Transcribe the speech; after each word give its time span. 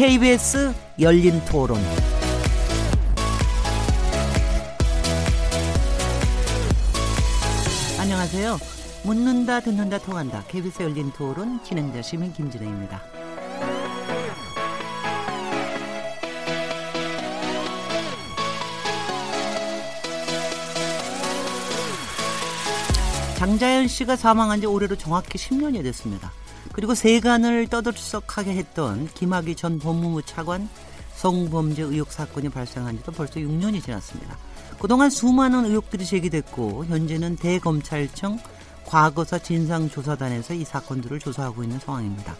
KBS 0.00 0.72
열린 0.98 1.44
토론. 1.44 1.78
안녕하세요. 8.00 8.56
묻는다, 9.04 9.60
듣는다, 9.60 9.98
통한다. 9.98 10.42
KBS 10.48 10.84
열린 10.84 11.12
토론 11.12 11.62
진행자 11.62 12.00
시민 12.00 12.32
김진혜입니다. 12.32 13.02
장자연 23.36 23.86
씨가 23.86 24.16
사망한 24.16 24.62
지 24.62 24.66
올해로 24.66 24.96
정확히 24.96 25.36
10년이 25.36 25.82
됐습니다. 25.82 26.32
그리고 26.72 26.94
세간을 26.94 27.68
떠들썩하게 27.68 28.52
했던 28.52 29.08
김학의 29.14 29.56
전 29.56 29.78
법무부 29.78 30.22
차관 30.22 30.68
성범죄 31.16 31.82
의혹 31.82 32.12
사건이 32.12 32.48
발생한 32.48 32.98
지도 32.98 33.12
벌써 33.12 33.34
6년이 33.34 33.82
지났습니다. 33.82 34.36
그동안 34.80 35.10
수많은 35.10 35.66
의혹들이 35.66 36.06
제기됐고 36.06 36.86
현재는 36.86 37.36
대검찰청 37.36 38.38
과거사 38.86 39.38
진상조사단에서 39.38 40.54
이 40.54 40.64
사건들을 40.64 41.18
조사하고 41.18 41.62
있는 41.62 41.78
상황입니다. 41.78 42.34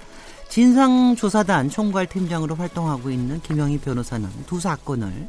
진상조사단 0.49 1.69
총괄팀장으로 1.71 2.57
활동하고 2.57 3.11
있는 3.11 3.41
김영희 3.43 3.79
변호사는 3.79 4.29
두 4.47 4.59
사건을 4.59 5.29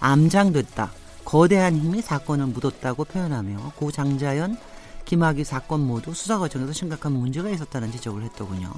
암장됐다. 0.00 0.90
거대한 1.24 1.76
힘이 1.76 2.00
사건을 2.00 2.46
묻었다고 2.46 3.04
표현하며 3.04 3.72
고 3.76 3.92
장자연 3.92 4.56
김학의 5.08 5.46
사건 5.46 5.86
모두 5.86 6.12
수사 6.12 6.38
과정에서 6.38 6.70
심각한 6.74 7.12
문제가 7.12 7.48
있었다는 7.48 7.90
지적을 7.92 8.22
했더군요. 8.24 8.70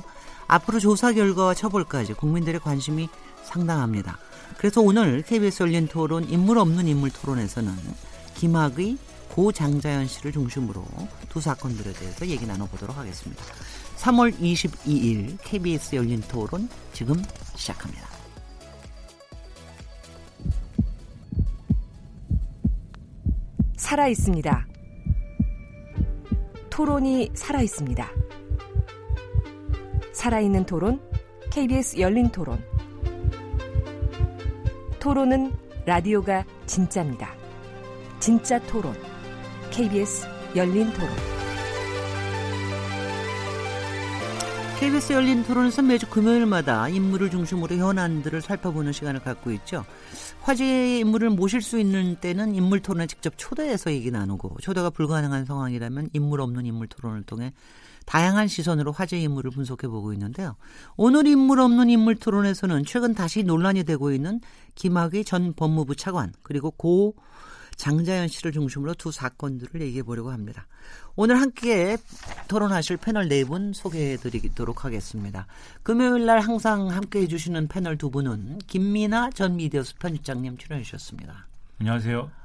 앞으로 0.46 0.78
조사 0.78 1.12
결과와 1.12 1.54
처벌까지 1.54 2.14
국민들의 2.14 2.60
관심이 2.60 3.08
상당합니다. 3.42 4.16
그래서 4.56 4.80
오늘 4.80 5.22
KBS 5.22 5.64
열린 5.64 5.88
토론 5.88 6.28
인물 6.28 6.58
없는 6.58 6.86
인물 6.86 7.10
토론에서는 7.10 7.74
김학의 8.36 8.96
고 9.28 9.50
장자연 9.50 10.06
씨를 10.06 10.30
중심으로 10.30 10.84
두 11.28 11.40
사건들에 11.40 11.92
대해서 11.92 12.24
얘기 12.28 12.46
나눠보도록 12.46 12.96
하겠습니다. 12.96 13.42
3월 13.96 14.32
22일 14.38 15.36
KBS 15.42 15.96
열린 15.96 16.20
토론 16.28 16.68
지금 16.92 17.20
시작합니다. 17.56 18.08
살아 23.76 24.06
있습니다. 24.06 24.69
토론이 26.80 27.32
살아 27.34 27.60
있습니다. 27.60 28.10
살아있는 30.14 30.64
토론, 30.64 30.98
KBS 31.50 31.98
열린 32.00 32.30
토론. 32.30 32.64
토론은 34.98 35.52
라디오가 35.84 36.46
진짜입니다. 36.64 37.34
진짜 38.18 38.58
토론, 38.60 38.94
KBS 39.70 40.26
열린 40.56 40.90
토론. 40.94 41.10
KBS 44.78 45.12
열린 45.12 45.44
토론에서 45.44 45.82
매주 45.82 46.08
금요일마다 46.08 46.88
인물을 46.88 47.28
중심으로 47.28 47.76
현안들을 47.76 48.40
살펴보는 48.40 48.92
시간을 48.92 49.20
갖고 49.20 49.50
있죠. 49.50 49.84
화제의 50.42 51.00
인물을 51.00 51.30
모실 51.30 51.60
수 51.60 51.78
있는 51.78 52.16
때는 52.16 52.54
인물 52.54 52.80
토론에 52.80 53.06
직접 53.06 53.34
초대해서 53.36 53.92
얘기 53.92 54.10
나누고 54.10 54.56
초대가 54.60 54.90
불가능한 54.90 55.44
상황이라면 55.44 56.10
인물 56.12 56.40
없는 56.40 56.66
인물 56.66 56.88
토론을 56.88 57.22
통해 57.24 57.52
다양한 58.06 58.48
시선으로 58.48 58.92
화제 58.92 59.18
인물을 59.20 59.50
분석해 59.50 59.86
보고 59.86 60.12
있는데요. 60.14 60.56
오늘 60.96 61.26
인물 61.26 61.60
없는 61.60 61.90
인물 61.90 62.16
토론에서는 62.16 62.84
최근 62.84 63.14
다시 63.14 63.42
논란이 63.44 63.84
되고 63.84 64.10
있는 64.10 64.40
김학의 64.74 65.24
전 65.24 65.52
법무부 65.52 65.94
차관 65.96 66.32
그리고 66.42 66.70
고 66.70 67.14
장자연 67.80 68.28
씨를 68.28 68.52
중심으로 68.52 68.92
두 68.94 69.10
사건들을 69.10 69.80
얘기해 69.80 70.02
보려고 70.02 70.30
합니다. 70.30 70.66
오늘 71.16 71.40
함께 71.40 71.96
토론하실 72.46 72.98
패널 72.98 73.28
네 73.28 73.44
분 73.44 73.72
소개해 73.72 74.18
드리도록 74.18 74.84
하겠습니다. 74.84 75.46
금요일 75.82 76.26
날 76.26 76.40
항상 76.40 76.90
함께 76.90 77.22
해주시는 77.22 77.68
패널 77.68 77.96
두 77.96 78.10
분은 78.10 78.58
김미나 78.66 79.30
전 79.30 79.56
미디어스 79.56 79.96
편집장님 79.96 80.58
출연해 80.58 80.84
주셨습니다. 80.84 81.46
안녕하세요. 81.80 82.39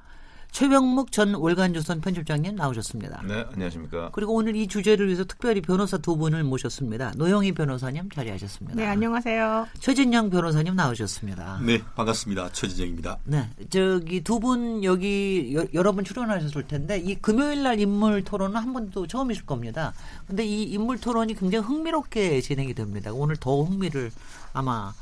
최병묵 0.55 1.11
전 1.11 1.35
월간조선 1.35 1.99
편집장님 1.99 2.55
나오셨습니다. 2.55 3.23
네, 3.27 3.45
안녕하십니까. 3.51 4.11
그리고 4.13 4.35
오늘 4.35 4.55
이 4.55 4.67
주제를 4.67 5.07
위해서 5.07 5.25
특별히 5.25 5.59
변호사 5.59 5.97
두 5.97 6.16
분을 6.16 6.45
모셨습니다. 6.45 7.11
노영희 7.17 7.51
변호사님 7.51 8.09
자리하셨습니다. 8.09 8.73
네, 8.77 8.88
안녕하세요. 8.88 9.67
최진영 9.81 10.29
변호사님 10.29 10.73
나오셨습니다. 10.77 11.59
네, 11.61 11.81
반갑습니다. 11.95 12.53
최진영입니다. 12.53 13.17
네, 13.25 13.49
저기 13.69 14.21
두 14.23 14.39
분 14.39 14.81
여기 14.85 15.51
여, 15.55 15.65
여러 15.73 15.91
분 15.91 16.05
출연하셨을 16.05 16.67
텐데 16.67 16.99
이 16.99 17.15
금요일 17.15 17.63
날 17.63 17.77
인물 17.81 18.23
토론은 18.23 18.55
한 18.55 18.71
번도 18.71 19.07
처음이실 19.07 19.45
겁니다. 19.45 19.91
근데 20.25 20.45
이 20.45 20.63
인물 20.63 21.01
토론이 21.01 21.33
굉장히 21.35 21.65
흥미롭게 21.65 22.39
진행이 22.39 22.73
됩니다. 22.75 23.11
오늘 23.11 23.35
더 23.35 23.61
흥미를 23.63 24.09
아마 24.53 24.71
아, 24.71 24.94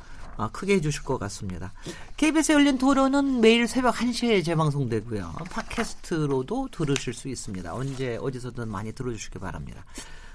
크게 0.52 0.76
해주실 0.76 1.04
것 1.04 1.18
같습니다. 1.20 1.74
KBS 2.18 2.54
열린 2.54 2.78
토론은 2.78 3.42
매일 3.42 3.68
새벽 3.68 3.96
1시에 3.96 4.44
재방송되고요. 4.44 5.34
팟캐스트로도 5.50 6.70
들으실 6.72 7.14
수 7.14 7.28
있습니다. 7.28 7.74
언제 7.74 8.18
어디서든 8.18 8.70
많이 8.70 8.92
들어주시기 8.94 9.40
바랍니다. 9.40 9.86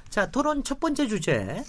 자, 0.09 0.31
토론 0.31 0.65
첫 0.65 0.81
번째 0.81 1.07
주제. 1.09 1.65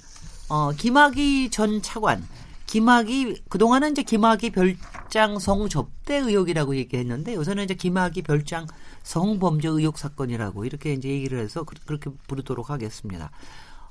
어, 0.50 0.72
김학의 0.72 1.50
전 1.51 1.81
차관. 1.81 2.28
김학의 2.69 3.41
그동안은 3.50 3.94
이제 3.94 4.03
김학의 4.03 4.51
별장 4.51 5.39
성 5.39 5.68
접대 5.69 6.18
의혹이라고 6.18 6.75
얘기했는데 6.75 7.34
요새는 7.34 7.63
이제 7.63 7.73
김학의 7.73 8.22
별장 8.22 8.68
성범죄 9.01 9.68
의혹 9.69 9.97
사건이라고 9.97 10.66
이렇게 10.66 10.94
이제 10.94 11.09
얘기를 11.09 11.39
해서 11.39 11.63
그 11.63 11.73
렇게 11.88 12.12
부르도록 12.28 12.69
하겠습니다. 12.69 13.31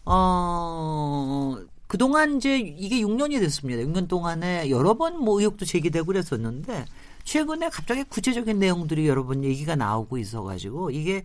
어 0.05 1.57
그동안 1.89 2.37
이제 2.37 2.59
이게 2.59 3.01
6년이 3.01 3.41
됐습니다. 3.41 3.83
6년 3.83 4.09
동안에 4.09 4.71
여러 4.71 4.95
번 4.95 5.17
뭐 5.19 5.41
의혹도 5.41 5.65
제기되고 5.65 6.07
그랬었는데 6.07 6.85
최근에 7.25 7.69
갑자기 7.71 8.05
구체적인 8.05 8.59
내용들이 8.59 9.09
여러 9.09 9.25
번 9.25 9.43
얘기가 9.45 9.75
나오고 9.75 10.19
있어가지고 10.19 10.91
이게 10.91 11.25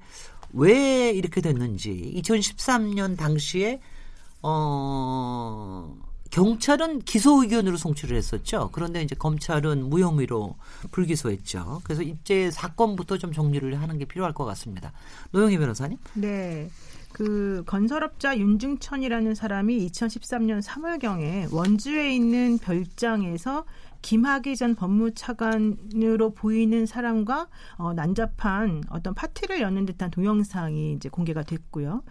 왜 0.53 1.11
이렇게 1.11 1.41
됐는지 1.41 2.13
2013년 2.17 3.17
당시에 3.17 3.79
어 4.41 5.95
경찰은 6.31 7.01
기소 7.01 7.43
의견으로 7.43 7.77
송치를 7.77 8.17
했었죠. 8.17 8.69
그런데 8.71 9.03
이제 9.03 9.15
검찰은 9.15 9.87
무혐의로 9.89 10.55
불기소했죠. 10.91 11.81
그래서 11.83 12.01
이제 12.01 12.49
사건부터 12.49 13.17
좀 13.19 13.31
정리를 13.31 13.79
하는 13.79 13.97
게 13.99 14.05
필요할 14.05 14.33
것 14.33 14.43
같습니다. 14.45 14.91
노영희 15.31 15.57
변호사님. 15.59 15.97
네. 16.15 16.69
그 17.13 17.63
건설업자 17.67 18.37
윤중천이라는 18.37 19.35
사람이 19.35 19.87
2013년 19.87 20.61
3월경에 20.61 21.53
원주에 21.53 22.13
있는 22.13 22.57
별장에서 22.57 23.65
김학의 24.01 24.57
전 24.57 24.75
법무차관으로 24.75 26.31
보이는 26.33 26.85
사람과 26.85 27.47
어, 27.77 27.93
난잡한 27.93 28.83
어떤 28.89 29.13
파티를 29.13 29.61
여는 29.61 29.85
듯한 29.85 30.11
동영상이 30.11 30.93
이제 30.93 31.07
공개가 31.07 31.43
됐고요. 31.43 32.03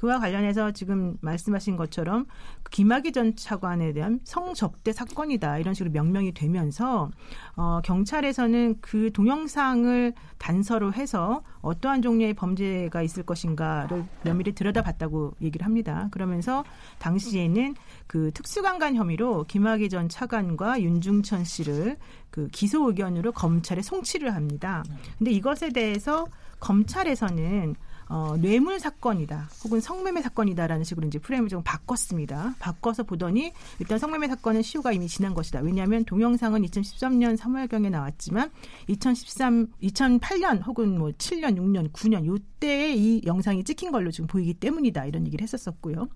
그와 0.00 0.18
관련해서 0.18 0.70
지금 0.70 1.18
말씀하신 1.20 1.76
것처럼 1.76 2.24
김학의 2.70 3.12
전 3.12 3.36
차관에 3.36 3.92
대한 3.92 4.18
성접대 4.24 4.94
사건이다 4.94 5.58
이런 5.58 5.74
식으로 5.74 5.92
명명이 5.92 6.32
되면서 6.32 7.10
어, 7.54 7.80
경찰에서는 7.84 8.76
그 8.80 9.12
동영상을 9.12 10.14
단서로 10.38 10.94
해서 10.94 11.42
어떠한 11.60 12.00
종류의 12.00 12.32
범죄가 12.32 13.02
있을 13.02 13.24
것인가를 13.24 14.06
면밀히 14.24 14.54
들여다봤다고 14.54 15.34
얘기를 15.42 15.66
합니다. 15.66 16.08
그러면서 16.12 16.64
당시에는 16.98 17.74
그 18.06 18.30
특수강간 18.32 18.94
혐의로 18.94 19.44
김학의 19.44 19.90
전 19.90 20.08
차관과 20.08 20.80
윤중천 20.80 21.44
씨를 21.44 21.98
그 22.30 22.48
기소 22.48 22.88
의견으로 22.88 23.32
검찰에 23.32 23.82
송치를 23.82 24.34
합니다. 24.34 24.82
근데 25.18 25.30
이것에 25.30 25.68
대해서 25.68 26.26
검찰에서는 26.58 27.76
어, 28.10 28.34
뇌물 28.36 28.80
사건이다, 28.80 29.48
혹은 29.62 29.80
성매매 29.80 30.20
사건이다라는 30.20 30.82
식으로 30.82 31.06
이제 31.06 31.20
프레임을 31.20 31.48
좀 31.48 31.62
바꿨습니다. 31.62 32.56
바꿔서 32.58 33.04
보더니 33.04 33.52
일단 33.78 33.98
성매매 33.98 34.26
사건은 34.26 34.62
시효가 34.62 34.90
이미 34.90 35.06
지난 35.06 35.32
것이다. 35.32 35.60
왜냐하면 35.60 36.04
동영상은 36.04 36.62
2013년 36.62 37.36
3월경에 37.38 37.88
나왔지만 37.88 38.50
2013, 38.88 39.68
2008년 39.80 40.66
혹은 40.66 40.98
뭐 40.98 41.10
7년, 41.10 41.56
6년, 41.56 41.92
9년 41.92 42.26
요때에 42.26 42.94
이 42.96 43.22
영상이 43.24 43.62
찍힌 43.62 43.92
걸로 43.92 44.10
지금 44.10 44.26
보이기 44.26 44.54
때문이다 44.54 45.06
이런 45.06 45.24
얘기를 45.26 45.44
했었었고요. 45.44 46.08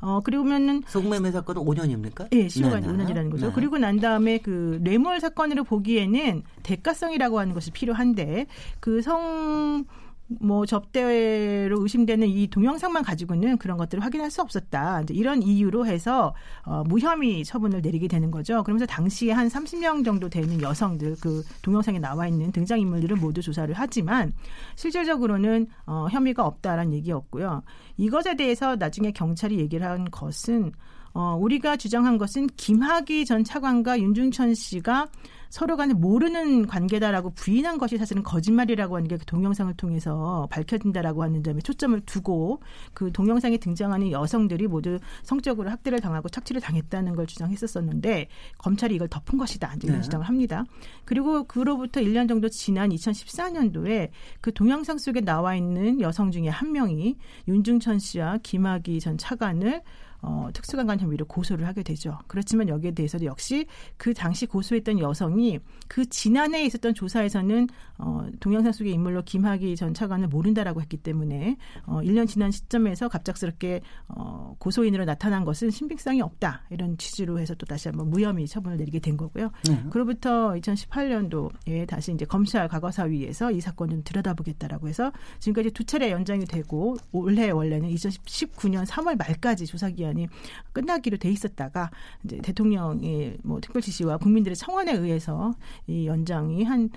어, 0.00 0.20
그리고면은. 0.20 0.82
성매매 0.86 1.30
사건은 1.30 1.62
5년입니까? 1.62 2.28
예, 2.32 2.48
시효가 2.48 2.80
네네. 2.80 3.04
5년이라는 3.04 3.30
거죠. 3.30 3.48
네. 3.48 3.52
그리고 3.54 3.76
난 3.76 4.00
다음에 4.00 4.38
그 4.38 4.78
뇌물 4.82 5.20
사건으로 5.20 5.64
보기에는 5.64 6.42
대가성이라고 6.62 7.38
하는 7.38 7.52
것이 7.52 7.70
필요한데 7.70 8.46
그 8.80 9.02
성, 9.02 9.84
뭐 10.26 10.64
접대로 10.64 11.82
의심되는 11.82 12.26
이 12.28 12.46
동영상만 12.46 13.02
가지고는 13.02 13.58
그런 13.58 13.76
것들을 13.76 14.02
확인할 14.02 14.30
수 14.30 14.40
없었다. 14.40 15.02
이제 15.02 15.14
이런 15.14 15.42
이유로 15.42 15.86
해서 15.86 16.34
어, 16.64 16.82
무혐의 16.86 17.44
처분을 17.44 17.82
내리게 17.82 18.08
되는 18.08 18.30
거죠. 18.30 18.62
그러면서 18.62 18.86
당시에 18.86 19.32
한 19.32 19.48
30명 19.48 20.04
정도 20.04 20.28
되는 20.28 20.60
여성들 20.60 21.16
그 21.20 21.42
동영상에 21.62 21.98
나와 21.98 22.26
있는 22.26 22.52
등장 22.52 22.80
인물들을 22.80 23.16
모두 23.16 23.42
조사를 23.42 23.74
하지만 23.76 24.32
실질적으로는 24.76 25.66
어, 25.86 26.06
혐의가 26.10 26.46
없다라는 26.46 26.94
얘기였고요. 26.94 27.62
이것에 27.96 28.36
대해서 28.36 28.76
나중에 28.76 29.12
경찰이 29.12 29.58
얘기를 29.58 29.86
한 29.86 30.10
것은 30.10 30.72
어, 31.12 31.36
우리가 31.40 31.76
주장한 31.76 32.18
것은 32.18 32.48
김학의 32.56 33.24
전 33.24 33.44
차관과 33.44 34.00
윤중천 34.00 34.54
씨가 34.54 35.06
서로 35.54 35.76
간에 35.76 35.94
모르는 35.94 36.66
관계다라고 36.66 37.30
부인한 37.30 37.78
것이 37.78 37.96
사실은 37.96 38.22
거짓말이라고 38.22 38.96
하는 38.96 39.08
게 39.08 39.14
그 39.16 39.24
동영상을 39.24 39.72
통해서 39.74 40.48
밝혀진다라고 40.50 41.22
하는 41.22 41.42
점에 41.42 41.60
초점을 41.60 42.00
두고 42.00 42.60
그 42.92 43.12
동영상에 43.12 43.56
등장하는 43.58 44.10
여성들이 44.10 44.66
모두 44.66 44.98
성적으로 45.22 45.70
학대를 45.70 46.00
당하고 46.00 46.28
착취를 46.28 46.60
당했다는 46.60 47.14
걸 47.14 47.26
주장했었었는데 47.26 48.28
검찰이 48.58 48.96
이걸 48.96 49.08
덮은 49.08 49.38
것이다. 49.38 49.74
이런 49.82 49.96
네. 49.96 50.02
주장을 50.02 50.26
합니다. 50.26 50.64
그리고 51.04 51.44
그로부터 51.44 52.00
1년 52.00 52.28
정도 52.28 52.48
지난 52.48 52.90
2014년도에 52.90 54.10
그 54.40 54.52
동영상 54.52 54.98
속에 54.98 55.20
나와 55.20 55.54
있는 55.54 56.00
여성 56.00 56.30
중에 56.30 56.48
한 56.48 56.72
명이 56.72 57.16
윤중천 57.48 57.98
씨와 57.98 58.38
김학의 58.42 59.00
전 59.00 59.16
차관을 59.16 59.82
어, 60.26 60.48
특수강간 60.54 61.00
혐의로 61.00 61.26
고소를 61.26 61.66
하게 61.66 61.82
되죠. 61.82 62.18
그렇지만 62.26 62.68
여기에 62.68 62.92
대해서도 62.92 63.26
역시 63.26 63.66
그 63.98 64.14
당시 64.14 64.46
고소했던 64.46 64.98
여성이 64.98 65.60
그 65.86 66.08
지난해에 66.08 66.64
있었던 66.64 66.94
조사에서는 66.94 67.68
어, 67.98 68.26
동영상 68.40 68.72
속의 68.72 68.92
인물로 68.94 69.22
김학의 69.22 69.76
전 69.76 69.92
차관을 69.92 70.28
모른다라고 70.28 70.80
했기 70.80 70.96
때문에 70.96 71.58
어, 71.84 72.00
1년 72.00 72.26
지난 72.26 72.50
시점에서 72.50 73.08
갑작스럽게 73.08 73.82
어, 74.08 74.56
고소인으로 74.58 75.04
나타난 75.04 75.44
것은 75.44 75.70
신빙성이 75.70 76.22
없다 76.22 76.62
이런 76.70 76.96
취지로 76.96 77.38
해서 77.38 77.54
또 77.54 77.66
다시 77.66 77.88
한번 77.88 78.08
무혐의 78.08 78.48
처분을 78.48 78.78
내리게 78.78 79.00
된 79.00 79.18
거고요. 79.18 79.50
네. 79.68 79.84
그로부터 79.90 80.54
2018년도에 80.54 81.86
다시 81.86 82.12
이제 82.12 82.24
검찰 82.24 82.66
과거사위에서 82.68 83.52
이 83.52 83.60
사건 83.60 83.90
좀 83.90 84.02
들여다보겠다라고 84.04 84.88
해서 84.88 85.12
지금까지 85.40 85.70
두 85.72 85.84
차례 85.84 86.10
연장이 86.10 86.46
되고 86.46 86.96
올해 87.12 87.50
원래는 87.50 87.90
2019년 87.90 88.86
3월 88.86 89.18
말까지 89.18 89.66
조사 89.66 89.90
기한 89.90 90.13
기간이 90.14 90.28
끝나기로 90.72 91.18
돼 91.18 91.30
있었다가 91.30 91.90
이제 92.24 92.38
대통령의 92.38 93.38
뭐 93.42 93.60
특별 93.60 93.82
지시와 93.82 94.16
국민들의 94.18 94.56
청원에 94.56 94.92
의해서 94.92 95.54
이 95.86 96.06
연장이 96.06 96.64
한 96.64 96.88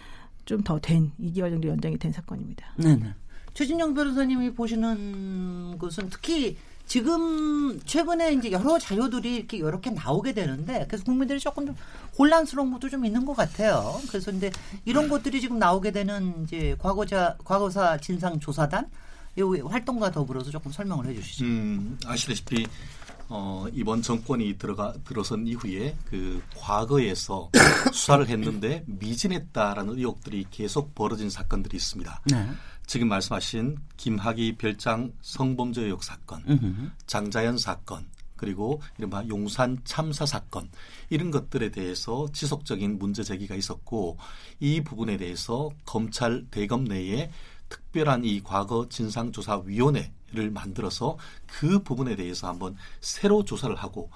좀 0.47 0.63
더 0.63 0.79
된 0.79 1.11
2개월 1.19 1.49
정도 1.51 1.67
연장이 1.67 1.97
된 1.97 2.13
사건입니다. 2.13 2.65
네네. 2.77 3.13
최진영 3.53 3.93
변호사님이 3.93 4.53
보시는 4.53 5.77
것은 5.77 6.09
특히 6.09 6.55
지금 6.85 7.77
최근에 7.83 8.31
이제 8.35 8.51
여러 8.53 8.79
자료들이 8.79 9.35
이렇게 9.35 9.57
이렇게 9.57 9.89
나오게 9.89 10.31
되는데 10.33 10.85
그래서 10.87 11.03
국민들이 11.03 11.37
조금 11.37 11.65
좀 11.65 11.75
혼란스러운 12.17 12.71
것도 12.71 12.87
좀 12.87 13.03
있는 13.03 13.25
것 13.25 13.35
같아요. 13.35 13.99
그래서 14.07 14.31
근데 14.31 14.49
이런 14.85 15.09
것들이 15.09 15.41
지금 15.41 15.59
나오게 15.59 15.91
되는 15.91 16.43
이제 16.45 16.77
과거자 16.79 17.35
과거사 17.43 17.97
진상 17.97 18.39
조사단 18.39 18.89
이 19.35 19.41
활동과 19.41 20.11
더불어서 20.11 20.49
조금 20.49 20.71
설명을 20.71 21.07
해주시죠. 21.07 21.43
음, 21.43 21.99
아시다시피 22.05 22.65
어, 23.29 23.65
이번 23.73 24.01
정권이 24.01 24.57
들어가 24.57 24.93
들어선 25.05 25.47
이후에 25.47 25.95
그 26.05 26.41
과거에서 26.55 27.49
수사를 27.93 28.27
했는데 28.27 28.83
미진했다라는 28.87 29.97
의혹들이 29.97 30.45
계속 30.49 30.95
벌어진 30.95 31.29
사건들이 31.29 31.75
있습니다. 31.77 32.21
네. 32.31 32.49
지금 32.85 33.09
말씀하신 33.09 33.77
김학의 33.97 34.55
별장 34.57 35.11
성범죄 35.21 35.81
의혹 35.81 36.05
사건, 36.05 36.41
으흠. 36.47 36.91
장자연 37.05 37.57
사건, 37.57 38.05
그리고 38.37 38.81
이른바 38.97 39.25
용산 39.27 39.77
참사 39.83 40.25
사건 40.25 40.69
이런 41.09 41.31
것들에 41.31 41.69
대해서 41.69 42.27
지속적인 42.31 42.97
문제 42.97 43.23
제기가 43.23 43.55
있었고 43.55 44.17
이 44.59 44.81
부분에 44.81 45.17
대해서 45.17 45.69
검찰 45.85 46.45
대검 46.49 46.85
내에 46.85 47.29
특별한 47.67 48.23
이 48.23 48.41
과거 48.41 48.87
진상조사위원회 48.87 50.11
를 50.33 50.51
만들어서 50.51 51.17
그 51.45 51.79
부분에 51.83 52.17
대해서 52.17 52.47
한번 52.49 52.75
새로 52.99 53.45
조사를 53.45 53.73
하고 53.77 54.09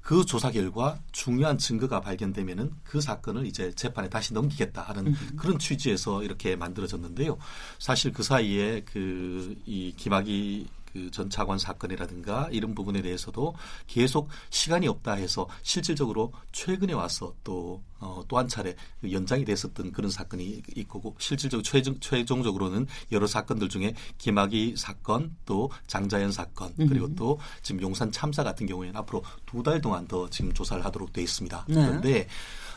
그 0.00 0.24
조사 0.24 0.50
결과 0.50 0.98
중요한 1.12 1.58
증거가 1.58 2.00
발견되면은 2.00 2.72
그 2.84 3.00
사건을 3.00 3.46
이제 3.46 3.72
재판에 3.72 4.08
다시 4.08 4.32
넘기겠다 4.32 4.82
하는 4.82 5.08
음. 5.08 5.36
그런 5.36 5.58
취지에서 5.58 6.22
이렇게 6.22 6.54
만들어졌는데요. 6.56 7.36
사실 7.78 8.12
그 8.12 8.22
사이에 8.22 8.82
그 8.82 9.56
이 9.66 9.92
김학의 9.96 10.66
그 10.92 11.10
전 11.10 11.28
차관 11.30 11.58
사건이라든가 11.58 12.48
이런 12.52 12.74
부분에 12.74 13.02
대해서도 13.02 13.54
계속 13.86 14.28
시간이 14.50 14.86
없다 14.88 15.14
해서 15.14 15.48
실질적으로 15.62 16.32
최근에 16.52 16.92
와서 16.92 17.34
또 17.44 17.82
어, 17.98 18.22
또 18.28 18.38
한 18.38 18.48
차례 18.48 18.74
그 19.00 19.12
연장이 19.12 19.44
됐었던 19.44 19.92
그런 19.92 20.10
사건이 20.10 20.62
있고 20.76 21.14
실질적으로 21.18 21.62
최종, 21.62 21.98
최종적으로는 22.00 22.86
여러 23.12 23.26
사건들 23.26 23.68
중에 23.68 23.94
김학의 24.18 24.76
사건 24.76 25.36
또 25.44 25.70
장자연 25.86 26.32
사건 26.32 26.72
그리고 26.76 27.06
음. 27.06 27.14
또 27.14 27.38
지금 27.62 27.82
용산 27.82 28.10
참사 28.10 28.42
같은 28.42 28.66
경우에는 28.66 28.96
앞으로 29.00 29.22
두 29.46 29.62
달 29.62 29.80
동안 29.80 30.06
더 30.08 30.28
지금 30.30 30.52
조사를 30.54 30.82
하도록 30.86 31.12
돼 31.12 31.22
있습니다. 31.22 31.66
네. 31.68 31.74
그런데 31.74 32.26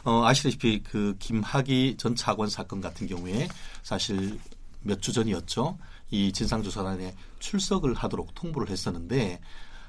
어, 0.04 0.26
아시다시피 0.26 0.84
그 0.84 1.16
김학의 1.20 1.96
전 1.98 2.14
차관 2.16 2.50
사건 2.50 2.82
같은 2.82 3.08
경우에 3.08 3.48
사실 3.84 4.38
몇 4.82 5.00
주 5.00 5.14
전이었죠. 5.14 5.78
이 6.14 6.32
진상조사단에 6.32 7.16
출석을 7.40 7.96
하도록 7.96 8.36
통보를 8.36 8.70
했었는데 8.70 9.42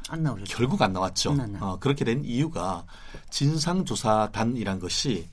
안 0.09 0.23
나오셨죠. 0.23 0.57
결국 0.57 0.81
안 0.81 0.95
나왔죠. 0.95 1.35
네, 1.35 1.47
네. 1.47 1.59
어, 1.61 1.79
그렇게 1.79 2.03
된 2.07 2.25
이유가 2.25 2.87
진상조사단이란 3.29 4.81
것이 4.81 5.29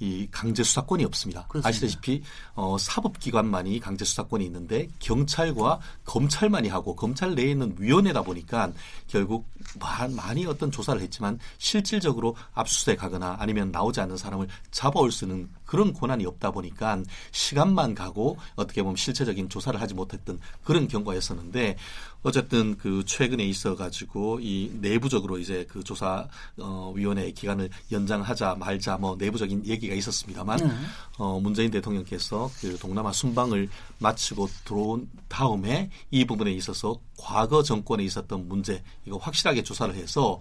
이 0.00 0.28
강제 0.30 0.62
수사권이 0.62 1.04
없습니다. 1.04 1.46
그렇습니다. 1.46 1.68
아시다시피 1.68 2.22
어, 2.54 2.76
사법기관만이 2.78 3.80
강제 3.80 4.04
수사권이 4.04 4.44
있는데 4.46 4.88
경찰과 4.98 5.80
검찰만이 6.04 6.68
하고 6.68 6.96
검찰 6.96 7.34
내에 7.34 7.50
있는 7.50 7.74
위원회다 7.78 8.22
보니까 8.22 8.72
결국 9.06 9.48
많이 10.16 10.46
어떤 10.46 10.70
조사를 10.70 11.00
했지만 11.00 11.38
실질적으로 11.58 12.36
압수수색하거나 12.54 13.36
아니면 13.38 13.70
나오지 13.70 14.00
않는 14.00 14.16
사람을 14.16 14.48
잡아올 14.70 15.12
수 15.12 15.24
있는 15.24 15.48
그런 15.64 15.92
권한이 15.92 16.26
없다 16.26 16.50
보니까 16.50 17.02
시간만 17.32 17.94
가고 17.94 18.36
어떻게 18.56 18.82
보면 18.82 18.96
실체적인 18.96 19.48
조사를 19.48 19.80
하지 19.80 19.94
못했던 19.94 20.38
그런 20.62 20.88
경과였었는데 20.88 21.76
어쨌든 22.24 22.76
그 22.78 23.04
최근에 23.04 23.44
있어 23.44 23.76
가지고 23.76 24.40
이 24.40 24.70
내부적으로 24.80 25.38
이제 25.38 25.66
그 25.68 25.84
조사 25.84 26.26
어 26.58 26.92
위원회 26.96 27.30
기간을 27.30 27.68
연장하자 27.92 28.56
말자 28.58 28.96
뭐 28.96 29.14
내부적인 29.16 29.66
얘기 29.66 29.83
가 29.88 29.94
있었습니다만 29.94 30.58
네. 30.58 30.74
어 31.18 31.38
문재인 31.40 31.70
대통령께서 31.70 32.50
그 32.60 32.78
동남아 32.78 33.12
순방을 33.12 33.68
마치고 33.98 34.48
들어온 34.64 35.08
다음에 35.28 35.90
이 36.10 36.24
부분에 36.24 36.52
있어서 36.52 36.98
과거 37.18 37.62
정권에 37.62 38.04
있었던 38.04 38.48
문제 38.48 38.82
이거 39.06 39.16
확실하게 39.16 39.62
조사를 39.62 39.94
해서 39.94 40.40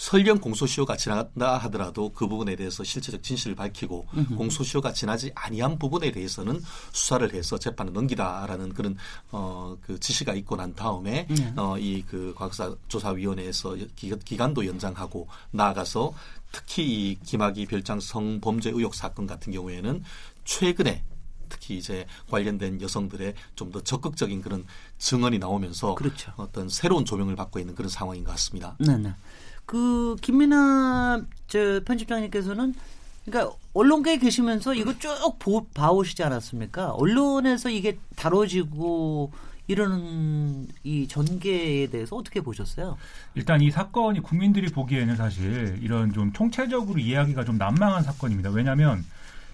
설령 0.00 0.38
공소시효가 0.38 0.96
지나다 0.96 1.58
하더라도 1.58 2.10
그 2.14 2.26
부분에 2.26 2.56
대해서 2.56 2.82
실체적 2.82 3.22
진실을 3.22 3.54
밝히고 3.54 4.06
으흠. 4.16 4.36
공소시효가 4.36 4.94
지나지 4.94 5.30
아니한 5.34 5.78
부분에 5.78 6.10
대해서는 6.10 6.62
수사를 6.90 7.34
해서 7.34 7.58
재판을 7.58 7.92
넘기다라는 7.92 8.72
그런 8.72 8.96
어그 9.30 10.00
지시가 10.00 10.32
있고 10.36 10.56
난 10.56 10.74
다음에 10.74 11.26
네. 11.28 11.52
어이 11.54 12.02
그 12.08 12.32
과학사 12.34 12.74
조사위원회에서 12.88 13.76
기 13.94 14.36
간도 14.38 14.64
연장하고 14.66 15.28
나아가서 15.50 16.14
특히 16.52 16.84
이 16.84 17.18
김학의 17.24 17.66
별장 17.66 18.00
성범죄 18.00 18.70
의혹 18.70 18.94
사건 18.94 19.26
같은 19.26 19.52
경우에는 19.52 20.02
최근에 20.44 21.04
특히 21.48 21.76
이제 21.78 22.06
관련된 22.30 22.80
여성들의 22.80 23.34
좀 23.56 23.70
더 23.72 23.80
적극적인 23.80 24.40
그런 24.42 24.64
증언이 24.98 25.38
나오면서 25.38 25.94
그렇죠. 25.94 26.32
어떤 26.36 26.68
새로운 26.68 27.04
조명을 27.04 27.36
받고 27.36 27.58
있는 27.60 27.74
그런 27.74 27.88
상황인 27.88 28.24
것 28.24 28.30
같습니다. 28.32 28.76
네, 28.78 28.96
네. 28.96 29.14
그 29.66 30.16
김민아 30.20 31.22
저 31.46 31.80
편집장님께서는 31.84 32.74
그러니까 33.24 33.54
언론계에 33.74 34.18
계시면서 34.18 34.74
이거 34.74 34.98
쭉 34.98 35.10
보, 35.38 35.66
봐오시지 35.68 36.22
않았습니까? 36.24 36.92
언론에서 36.92 37.70
이게 37.70 37.98
다뤄지고 38.16 39.30
이러는 39.70 40.66
이 40.82 41.06
전개에 41.06 41.90
대해서 41.90 42.16
어떻게 42.16 42.40
보셨어요? 42.40 42.98
일단 43.36 43.60
이 43.60 43.70
사건이 43.70 44.20
국민들이 44.20 44.66
보기에는 44.66 45.14
사실 45.14 45.78
이런 45.80 46.12
좀 46.12 46.32
총체적으로 46.32 46.98
이해하기가 46.98 47.44
좀 47.44 47.56
난망한 47.56 48.02
사건입니다. 48.02 48.50
왜냐하면 48.50 49.04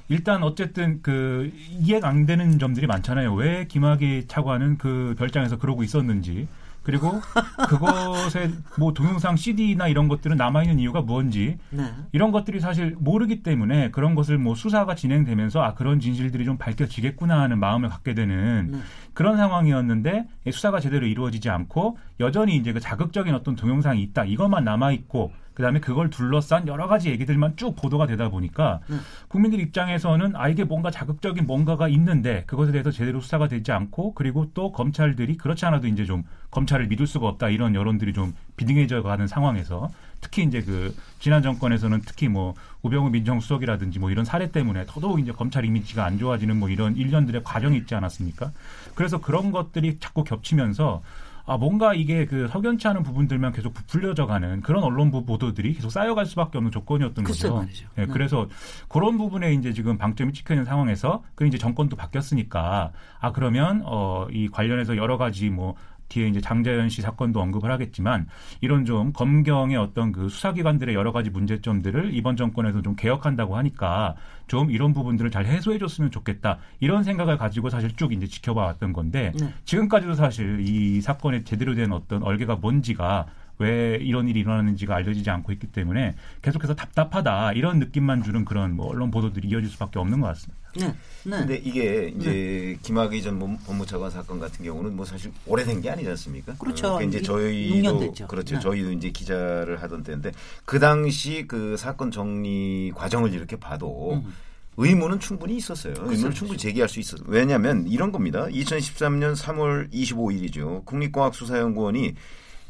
일단 0.08 0.42
어쨌든 0.42 1.02
그 1.02 1.52
이해가 1.70 2.08
안 2.08 2.24
되는 2.24 2.58
점들이 2.58 2.86
많잖아요. 2.86 3.34
왜 3.34 3.66
김학의 3.66 4.26
차관은 4.26 4.78
그 4.78 5.14
별장에서 5.18 5.58
그러고 5.58 5.82
있었는지 5.82 6.48
그리고 6.86 7.20
그것에 7.68 8.48
뭐 8.78 8.92
동영상 8.92 9.34
CD나 9.34 9.88
이런 9.88 10.06
것들은 10.06 10.36
남아 10.36 10.62
있는 10.62 10.78
이유가 10.78 11.00
뭔지 11.00 11.58
네. 11.70 11.82
이런 12.12 12.30
것들이 12.30 12.60
사실 12.60 12.94
모르기 13.00 13.42
때문에 13.42 13.90
그런 13.90 14.14
것을 14.14 14.38
뭐 14.38 14.54
수사가 14.54 14.94
진행되면서 14.94 15.60
아 15.60 15.74
그런 15.74 15.98
진실들이 15.98 16.44
좀 16.44 16.58
밝혀지겠구나 16.58 17.40
하는 17.40 17.58
마음을 17.58 17.88
갖게 17.88 18.14
되는 18.14 18.68
네. 18.70 18.78
그런 19.14 19.36
상황이었는데 19.36 20.28
수사가 20.52 20.78
제대로 20.78 21.08
이루어지지 21.08 21.50
않고 21.50 21.98
여전히 22.20 22.54
이제 22.56 22.72
그 22.72 22.78
자극적인 22.78 23.34
어떤 23.34 23.56
동영상이 23.56 24.00
있다 24.00 24.24
이것만 24.24 24.62
남아 24.62 24.92
있고 24.92 25.32
그다음에 25.56 25.80
그걸 25.80 26.10
둘러싼 26.10 26.68
여러 26.68 26.86
가지 26.86 27.08
얘기들만 27.08 27.56
쭉 27.56 27.74
보도가 27.74 28.06
되다 28.06 28.28
보니까 28.28 28.80
네. 28.88 28.96
국민들 29.28 29.58
입장에서는 29.58 30.36
아 30.36 30.48
이게 30.48 30.64
뭔가 30.64 30.90
자극적인 30.90 31.46
뭔가가 31.46 31.88
있는데 31.88 32.44
그것에 32.46 32.72
대해서 32.72 32.90
제대로 32.90 33.22
수사가 33.22 33.48
되지 33.48 33.72
않고 33.72 34.12
그리고 34.12 34.50
또 34.52 34.70
검찰들이 34.70 35.38
그렇지 35.38 35.64
않아도 35.64 35.88
이제 35.88 36.04
좀 36.04 36.24
검찰을 36.50 36.88
믿을 36.88 37.06
수가 37.06 37.26
없다 37.28 37.48
이런 37.48 37.74
여론들이 37.74 38.12
좀 38.12 38.34
비등해져 38.56 39.02
가는 39.02 39.26
상황에서 39.26 39.88
특히 40.20 40.42
이제 40.42 40.60
그 40.60 40.94
지난 41.20 41.42
정권에서는 41.42 42.02
특히 42.04 42.28
뭐 42.28 42.54
우병우 42.82 43.08
민정수석이라든지 43.08 43.98
뭐 43.98 44.10
이런 44.10 44.26
사례 44.26 44.50
때문에 44.50 44.84
더더욱 44.86 45.20
이제 45.20 45.32
검찰 45.32 45.64
이미지가 45.64 46.04
안 46.04 46.18
좋아지는 46.18 46.58
뭐 46.58 46.68
이런 46.68 46.96
일련들의 46.96 47.44
과정이 47.44 47.78
있지 47.78 47.94
않았습니까? 47.94 48.52
그래서 48.94 49.20
그런 49.22 49.52
것들이 49.52 49.98
자꾸 50.00 50.22
겹치면서 50.22 51.02
아 51.46 51.56
뭔가 51.56 51.94
이게 51.94 52.26
그 52.26 52.48
석연치 52.48 52.88
않은 52.88 53.02
부분들만 53.02 53.52
계속 53.52 53.72
부풀려져 53.72 54.26
가는 54.26 54.60
그런 54.60 54.82
언론 54.82 55.10
보도들이 55.10 55.74
계속 55.74 55.90
쌓여갈 55.90 56.26
수밖에 56.26 56.58
없는 56.58 56.72
조건이었던 56.72 57.24
거죠. 57.24 57.54
말이죠. 57.54 57.88
네, 57.94 58.06
네. 58.06 58.12
그래서 58.12 58.48
그런 58.88 59.16
부분에 59.16 59.54
이제 59.54 59.72
지금 59.72 59.96
방점이 59.96 60.32
찍혀 60.32 60.54
있는 60.54 60.64
상황에서 60.64 61.22
그 61.34 61.46
이제 61.46 61.56
정권도 61.56 61.96
바뀌었으니까 61.96 62.92
아 63.20 63.32
그러면 63.32 63.82
어 63.84 64.26
이 64.32 64.48
관련해서 64.48 64.96
여러 64.96 65.16
가지 65.18 65.50
뭐 65.50 65.76
뒤에 66.08 66.28
이제 66.28 66.40
장자연 66.40 66.88
씨 66.88 67.02
사건도 67.02 67.40
언급을 67.40 67.70
하겠지만 67.70 68.26
이런 68.60 68.84
좀 68.84 69.12
검경의 69.12 69.76
어떤 69.76 70.12
그 70.12 70.28
수사기관들의 70.28 70.94
여러 70.94 71.12
가지 71.12 71.30
문제점들을 71.30 72.14
이번 72.14 72.36
정권에서 72.36 72.82
좀 72.82 72.94
개혁한다고 72.96 73.56
하니까 73.56 74.14
좀 74.46 74.70
이런 74.70 74.92
부분들을 74.92 75.30
잘 75.30 75.46
해소해줬으면 75.46 76.10
좋겠다 76.10 76.58
이런 76.80 77.02
생각을 77.02 77.36
가지고 77.36 77.70
사실 77.70 77.94
쭉 77.96 78.12
이제 78.12 78.26
지켜봐왔던 78.26 78.92
건데 78.92 79.32
네. 79.38 79.52
지금까지도 79.64 80.14
사실 80.14 80.60
이 80.60 81.00
사건에 81.00 81.42
제대로 81.44 81.74
된 81.74 81.92
어떤 81.92 82.22
얼개가 82.22 82.56
뭔지가 82.56 83.26
왜 83.58 83.98
이런 84.00 84.28
일이 84.28 84.40
일어나는지가 84.40 84.94
알려지지 84.94 85.30
않고 85.30 85.52
있기 85.52 85.68
때문에 85.68 86.14
계속해서 86.42 86.74
답답하다 86.74 87.52
이런 87.52 87.78
느낌만 87.78 88.22
주는 88.22 88.44
그런 88.44 88.74
뭐 88.76 88.88
언론 88.88 89.10
보도들이 89.10 89.48
이어질 89.48 89.70
수밖에 89.70 89.98
없는 89.98 90.20
것 90.20 90.28
같습니다. 90.28 90.66
네. 90.78 90.94
네. 91.24 91.38
근데 91.38 91.56
이게 91.56 92.12
이제 92.16 92.30
네. 92.30 92.78
김학의 92.82 93.22
전 93.22 93.38
법무차관 93.38 94.10
사건 94.10 94.38
같은 94.38 94.64
경우는 94.64 94.94
뭐 94.94 95.04
사실 95.04 95.32
오래된 95.46 95.80
게 95.80 95.90
아니지 95.90 96.08
않습니까? 96.10 96.54
그렇죠. 96.58 96.88
어, 96.88 96.94
그러니까 96.98 97.16
이제 97.16 97.22
저희도 97.24 98.26
그렇죠. 98.28 98.54
네. 98.56 98.60
저희도 98.60 98.92
이제 98.92 99.10
기자를 99.10 99.82
하던 99.82 100.02
때인데 100.02 100.32
그 100.64 100.78
당시 100.78 101.46
그 101.48 101.76
사건 101.76 102.10
정리 102.10 102.92
과정을 102.94 103.32
이렇게 103.32 103.56
봐도 103.56 104.14
음. 104.14 104.34
의무는 104.76 105.18
충분히 105.18 105.56
있었어요. 105.56 105.94
그렇죠. 105.94 106.12
의무는 106.12 106.32
충분히 106.32 106.58
제기할 106.58 106.88
수 106.88 107.00
있었어요. 107.00 107.26
왜냐하면 107.28 107.86
이런 107.88 108.12
겁니다. 108.12 108.46
2013년 108.46 109.34
3월 109.34 109.90
25일이죠. 109.92 110.84
국립과학수사연구원이 110.84 112.14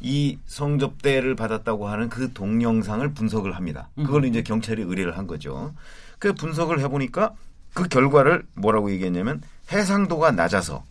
이 0.01 0.39
성접대를 0.47 1.35
받았다고 1.37 1.89
하는 1.89 2.09
그 2.09 2.33
동영상을 2.33 3.09
분석을 3.15 3.57
합니다. 3.57 3.89
그걸 3.97 4.25
음. 4.25 4.29
이제 4.29 4.43
경찰이 4.43 4.83
의뢰를 4.83 5.17
한 5.17 5.27
거죠. 5.27 5.75
그 6.19 6.33
분석을 6.35 6.81
해보니까 6.81 7.33
그 7.75 7.89
결과를 7.89 8.45
뭐라고 8.55 8.91
얘기했냐면 8.91 9.43
해상도가 9.73 10.33
낮아서 10.33 10.85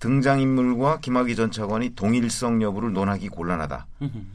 등장인물과 0.00 1.00
김학의 1.00 1.36
전 1.36 1.50
차관이 1.50 1.94
동일성 1.94 2.62
여부를 2.62 2.92
논하기 2.92 3.28
곤란하다. 3.28 3.86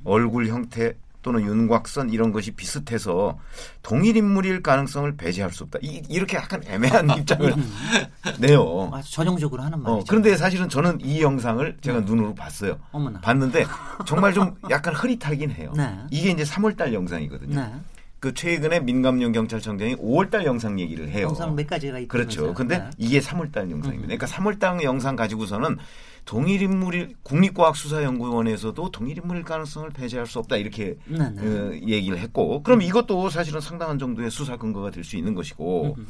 얼굴 0.04 0.48
형태 0.48 0.96
또는 1.22 1.42
윤곽선 1.42 2.12
이런 2.12 2.32
것이 2.32 2.52
비슷해서 2.52 3.38
동일 3.82 4.16
인물일 4.16 4.62
가능성을 4.64 5.18
배제할 5.18 5.52
수 5.52 5.64
없다. 5.64 5.80
이, 5.82 6.18
렇게 6.18 6.38
약간 6.38 6.62
애매한 6.66 7.10
입장을 7.20 7.54
내요. 8.40 8.90
아, 8.94 9.02
전형적으로 9.02 9.64
하는 9.64 9.82
말이죠. 9.82 10.00
어, 10.00 10.04
그런데 10.08 10.38
사실은 10.38 10.70
저는 10.70 11.00
이 11.02 11.22
영상을 11.22 11.78
제가 11.82 12.00
네. 12.00 12.06
눈으로 12.06 12.34
봤어요. 12.34 12.78
어머나. 12.92 13.20
봤는데 13.20 13.66
정말 14.08 14.34
좀 14.34 14.56
약간 14.70 14.94
흐릿하긴 14.96 15.52
해요. 15.52 15.74
네. 15.76 15.98
이게 16.10 16.32
이제 16.32 16.44
3월달 16.44 16.94
영상이거든요. 16.94 17.56
네. 17.56 17.74
그 18.20 18.34
최근에 18.34 18.82
민감용 18.82 19.32
경찰청장이 19.32 19.96
5월달 19.96 20.44
영상 20.44 20.80
얘기를 20.80 21.10
해요. 21.10 21.28
영상 21.28 21.56
몇 21.56 21.66
가지가 21.68 22.00
있죠. 22.00 22.08
그렇죠. 22.10 22.54
근데 22.54 22.78
네. 22.78 22.90
이게 22.98 23.20
3월달 23.20 23.72
영상입니다. 23.72 24.14
음. 24.14 24.18
그러니까 24.18 24.26
3월달 24.28 24.84
영상 24.84 25.16
가지고서는 25.16 25.78
동일 26.30 26.62
인물이 26.62 27.16
국립과학수사연구원에서도 27.24 28.92
동일 28.92 29.18
인물일 29.18 29.42
가능성을 29.42 29.90
배제할 29.90 30.28
수 30.28 30.38
없다 30.38 30.58
이렇게 30.58 30.96
네, 31.08 31.28
네. 31.32 31.42
어, 31.42 31.74
얘기를 31.74 32.20
했고 32.20 32.62
그럼 32.62 32.84
이것도 32.84 33.32
사실은 33.32 33.60
상당한 33.60 33.98
정도의 33.98 34.30
수사 34.30 34.56
근거가 34.56 34.92
될 34.92 35.04
수 35.04 35.18
있는 35.18 35.34
것이고 35.34 35.96
음. 35.98 36.08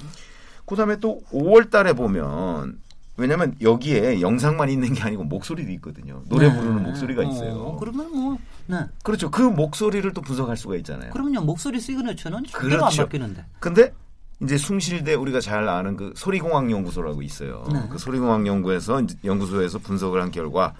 그다음에 0.65 0.97
또 0.97 1.21
5월달에 1.31 1.95
보면 1.95 2.81
왜냐하면 3.15 3.55
여기에 3.61 4.19
영상만 4.19 4.69
있는 4.69 4.93
게 4.93 5.03
아니고 5.03 5.23
목소리도 5.23 5.71
있거든요. 5.73 6.21
노래 6.27 6.49
네. 6.49 6.59
부르는 6.59 6.83
목소리가 6.83 7.23
있어요. 7.23 7.53
어, 7.53 7.77
그러면 7.77 8.11
뭐, 8.11 8.37
네. 8.65 8.79
그렇죠. 9.03 9.31
그 9.31 9.41
목소리를 9.41 10.11
또 10.11 10.19
분석할 10.19 10.57
수가 10.57 10.75
있잖아요. 10.77 11.11
그럼요. 11.11 11.41
목소리 11.41 11.79
시그너처는 11.79 12.43
절대로 12.45 12.81
그렇죠. 12.81 13.01
안 13.03 13.07
바뀌는데. 13.07 13.45
근데 13.59 13.93
이제 14.41 14.57
숭실대 14.57 15.15
우리가 15.15 15.41
잘 15.41 15.67
아는 15.67 15.95
그 15.95 16.13
소리공학연구소라고 16.15 17.21
있어요. 17.21 17.65
네. 17.71 17.81
그 17.89 17.97
소리공학연구에서 17.97 19.01
연구소에서 19.23 19.79
분석을 19.79 20.21
한 20.21 20.31
결과 20.31 20.73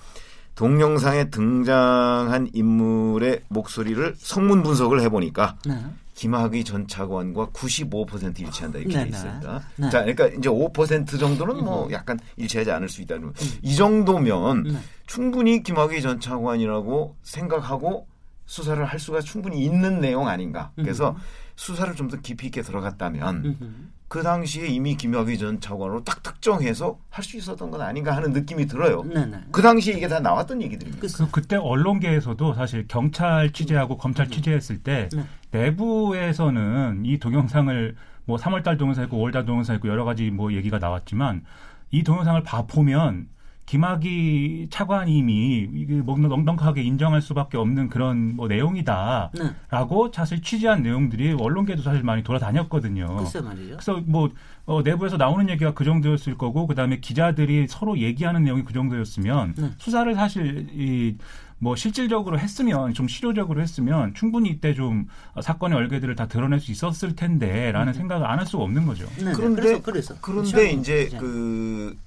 동영상에 0.56 1.30
등장한 1.30 2.50
인물의 2.54 3.44
목소리를 3.48 4.16
성문 4.18 4.64
분석을 4.64 5.02
해보니까 5.02 5.58
네. 5.66 5.74
김학의 6.16 6.66
전 6.66 6.86
차관과 6.86 7.48
95% 7.48 8.42
일치한다 8.42 8.80
이렇게 8.80 8.98
네, 8.98 9.04
돼 9.06 9.10
있습니다. 9.10 9.62
네. 9.78 9.90
자, 9.90 10.02
그러니까 10.02 10.28
이제 10.28 10.50
5% 10.50 11.18
정도는 11.18 11.64
뭐 11.64 11.86
음. 11.86 11.92
약간 11.94 12.20
일치하지 12.36 12.72
않을 12.72 12.90
수 12.90 13.02
있다는 13.02 13.30
음. 13.30 13.34
이 13.62 13.74
정도면 13.74 14.64
네. 14.64 14.80
충분히 15.08 15.64
김학의 15.64 16.02
전 16.02 16.20
차관이라고 16.20 17.16
생각하고 17.24 18.06
수사를 18.46 18.84
할 18.84 19.00
수가 19.00 19.22
충분히 19.22 19.64
있는 19.64 20.02
내용 20.02 20.28
아닌가. 20.28 20.72
그래서 20.76 21.12
음. 21.12 21.16
수사를 21.60 21.94
좀 21.96 22.10
더 22.10 22.18
깊이 22.22 22.48
있게 22.48 22.62
들어갔다면 22.62 23.46
음흠. 23.46 23.72
그 24.08 24.24
당시에 24.24 24.68
이미 24.68 24.96
김학의 24.96 25.38
전 25.38 25.60
차관으로 25.60 26.04
딱 26.06 26.24
특정해서 26.24 26.98
할 27.10 27.24
수 27.24 27.36
있었던 27.38 27.70
건 27.70 27.82
아닌가 27.82 28.16
하는 28.16 28.32
느낌이 28.32 28.66
들어요. 28.66 29.04
네네. 29.04 29.44
그 29.52 29.62
당시에 29.62 29.94
이게 29.96 30.08
다 30.08 30.20
나왔던 30.22 30.62
얘기들입니다. 30.62 31.06
그, 31.18 31.30
그때 31.30 31.58
언론계에서도 31.58 32.54
사실 32.54 32.88
경찰 32.88 33.52
취재하고 33.52 33.98
검찰 33.98 34.28
음. 34.28 34.32
취재했을 34.32 34.78
때 34.82 35.10
네. 35.12 35.26
내부에서는 35.52 37.02
이 37.06 37.20
동영상을 37.20 37.96
뭐 38.26 38.38
3월달 38.38 38.80
동영상 38.80 39.04
있고 39.04 39.18
5월달 39.18 39.46
동영상 39.46 39.76
있고 39.76 39.90
여러 39.90 40.06
가지 40.06 40.32
뭐 40.32 40.54
얘기가 40.54 40.80
나왔지만 40.80 41.44
이 41.92 42.04
동영상을 42.04 42.42
봐 42.44 42.64
보면 42.66 43.28
김학의 43.70 44.68
차관님이 44.72 45.70
이게 45.76 45.94
뭐 46.02 46.18
넉넉하게 46.18 46.82
인정할 46.82 47.22
수밖에 47.22 47.56
없는 47.56 47.90
그런 47.90 48.36
뭐 48.36 48.48
내용이다라고 48.48 50.12
네. 50.12 50.12
사실 50.12 50.42
취재한 50.42 50.82
내용들이 50.82 51.34
언론계도 51.40 51.84
사실 51.84 52.02
많이 52.02 52.24
돌아다녔거든요. 52.24 53.18
글쎄 53.18 53.42
말이죠. 53.42 53.78
그래서 53.78 54.02
뭐 54.08 54.32
어, 54.66 54.82
내부에서 54.82 55.18
나오는 55.18 55.48
얘기가 55.50 55.76
그 55.76 55.84
정도였을 55.84 56.36
거고 56.36 56.66
그다음에 56.66 57.00
기자들이 57.00 57.68
서로 57.70 58.00
얘기하는 58.00 58.44
내용이 58.44 58.64
그 58.64 58.74
정도였으면 58.74 59.54
네. 59.56 59.70
수사를 59.78 60.16
사실 60.16 60.68
이 60.74 61.18
뭐 61.60 61.76
실질적으로 61.76 62.40
했으면 62.40 62.94
좀 62.94 63.08
실효적으로 63.08 63.62
했으면 63.62 64.14
충분히 64.14 64.50
이때 64.50 64.74
좀 64.74 65.08
사건의 65.42 65.78
얼개들을 65.78 66.16
다 66.16 66.26
드러낼 66.28 66.60
수 66.62 66.72
있었을 66.72 67.16
텐데라는 67.16 67.90
음. 67.90 67.94
생각을 67.94 68.26
안 68.26 68.40
할 68.40 68.46
수가 68.48 68.64
없는 68.64 68.86
거죠. 68.86 69.06
네, 69.18 69.26
네. 69.26 69.32
그런데 69.34 69.62
그래서, 69.62 69.82
그래서. 69.82 70.16
그런데 70.22 70.52
그렇죠. 70.52 70.80
이제 70.80 71.10
그 71.20 71.98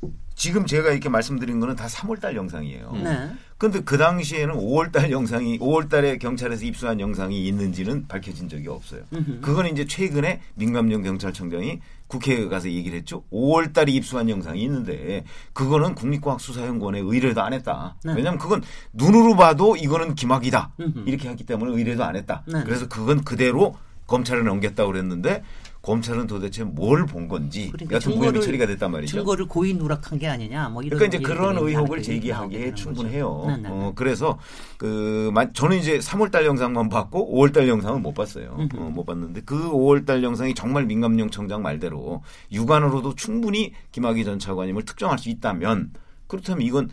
지금 0.42 0.66
제가 0.66 0.90
이렇게 0.90 1.08
말씀드린 1.08 1.60
거는 1.60 1.76
다 1.76 1.86
3월달 1.86 2.34
영상이에요. 2.34 2.98
네. 3.04 3.30
근데 3.58 3.78
그 3.78 3.96
당시에는 3.96 4.56
5월달 4.56 5.12
영상이 5.12 5.60
5월달에 5.60 6.18
경찰에서 6.18 6.64
입수한 6.64 6.98
영상이 6.98 7.46
있는지는 7.46 8.08
밝혀진 8.08 8.48
적이 8.48 8.66
없어요. 8.66 9.02
그거는 9.40 9.70
이제 9.70 9.86
최근에 9.86 10.40
민감용 10.56 11.04
경찰청장이 11.04 11.78
국회에 12.08 12.48
가서 12.48 12.68
얘기를 12.68 12.98
했죠. 12.98 13.22
5월달에 13.32 13.90
입수한 13.90 14.28
영상이 14.28 14.60
있는데 14.64 15.22
그거는 15.52 15.94
국립과학수사연구원에 15.94 16.98
의뢰도 16.98 17.40
안 17.40 17.52
했다. 17.52 17.94
네. 18.02 18.12
왜냐하면 18.12 18.40
그건 18.40 18.64
눈으로 18.94 19.36
봐도 19.36 19.76
이거는 19.76 20.16
기막이다 20.16 20.72
이렇게 21.06 21.28
했기 21.28 21.46
때문에 21.46 21.70
의뢰도 21.70 22.02
안 22.02 22.16
했다. 22.16 22.42
네. 22.48 22.64
그래서 22.64 22.88
그건 22.88 23.22
그대로 23.22 23.76
검찰에 24.08 24.42
넘겼다고 24.42 24.90
그랬는데 24.90 25.44
검찰은 25.82 26.28
도대체 26.28 26.62
뭘 26.64 27.06
본 27.06 27.26
건지 27.28 27.70
그러니까 27.72 27.96
여튼 27.96 28.16
무혐의 28.16 28.40
처리가 28.40 28.66
됐단 28.66 28.90
말이죠. 28.92 29.16
증거를 29.18 29.46
고의 29.46 29.74
누락한 29.74 30.18
게 30.18 30.28
아니냐 30.28 30.68
뭐 30.68 30.80
이런 30.82 30.96
그러니까 30.98 31.18
이제 31.18 31.22
그런 31.26 31.58
의혹을 31.58 32.02
제기하기에 32.02 32.74
충분해요. 32.74 33.44
네, 33.48 33.56
네, 33.56 33.62
네. 33.62 33.68
어, 33.70 33.92
그래서 33.94 34.38
그 34.78 35.32
저는 35.52 35.78
이제 35.78 35.98
3월달 35.98 36.44
영상만 36.44 36.88
봤고 36.88 37.34
5월달 37.34 37.66
영상은 37.66 38.00
못 38.02 38.14
봤어요. 38.14 38.56
어, 38.76 38.90
못 38.90 39.04
봤는데 39.04 39.42
그 39.44 39.70
5월달 39.72 40.22
영상이 40.22 40.54
정말 40.54 40.86
민감용 40.86 41.30
청장 41.30 41.62
말대로 41.62 42.22
육안으로도 42.52 43.16
충분히 43.16 43.72
김학의 43.90 44.24
전 44.24 44.38
차관님을 44.38 44.84
특정할 44.84 45.18
수 45.18 45.28
있다면 45.28 45.92
그렇다면 46.28 46.62
이건 46.64 46.90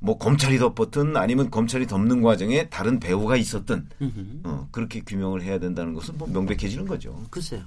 뭐 0.00 0.18
검찰이 0.18 0.58
덮었든 0.58 1.16
아니면 1.16 1.48
검찰이 1.50 1.86
덮는 1.86 2.22
과정에 2.22 2.68
다른 2.68 2.98
배우가 2.98 3.36
있었든 3.36 3.86
어, 4.42 4.66
그렇게 4.72 5.00
규명을 5.00 5.42
해야 5.42 5.60
된다는 5.60 5.94
것은 5.94 6.18
뭐 6.18 6.26
명백해지는 6.28 6.86
거죠. 6.88 7.16
글쎄요. 7.30 7.62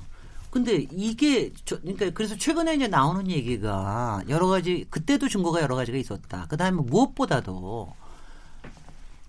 근데 0.56 0.88
이게 0.90 1.52
저, 1.66 1.78
그러니까 1.82 2.12
그래서 2.12 2.34
최근에 2.38 2.76
이제 2.76 2.88
나오는 2.88 3.30
얘기가 3.30 4.22
여러 4.30 4.48
가지 4.48 4.88
그때도 4.90 5.28
증거가 5.28 5.60
여러 5.62 5.76
가지가 5.76 5.98
있었다. 5.98 6.48
그다음에 6.48 6.82
무엇보다도 6.82 7.94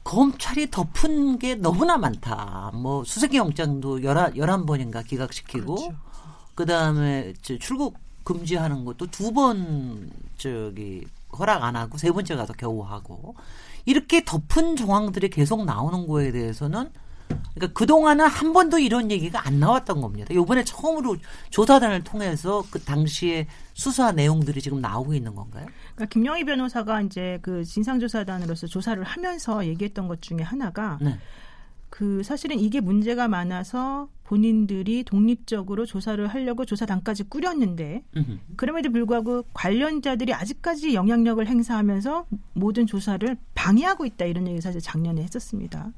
검찰이 0.04 0.70
덮은 0.70 1.40
게 1.40 1.56
너무나 1.56 1.98
많다. 1.98 2.70
뭐 2.74 3.02
수색의 3.02 3.38
영장도 3.38 4.04
열한 4.04 4.36
열한 4.36 4.66
번인가 4.66 5.02
기각시키고 5.02 5.74
그렇죠. 5.74 5.96
그다음에 6.54 7.34
출국 7.42 7.98
금지하는 8.22 8.84
것도 8.84 9.08
두 9.08 9.32
번 9.32 10.08
저기 10.36 11.04
허락 11.36 11.64
안 11.64 11.74
하고 11.74 11.98
세 11.98 12.12
번째 12.12 12.36
가서 12.36 12.52
겨우 12.52 12.82
하고 12.82 13.34
이렇게 13.84 14.24
덮은 14.24 14.76
정황들이 14.76 15.30
계속 15.30 15.64
나오는 15.64 16.06
거에 16.06 16.30
대해서는 16.30 16.88
그러니까 17.54 17.78
그동안은 17.78 18.26
한 18.26 18.52
번도 18.52 18.78
이런 18.78 19.10
얘기가 19.10 19.46
안 19.46 19.58
나왔던 19.60 20.00
겁니다. 20.00 20.32
이번에 20.32 20.62
처음으로 20.62 21.16
조사단을 21.50 22.04
통해서 22.04 22.62
그 22.70 22.78
당시에 22.78 23.46
수사 23.72 24.12
내용들이 24.12 24.60
지금 24.60 24.80
나오고 24.80 25.14
있는 25.14 25.34
건가요? 25.34 25.66
그러니까 25.94 26.06
김영희 26.06 26.44
변호사가 26.44 27.00
이제 27.02 27.38
그 27.42 27.64
진상조사단으로서 27.64 28.66
조사를 28.66 29.02
하면서 29.02 29.66
얘기했던 29.66 30.06
것 30.06 30.20
중에 30.20 30.38
하나가 30.42 30.98
네. 31.00 31.18
그 31.88 32.22
사실은 32.22 32.58
이게 32.58 32.80
문제가 32.80 33.26
많아서 33.26 34.08
본인들이 34.24 35.04
독립적으로 35.04 35.86
조사를 35.86 36.26
하려고 36.26 36.66
조사단까지 36.66 37.24
꾸렸는데 37.24 38.02
그럼에도 38.56 38.90
불구하고 38.90 39.44
관련자들이 39.54 40.34
아직까지 40.34 40.94
영향력을 40.94 41.46
행사하면서 41.46 42.26
모든 42.52 42.86
조사를 42.86 43.36
방해하고 43.54 44.04
있다 44.04 44.26
이런 44.26 44.46
얘기 44.48 44.60
사실 44.60 44.80
작년에 44.80 45.22
했었습니다. 45.22 45.92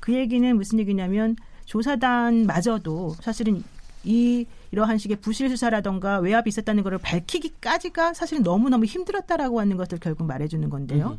그 0.00 0.14
얘기는 0.14 0.56
무슨 0.56 0.78
얘기냐면 0.78 1.36
조사단마저도 1.64 3.16
사실은 3.20 3.62
이 4.04 4.46
이러한 4.70 4.98
식의 4.98 5.18
부실 5.20 5.48
수사라던가 5.50 6.18
외압이 6.18 6.48
있었다는 6.48 6.82
것을 6.82 6.98
밝히기까지가 6.98 8.14
사실 8.14 8.42
너무너무 8.42 8.84
힘들었다라고 8.84 9.60
하는 9.60 9.76
것을 9.76 9.98
결국 9.98 10.26
말해주는 10.26 10.68
건데요. 10.70 11.18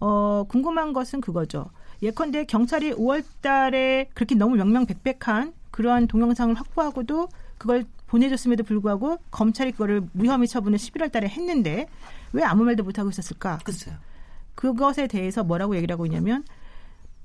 어, 0.00 0.44
궁금한 0.48 0.92
것은 0.92 1.20
그거죠. 1.20 1.70
예컨대 2.02 2.44
경찰이 2.44 2.92
5월 2.92 3.24
달에 3.40 4.08
그렇게 4.14 4.34
너무 4.34 4.56
명명백백한 4.56 5.54
그러한 5.70 6.06
동영상을 6.08 6.54
확보하고도 6.54 7.28
그걸 7.58 7.84
보내줬음에도 8.06 8.62
불구하고 8.64 9.18
검찰이 9.30 9.72
그거를 9.72 10.02
무혐의 10.12 10.46
처분을 10.46 10.78
11월 10.78 11.10
달에 11.10 11.28
했는데 11.28 11.86
왜 12.32 12.42
아무 12.42 12.64
말도 12.64 12.84
못하고 12.84 13.08
있었을까? 13.10 13.58
글쎄요. 13.64 13.96
그것에 14.54 15.06
대해서 15.06 15.42
뭐라고 15.42 15.74
얘기를 15.76 15.92
하고 15.92 16.06
있냐면 16.06 16.44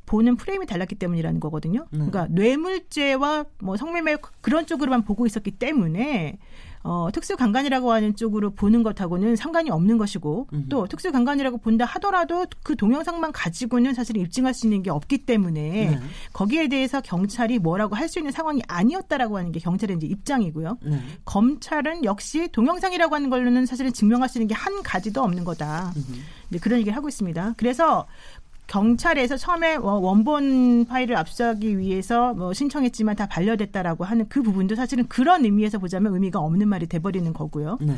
보는 0.09 0.35
프레임이 0.37 0.65
달랐기 0.65 0.95
때문이라는 0.95 1.39
거거든요. 1.39 1.81
네. 1.91 1.99
그러니까 1.99 2.27
뇌물죄와 2.31 3.45
뭐 3.59 3.77
성매매 3.77 4.17
그런 4.41 4.65
쪽으로만 4.65 5.03
보고 5.03 5.27
있었기 5.27 5.51
때문에 5.51 6.39
어, 6.81 7.09
특수강간이라고 7.11 7.91
하는 7.91 8.15
쪽으로 8.15 8.51
보는 8.51 8.83
것하고는 8.83 9.35
상관이 9.35 9.69
없는 9.69 9.97
것이고 9.97 10.47
음흠. 10.53 10.69
또 10.69 10.87
특수강간이라고 10.87 11.57
본다 11.57 11.83
하더라도 11.83 12.45
그 12.63 12.77
동영상만 12.77 13.33
가지고는 13.33 13.93
사실 13.93 14.15
입증할 14.15 14.53
수 14.53 14.65
있는 14.65 14.81
게 14.81 14.89
없기 14.89 15.25
때문에 15.25 15.89
네. 15.91 15.99
거기에 16.31 16.69
대해서 16.69 17.01
경찰이 17.01 17.59
뭐라고 17.59 17.95
할 17.95 18.09
수 18.09 18.17
있는 18.17 18.31
상황이 18.31 18.61
아니었다라고 18.67 19.37
하는 19.37 19.51
게 19.51 19.59
경찰의 19.59 19.97
이제 19.97 20.07
입장이고요. 20.07 20.77
네. 20.81 20.99
검찰은 21.25 22.05
역시 22.05 22.47
동영상이라고 22.51 23.13
하는 23.13 23.29
걸로는 23.29 23.67
사실은 23.67 23.93
증명할 23.93 24.29
수 24.29 24.39
있는 24.39 24.47
게 24.47 24.55
한 24.55 24.81
가지도 24.81 25.21
없는 25.21 25.43
거다. 25.43 25.93
네, 26.49 26.57
그런 26.59 26.79
얘기를 26.79 26.95
하고 26.95 27.07
있습니다. 27.07 27.53
그래서 27.57 28.07
경찰에서 28.69 29.35
처음에 29.35 29.75
원본 29.77 30.85
파일을 30.85 31.17
압수하기 31.17 31.79
위해서 31.79 32.35
뭐 32.35 32.53
신청했지만 32.53 33.15
다 33.15 33.25
반려됐다라고 33.27 34.03
하는 34.03 34.29
그 34.29 34.43
부분도 34.43 34.75
사실은 34.75 35.07
그런 35.07 35.43
의미에서 35.43 35.79
보자면 35.79 36.13
의미가 36.13 36.39
없는 36.39 36.67
말이 36.67 36.85
돼버리는 36.85 37.33
거고요. 37.33 37.79
네. 37.81 37.95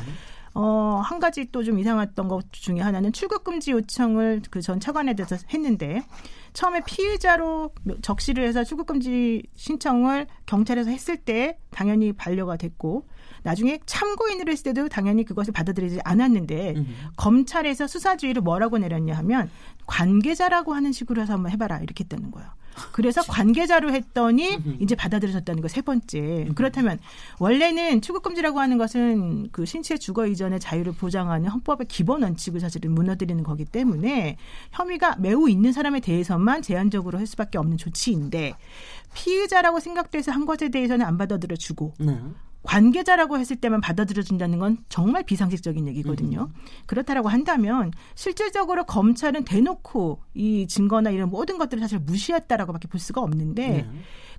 어, 0.53 1.01
한 1.03 1.19
가지 1.19 1.45
또 1.51 1.63
좀 1.63 1.79
이상했던 1.79 2.27
것 2.27 2.51
중에 2.51 2.79
하나는 2.81 3.13
출국 3.13 3.43
금지 3.43 3.71
요청을 3.71 4.41
그 4.49 4.61
전 4.61 4.79
차관에 4.79 5.13
대해서 5.13 5.37
했는데 5.53 6.03
처음에 6.53 6.81
피의자로 6.85 7.71
적시를 8.01 8.45
해서 8.45 8.63
출국 8.63 8.87
금지 8.87 9.43
신청을 9.55 10.27
경찰에서 10.45 10.89
했을 10.89 11.15
때 11.17 11.57
당연히 11.69 12.11
반려가 12.13 12.57
됐고 12.57 13.07
나중에 13.43 13.79
참고인으로 13.85 14.51
했을 14.51 14.63
때도 14.65 14.89
당연히 14.89 15.23
그것을 15.23 15.53
받아들이지 15.53 15.99
않았는데 16.03 16.73
음. 16.77 16.95
검찰에서 17.15 17.87
수사주의를 17.87 18.41
뭐라고 18.41 18.77
내렸냐 18.77 19.15
하면 19.17 19.49
관계자라고 19.87 20.73
하는 20.73 20.91
식으로 20.91 21.21
해서 21.21 21.33
한번 21.33 21.51
해봐라 21.51 21.79
이렇게 21.79 22.03
했다는 22.03 22.31
거예요. 22.31 22.49
그래서 22.91 23.21
관계자로 23.23 23.93
했더니 23.93 24.57
이제 24.79 24.95
받아들여졌다는 24.95 25.61
거 25.61 25.67
세 25.67 25.81
번째. 25.81 26.49
그렇다면 26.55 26.99
원래는 27.39 28.01
출국 28.01 28.23
금지라고 28.23 28.59
하는 28.59 28.77
것은 28.77 29.49
그 29.51 29.65
신체 29.65 29.97
주거 29.97 30.27
이전의 30.27 30.59
자유를 30.59 30.93
보장하는 30.93 31.49
헌법의 31.49 31.87
기본 31.87 32.23
원칙을 32.23 32.59
사실은 32.59 32.91
무너뜨리는 32.93 33.41
거기 33.43 33.63
때문에 33.65 34.37
혐의가 34.71 35.15
매우 35.17 35.49
있는 35.49 35.71
사람에 35.71 35.99
대해서만 36.01 36.61
제한적으로 36.61 37.17
할 37.19 37.25
수밖에 37.27 37.57
없는 37.57 37.77
조치인데 37.77 38.53
피의자라고 39.13 39.79
생각돼서 39.79 40.31
한 40.31 40.45
것에 40.45 40.69
대해서는 40.69 41.05
안 41.05 41.17
받아들여 41.17 41.55
주고 41.55 41.93
네. 41.99 42.17
관계자라고 42.63 43.39
했을 43.39 43.55
때만 43.55 43.81
받아들여진다는 43.81 44.59
건 44.59 44.77
정말 44.87 45.23
비상식적인 45.23 45.87
얘기거든요. 45.87 46.49
음. 46.53 46.61
그렇다라고 46.85 47.29
한다면 47.29 47.91
실질적으로 48.15 48.85
검찰은 48.85 49.45
대놓고 49.45 50.21
이 50.35 50.67
증거나 50.67 51.09
이런 51.09 51.29
모든 51.29 51.57
것들을 51.57 51.81
사실 51.81 51.99
무시했다라고밖에 51.99 52.87
볼 52.87 52.99
수가 52.99 53.21
없는데 53.21 53.67
네. 53.67 53.87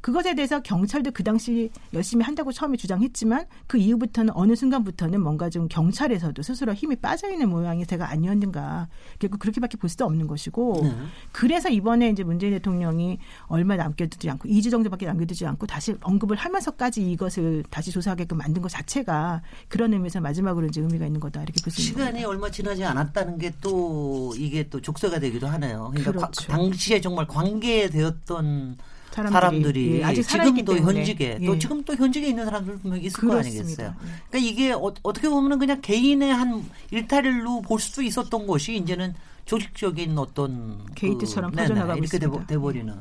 그것에 0.03 0.35
대해서 0.35 0.61
경찰도 0.61 1.13
그 1.13 1.25
당시 1.25 1.71
열심히 1.95 2.25
한다고 2.25 2.53
처음에 2.53 2.77
주장했지만 2.77 3.47
그 3.67 3.79
이후부터는 3.79 4.35
어느 4.37 4.55
순간부터는 4.55 5.23
뭔가 5.23 5.49
좀 5.49 5.69
경찰에서도 5.69 6.43
스스로 6.43 6.75
힘이 6.75 6.97
빠져 6.97 7.31
있는 7.31 7.49
모양이 7.49 7.87
제가 7.87 8.11
아니었는가 8.11 8.89
결국 9.19 9.39
그렇게밖에 9.39 9.79
볼 9.79 9.89
수도 9.89 10.05
없는 10.05 10.27
것이고 10.27 10.81
네. 10.83 10.95
그래서 11.33 11.71
이번에 11.71 12.11
이제 12.11 12.23
문재인 12.23 12.53
대통령이 12.53 13.19
얼마 13.47 13.77
남겨두지 13.77 14.29
않고 14.29 14.49
2주 14.49 14.71
정도밖에 14.71 15.07
남겨두지 15.07 15.47
않고 15.47 15.67
다시 15.67 15.95
언급을 16.03 16.37
하면서까지 16.37 17.11
이것을 17.13 17.65
다시 17.71 17.91
조사하게끔 17.91 18.37
만든 18.37 18.61
것 18.61 18.69
자체가 18.69 19.41
그런 19.69 19.95
의미에서 19.95 20.21
마지막으로 20.21 20.67
이제 20.67 20.83
의미가 20.83 21.07
있는 21.07 21.21
거다 21.21 21.43
이렇게 21.43 21.63
볼수 21.63 21.81
있는 21.81 21.95
시간이 21.95 22.25
얼마 22.25 22.51
지나지 22.51 22.85
않았다는 22.85 23.39
게 23.39 23.53
또 23.63 24.35
이게 24.37 24.69
또 24.69 24.81
족쇄가 24.81 25.19
되기도 25.21 25.47
하네요. 25.47 25.91
그러니까 25.91 26.13
그렇죠. 26.13 26.49
당시에 26.49 27.01
정말 27.01 27.27
관계되었던 27.27 28.77
사람들이, 29.13 29.33
사람들이 29.33 29.99
예, 29.99 30.05
아직 30.05 30.23
지금도 30.23 30.77
현직에 30.79 31.39
예. 31.41 31.47
또 31.47 31.59
지금 31.59 31.85
또 31.85 31.95
현직에 31.95 32.29
있는 32.29 32.45
사람들 32.47 32.79
분명 32.79 33.01
있을 33.03 33.21
그렇습니다. 33.21 33.35
거 33.35 33.39
아니겠어요. 33.39 33.95
그러니까 34.31 34.39
이게 34.51 34.73
어, 34.73 34.93
떻게 35.13 35.29
보면 35.29 35.59
그냥 35.59 35.81
개인의 35.83 36.33
한 36.33 36.65
일탈일로 36.91 37.63
볼 37.63 37.79
수 37.79 38.03
있었던 38.03 38.47
것이 38.47 38.77
이제는 38.77 39.15
조직적인 39.45 40.17
어떤 40.19 40.85
그 40.87 40.95
게이트처럼 40.95 41.51
그, 41.51 41.57
퍼져나가고 41.57 41.99
이렇게 41.99 42.17
있습니다. 42.17 42.47
돼버 42.47 42.71
리는 42.71 42.95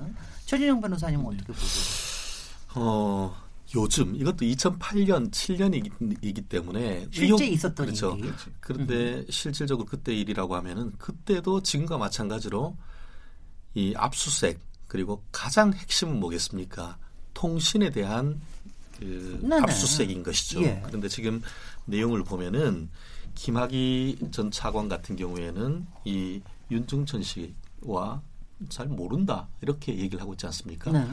최진영 0.45 0.82
변호사님은 0.82 1.26
어떻게 1.26 1.54
보세요? 1.54 1.84
어. 2.76 3.36
요즘 3.74 4.13
이것도 4.17 4.39
2008년 4.39 5.32
7년이기 5.32 6.50
때문에 6.50 7.08
실제 7.10 7.24
의혹, 7.26 7.41
있었던 7.41 7.86
그렇죠. 7.86 8.17
일이. 8.19 8.30
그런데 8.60 9.19
음. 9.19 9.26
실질적으로 9.30 9.86
그때 9.86 10.13
일이라고 10.13 10.58
하면은 10.58 10.91
그때도 10.97 11.62
지금과 11.63 11.97
마찬가지로 11.97 12.76
이 13.76 13.93
압수색 13.95 14.60
그리고 14.92 15.24
가장 15.32 15.72
핵심은 15.72 16.20
뭐겠습니까? 16.20 16.98
통신에 17.34 17.92
대한 17.92 18.42
그 19.00 19.40
압수수색인 19.50 20.22
것이죠. 20.22 20.62
예. 20.64 20.84
그런데 20.86 21.08
지금 21.08 21.42
내용을 21.86 22.26
보면은 22.26 22.90
김학의 23.34 24.18
전 24.32 24.52
차관 24.52 24.90
같은 24.90 25.16
경우에는 25.16 25.88
이 26.04 26.42
윤중천 26.70 27.24
씨와 27.24 28.22
잘 28.68 28.88
모른다 28.88 29.48
이렇게 29.62 29.96
얘기를 29.98 30.20
하고 30.20 30.34
있지 30.34 30.46
않습니까? 30.48 30.92
네. 30.92 31.08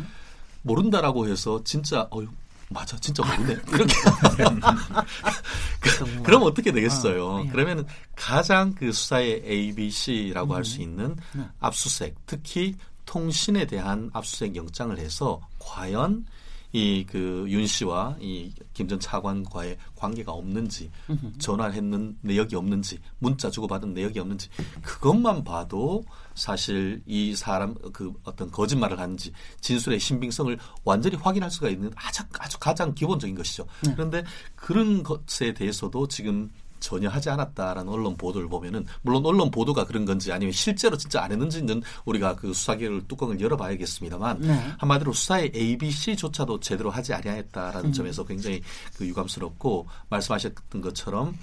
모른다라고 0.62 1.28
해서 1.28 1.62
진짜 1.62 2.08
어유 2.12 2.26
맞아 2.70 2.98
진짜 2.98 3.24
모르네 3.24 3.52
이렇게 3.74 3.94
그, 5.78 6.22
그럼 6.24 6.42
어떻게 6.42 6.72
되겠어요? 6.72 7.36
아, 7.36 7.44
예. 7.44 7.48
그러면 7.48 7.86
가장 8.16 8.74
그 8.74 8.90
수사의 8.90 9.44
ABC라고 9.46 10.52
음. 10.52 10.56
할수 10.56 10.82
있는 10.82 11.14
네. 11.32 11.44
압수색 11.60 12.16
특히 12.26 12.74
통신에 13.08 13.64
대한 13.66 14.10
압수수색 14.12 14.54
영장을 14.54 14.96
해서 14.98 15.40
과연 15.58 16.26
이 16.74 17.06
그 17.08 17.46
윤 17.48 17.66
씨와 17.66 18.16
이 18.20 18.52
김 18.74 18.86
전 18.86 19.00
차관과의 19.00 19.78
관계가 19.96 20.30
없는지 20.32 20.90
전화를 21.38 21.72
했는 21.74 22.18
내역이 22.20 22.54
없는지 22.54 22.98
문자 23.18 23.50
주고받은 23.50 23.94
내역이 23.94 24.20
없는지 24.20 24.50
그것만 24.82 25.44
봐도 25.44 26.04
사실 26.34 27.02
이 27.06 27.34
사람 27.34 27.74
그 27.94 28.12
어떤 28.22 28.50
거짓말을 28.50 29.00
하는지 29.00 29.32
진술의 29.62 29.98
신빙성을 29.98 30.58
완전히 30.84 31.16
확인할 31.16 31.50
수가 31.50 31.70
있는 31.70 31.90
아주 31.96 32.22
아주 32.38 32.58
가장 32.58 32.94
기본적인 32.94 33.34
것이죠. 33.34 33.64
네. 33.84 33.94
그런데 33.94 34.22
그런 34.54 35.02
것에 35.02 35.54
대해서도 35.54 36.06
지금 36.08 36.50
전혀 36.80 37.08
하지 37.08 37.30
않았다라는 37.30 37.92
언론 37.92 38.16
보도를 38.16 38.48
보면은 38.48 38.86
물론 39.02 39.24
언론 39.24 39.50
보도가 39.50 39.84
그런 39.84 40.04
건지 40.04 40.32
아니면 40.32 40.52
실제로 40.52 40.96
진짜 40.96 41.22
안 41.22 41.32
했는지는 41.32 41.82
우리가 42.04 42.36
그 42.36 42.52
수사 42.52 42.76
기를 42.76 43.06
뚜껑을 43.06 43.40
열어봐야겠습니다만 43.40 44.40
네. 44.40 44.72
한마디로 44.78 45.12
수사의 45.12 45.52
A, 45.54 45.76
B, 45.76 45.90
C조차도 45.90 46.60
제대로 46.60 46.90
하지 46.90 47.14
아니했다라는 47.14 47.90
음. 47.90 47.92
점에서 47.92 48.24
굉장히 48.24 48.62
그 48.96 49.06
유감스럽고 49.06 49.86
말씀하셨던 50.08 50.80
것처럼 50.80 51.36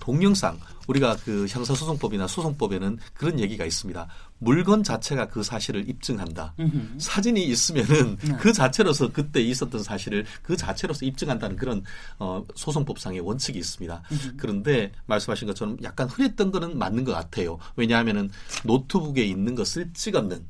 동영상 0.00 0.58
우리가 0.86 1.16
그 1.24 1.46
형사소송법이나 1.48 2.26
소송법에는 2.26 2.98
그런 3.14 3.40
얘기가 3.40 3.64
있습니다. 3.64 4.06
물건 4.44 4.82
자체가 4.82 5.28
그 5.28 5.42
사실을 5.42 5.88
입증한다. 5.88 6.54
음흠. 6.60 6.98
사진이 6.98 7.44
있으면은 7.46 8.16
네. 8.16 8.36
그 8.38 8.52
자체로서 8.52 9.10
그때 9.10 9.40
있었던 9.40 9.82
사실을 9.82 10.24
그 10.42 10.56
자체로서 10.56 11.04
입증한다는 11.06 11.56
그런 11.56 11.82
어, 12.18 12.44
소송법상의 12.54 13.20
원칙이 13.20 13.58
있습니다. 13.58 14.02
음흠. 14.12 14.34
그런데 14.36 14.92
말씀하신 15.06 15.48
것처럼 15.48 15.76
약간 15.82 16.08
흐렸던 16.08 16.52
거는 16.52 16.78
맞는 16.78 17.04
것 17.04 17.12
같아요. 17.12 17.58
왜냐하면은 17.76 18.30
노트북에 18.64 19.24
있는 19.24 19.54
것을 19.54 19.92
찍었는 19.92 20.44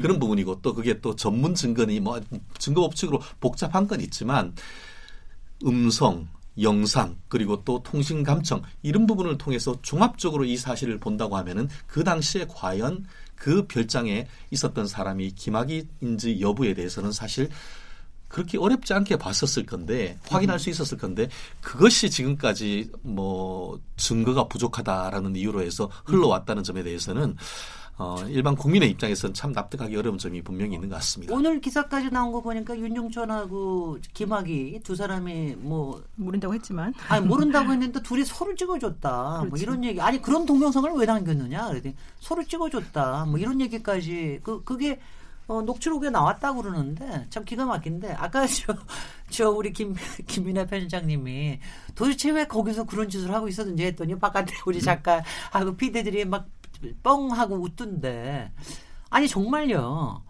그런 0.00 0.18
부분이고 0.18 0.62
또 0.62 0.74
그게 0.74 1.00
또 1.00 1.14
전문 1.14 1.54
증거니 1.54 2.00
뭐 2.00 2.18
증거 2.58 2.80
법칙으로 2.82 3.20
복잡한 3.40 3.86
건 3.86 4.00
있지만 4.00 4.54
음성 5.66 6.28
영상 6.60 7.16
그리고 7.28 7.62
또 7.64 7.82
통신 7.82 8.22
감청 8.22 8.62
이런 8.82 9.06
부분을 9.06 9.36
통해서 9.36 9.76
종합적으로 9.82 10.44
이 10.44 10.56
사실을 10.56 10.98
본다고 10.98 11.36
하면은 11.36 11.68
그 11.86 12.02
당시에 12.02 12.46
과연 12.48 13.04
그 13.36 13.66
별장에 13.66 14.26
있었던 14.50 14.86
사람이 14.86 15.32
김학의인지 15.32 16.40
여부에 16.40 16.74
대해서는 16.74 17.12
사실 17.12 17.48
그렇게 18.28 18.58
어렵지 18.58 18.92
않게 18.92 19.16
봤었을 19.16 19.66
건데 19.66 20.18
확인할 20.28 20.58
수 20.58 20.68
있었을 20.68 20.98
건데 20.98 21.28
그것이 21.60 22.10
지금까지 22.10 22.90
뭐 23.02 23.80
증거가 23.96 24.48
부족하다라는 24.48 25.36
이유로 25.36 25.62
해서 25.62 25.90
흘러왔다는 26.04 26.64
점에 26.64 26.82
대해서는 26.82 27.36
어, 27.98 28.18
일반 28.28 28.54
국민의 28.54 28.90
입장에서는 28.90 29.32
참 29.32 29.52
납득하기 29.52 29.96
어려운 29.96 30.18
점이 30.18 30.42
분명히 30.42 30.74
있는 30.74 30.88
것 30.88 30.96
같습니다. 30.96 31.34
오늘 31.34 31.60
기사까지 31.60 32.10
나온 32.10 32.30
거 32.30 32.42
보니까 32.42 32.76
윤용천하고 32.76 33.98
김학이 34.12 34.80
두 34.84 34.94
사람이 34.94 35.56
뭐 35.58 36.02
모른다고 36.14 36.52
했지만. 36.54 36.92
아니 37.08 37.26
모른다고 37.26 37.72
했는데 37.72 38.02
둘이 38.02 38.24
서로 38.24 38.54
찍어줬다. 38.54 39.10
뭐 39.10 39.40
그렇지. 39.40 39.48
뭐 39.48 39.58
이런 39.58 39.84
얘기. 39.84 40.00
아니 40.00 40.20
그런 40.20 40.44
동영상을 40.44 40.90
왜 40.92 41.06
남겼느냐? 41.06 41.68
그랬더니 41.68 41.94
서로 42.20 42.44
찍어줬다. 42.44 43.26
뭐 43.26 43.38
이런 43.38 43.60
얘기까지. 43.62 44.40
그 44.42 44.62
그게 44.62 45.00
어, 45.48 45.62
녹취록에 45.62 46.10
나왔다 46.10 46.52
고 46.52 46.62
그러는데 46.62 47.26
참 47.30 47.44
기가 47.44 47.64
막힌데. 47.64 48.12
아까 48.12 48.46
저, 48.48 48.76
저 49.30 49.50
우리 49.50 49.72
김 49.72 49.94
김민아 50.26 50.66
편집장님이 50.66 51.60
도대체 51.94 52.30
왜 52.30 52.46
거기서 52.46 52.84
그런 52.84 53.08
짓을 53.08 53.32
하고 53.32 53.48
있었는지 53.48 53.84
했더니 53.84 54.18
바깥에 54.18 54.52
우리 54.66 54.80
작가하고 54.82 55.76
피디들이 55.76 56.24
막 56.24 56.48
뻥 57.02 57.30
하고 57.32 57.56
웃던데 57.56 58.52
아니 59.10 59.28
정말요. 59.28 60.22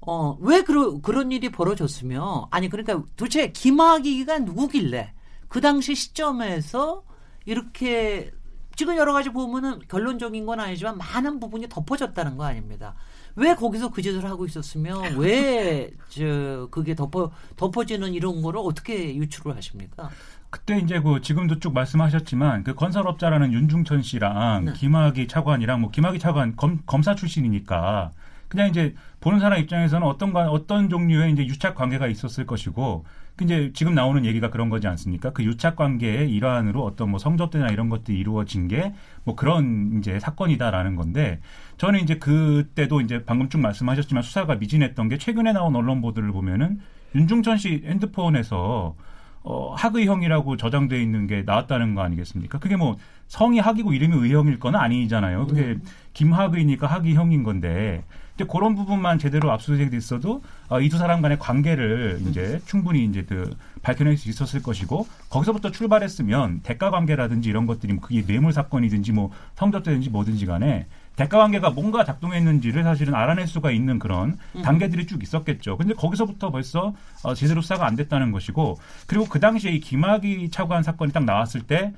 어, 0.00 0.38
왜 0.40 0.62
그러, 0.62 0.98
그런 1.00 1.32
일이 1.32 1.50
벌어졌으며 1.50 2.48
아니 2.50 2.68
그러니까 2.68 3.02
도대체 3.16 3.50
김학의가 3.52 4.38
누구길래 4.40 5.12
그 5.48 5.60
당시 5.60 5.94
시점에서 5.94 7.02
이렇게 7.44 8.30
지금 8.76 8.96
여러 8.96 9.12
가지 9.12 9.30
보면은 9.30 9.80
결론적인 9.88 10.46
건 10.46 10.60
아니지만 10.60 10.98
많은 10.98 11.40
부분이 11.40 11.68
덮어졌다는 11.68 12.36
거 12.36 12.44
아닙니다. 12.44 12.94
왜 13.34 13.54
거기서 13.54 13.90
그 13.90 14.02
짓을 14.02 14.24
하고 14.24 14.46
있었으며 14.46 15.00
왜 15.16 15.90
저 16.08 16.68
그게 16.70 16.94
덮어 16.94 17.30
덮어지는 17.56 18.14
이런 18.14 18.40
거를 18.40 18.60
어떻게 18.62 19.14
유출을 19.16 19.56
하십니까? 19.56 20.10
그때 20.50 20.78
이제 20.78 21.00
그 21.00 21.20
지금도 21.20 21.58
쭉 21.58 21.74
말씀하셨지만 21.74 22.64
그 22.64 22.74
건설업자라는 22.74 23.52
윤중천 23.52 24.02
씨랑 24.02 24.64
네. 24.66 24.72
김학의 24.72 25.28
차관이랑 25.28 25.80
뭐 25.80 25.90
김학의 25.90 26.18
차관 26.18 26.56
검, 26.56 26.80
검사 26.86 27.14
출신이니까 27.14 28.10
그냥 28.48 28.68
이제 28.68 28.94
보는 29.20 29.40
사람 29.40 29.60
입장에서는 29.60 30.06
어떤 30.06 30.34
어떤 30.34 30.88
종류의 30.88 31.32
이제 31.32 31.46
유착 31.46 31.74
관계가 31.74 32.06
있었을 32.06 32.46
것이고 32.46 33.04
그 33.36 33.44
이제 33.44 33.70
지금 33.74 33.94
나오는 33.94 34.24
얘기가 34.24 34.50
그런 34.50 34.68
거지 34.68 34.88
않습니까? 34.88 35.30
그 35.32 35.44
유착 35.44 35.76
관계의 35.76 36.30
일환으로 36.30 36.82
어떤 36.82 37.10
뭐 37.10 37.18
성접대나 37.18 37.68
이런 37.68 37.88
것들이 37.88 38.18
이루어진 38.18 38.68
게 38.68 38.92
뭐 39.28 39.34
그런 39.34 39.98
이제 39.98 40.18
사건이다라는 40.18 40.96
건데 40.96 41.38
저는 41.76 42.00
이제 42.00 42.16
그때도 42.16 43.02
이제 43.02 43.24
방금 43.26 43.50
쭉 43.50 43.58
말씀하셨지만 43.60 44.22
수사가 44.22 44.54
미진했던 44.54 45.10
게 45.10 45.18
최근에 45.18 45.52
나온 45.52 45.76
언론 45.76 46.00
보도를 46.00 46.32
보면은 46.32 46.80
윤중천 47.14 47.58
씨 47.58 47.82
핸드폰에서 47.84 48.96
어, 49.50 49.72
학의형이라고 49.74 50.58
저장돼 50.58 51.00
있는 51.02 51.26
게 51.26 51.42
나왔다는 51.46 51.94
거 51.94 52.02
아니겠습니까? 52.02 52.58
그게 52.58 52.76
뭐 52.76 52.98
성이 53.28 53.58
학이고 53.60 53.94
이름이 53.94 54.14
의형일 54.14 54.58
건 54.58 54.76
아니잖아요. 54.76 55.46
그게 55.46 55.62
네. 55.62 55.76
김학의니까 56.12 56.86
학의형인 56.86 57.44
건데 57.44 58.04
이제 58.34 58.44
그런 58.44 58.74
부분만 58.74 59.18
제대로 59.18 59.50
압수수색이 59.50 59.88
됐어도 59.88 60.42
어, 60.68 60.82
이두 60.82 60.98
사람 60.98 61.22
간의 61.22 61.38
관계를 61.38 62.20
이제 62.28 62.60
충분히 62.66 63.06
이제 63.06 63.24
그 63.26 63.56
밝혀낼 63.80 64.18
수 64.18 64.28
있었을 64.28 64.62
것이고 64.62 65.06
거기서부터 65.30 65.70
출발했으면 65.70 66.60
대가 66.62 66.90
관계라든지 66.90 67.48
이런 67.48 67.66
것들이 67.66 67.94
뭐 67.94 68.02
그게 68.02 68.26
뇌물 68.26 68.52
사건이든지 68.52 69.12
뭐 69.12 69.30
성접대든지 69.54 70.10
뭐든지 70.10 70.44
간에 70.44 70.86
대가 71.18 71.38
관계가 71.38 71.70
뭔가 71.70 72.04
작동했는지를 72.04 72.84
사실은 72.84 73.12
알아낼 73.12 73.48
수가 73.48 73.72
있는 73.72 73.98
그런 73.98 74.38
음. 74.54 74.62
단계들이 74.62 75.08
쭉 75.08 75.20
있었겠죠. 75.20 75.76
근데 75.76 75.92
거기서부터 75.92 76.52
벌써 76.52 76.94
어, 77.24 77.34
제대로 77.34 77.60
수사가 77.60 77.86
안 77.86 77.96
됐다는 77.96 78.30
것이고 78.30 78.78
그리고 79.08 79.24
그 79.24 79.40
당시에 79.40 79.72
이 79.72 79.80
김학의 79.80 80.48
차관 80.50 80.84
사건이 80.84 81.12
딱 81.12 81.24
나왔을 81.24 81.62
때 81.62 81.92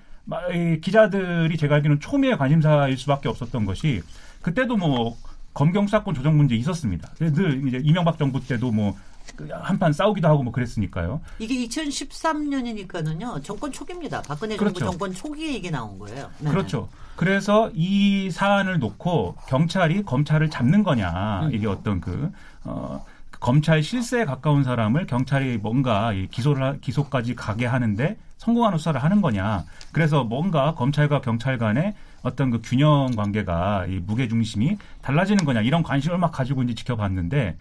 기자들이 0.80 1.54
제가 1.58 1.74
알기로는 1.76 2.00
초미의 2.00 2.38
관심사일 2.38 2.96
수밖에 2.96 3.28
없었던 3.28 3.66
것이 3.66 4.00
그때도 4.40 4.78
뭐 4.78 5.18
검경 5.52 5.86
사건 5.86 6.14
조정 6.14 6.38
문제 6.38 6.54
있었습니다. 6.54 7.10
늘 7.18 7.66
이제 7.68 7.80
이명박 7.82 8.16
정부 8.16 8.40
때도 8.40 8.70
뭐그 8.70 9.48
한판 9.50 9.92
싸우기도 9.92 10.28
하고 10.28 10.42
뭐 10.44 10.50
그랬으니까요. 10.52 11.20
이게 11.38 11.66
2013년이니까는요. 11.66 13.44
정권 13.44 13.70
초기입니다. 13.70 14.22
박근혜 14.22 14.56
정부 14.56 14.72
그렇죠. 14.72 14.90
정권 14.92 15.12
초기에 15.12 15.52
이게 15.52 15.70
나온 15.70 15.98
거예요. 15.98 16.30
네. 16.38 16.50
그렇죠. 16.50 16.88
그래서 17.20 17.70
이 17.74 18.30
사안을 18.30 18.78
놓고 18.78 19.36
경찰이 19.46 20.04
검찰을 20.04 20.48
잡는 20.48 20.82
거냐 20.82 21.42
음. 21.42 21.50
이게 21.52 21.66
어떤 21.66 22.00
그 22.00 22.32
어. 22.64 23.04
검찰 23.40 23.82
실세에 23.82 24.24
가까운 24.24 24.64
사람을 24.64 25.04
경찰이 25.04 25.58
뭔가 25.58 26.14
기소를 26.30 26.80
기소까지 26.80 27.34
가게 27.34 27.66
하는데 27.66 28.16
성공하는 28.38 28.78
수사를 28.78 29.02
하는 29.02 29.20
거냐. 29.20 29.64
그래서 29.92 30.24
뭔가 30.24 30.72
검찰과 30.74 31.20
경찰 31.20 31.58
간의 31.58 31.92
어떤 32.22 32.50
그 32.50 32.62
균형 32.62 33.10
관계가 33.14 33.84
이 33.86 34.00
무게 34.06 34.26
중심이 34.26 34.78
달라지는 35.02 35.44
거냐 35.44 35.60
이런 35.60 35.82
관심을 35.82 36.16
막 36.16 36.32
가지고 36.32 36.62
이제 36.62 36.72
지켜봤는데 36.74 37.58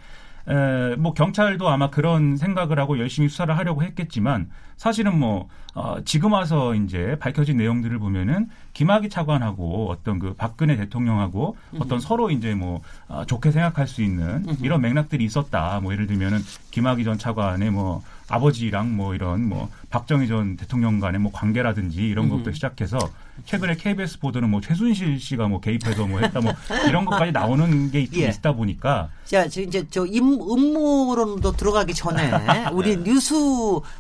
에, 0.49 0.95
뭐 0.95 1.13
경찰도 1.13 1.69
아마 1.69 1.89
그런 1.89 2.38
생각을 2.38 2.79
하고 2.79 2.97
열심히 2.97 3.29
수사를 3.29 3.55
하려고 3.55 3.83
했겠지만 3.83 4.49
사실은 4.77 5.19
뭐 5.19 5.49
어, 5.75 5.97
지금 6.05 6.31
와서 6.31 6.73
이제 6.73 7.17
밝혀진 7.19 7.57
내용들을 7.57 7.99
보면은 7.99 8.49
김학의 8.73 9.09
차관하고 9.09 9.89
어떤 9.89 10.19
그 10.19 10.33
박근혜 10.33 10.75
대통령하고 10.77 11.55
음흠. 11.73 11.83
어떤 11.83 11.99
서로 11.99 12.31
이제 12.31 12.55
뭐 12.55 12.81
어, 13.07 13.25
좋게 13.25 13.51
생각할 13.51 13.88
수 13.88 14.01
있는 14.01 14.45
음흠. 14.47 14.65
이런 14.65 14.81
맥락들이 14.81 15.23
있었다. 15.23 15.79
뭐 15.81 15.93
예를 15.93 16.07
들면은 16.07 16.39
김학의 16.71 17.03
전 17.03 17.17
차관의 17.17 17.71
뭐 17.71 18.01
아버지랑 18.29 18.95
뭐 18.95 19.15
이런 19.15 19.47
뭐 19.47 19.69
박정희 19.89 20.27
전 20.27 20.55
대통령 20.55 20.99
간의 20.99 21.19
뭐 21.19 21.31
관계라든지 21.31 22.07
이런 22.07 22.29
것부터 22.29 22.51
시작해서 22.51 22.97
최근에 23.45 23.75
KBS 23.75 24.19
보도는 24.19 24.49
뭐 24.49 24.62
최순실 24.62 25.19
씨가 25.19 25.47
뭐 25.47 25.59
개입해서 25.59 26.07
뭐 26.07 26.19
했다 26.19 26.39
뭐 26.39 26.53
이런 26.88 27.05
것까지 27.05 27.31
나오는 27.31 27.91
게 27.91 28.07
예. 28.15 28.27
있다 28.29 28.53
보니까 28.53 29.09
자 29.30 29.46
이제 29.46 29.86
저 29.92 30.08
임, 30.08 30.42
음모론도 30.42 31.52
들어가기 31.52 31.94
전에 31.94 32.32
우리 32.74 32.98
네. 32.98 33.04
뉴스 33.04 33.36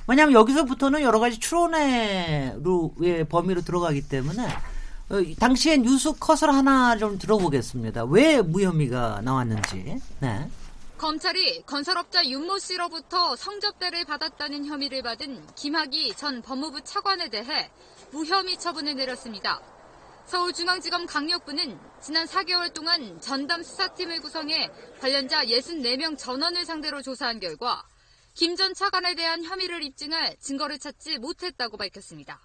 왜냐하면 0.07 0.33
여기서부터는 0.33 1.03
여러 1.03 1.19
가지 1.19 1.39
추론의의 1.39 2.55
범위로 3.29 3.61
들어가기 3.61 4.09
때문에 4.09 4.47
어, 5.09 5.21
당시에 5.39 5.77
뉴스 5.77 6.13
컷을 6.19 6.51
하나 6.51 6.97
좀 6.97 7.19
들어보겠습니다. 7.19 8.05
왜 8.05 8.41
무혐의가 8.41 9.21
나왔는지. 9.23 10.01
네. 10.19 10.49
검찰이 10.97 11.61
건설업자 11.61 12.25
윤모 12.25 12.57
씨로부터 12.57 13.35
성접대를 13.35 14.05
받았다는 14.05 14.65
혐의를 14.65 15.03
받은 15.03 15.45
김학의 15.55 16.15
전 16.15 16.41
법무부 16.41 16.81
차관에 16.83 17.29
대해 17.29 17.69
무혐의 18.11 18.57
처분을 18.57 18.95
내렸습니다. 18.95 19.61
서울중앙지검 20.29 21.07
강력부는 21.07 21.79
지난 21.99 22.27
4개월 22.27 22.71
동안 22.71 23.19
전담 23.19 23.63
수사팀을 23.63 24.21
구성해 24.21 24.69
관련자 24.99 25.43
64명 25.43 26.15
전원을 26.19 26.65
상대로 26.65 27.01
조사한 27.01 27.39
결과 27.39 27.83
김 28.35 28.55
전 28.55 28.75
차관에 28.75 29.15
대한 29.15 29.43
혐의를 29.43 29.81
입증할 29.81 30.37
증거를 30.39 30.77
찾지 30.77 31.17
못했다고 31.17 31.77
밝혔습니다. 31.77 32.39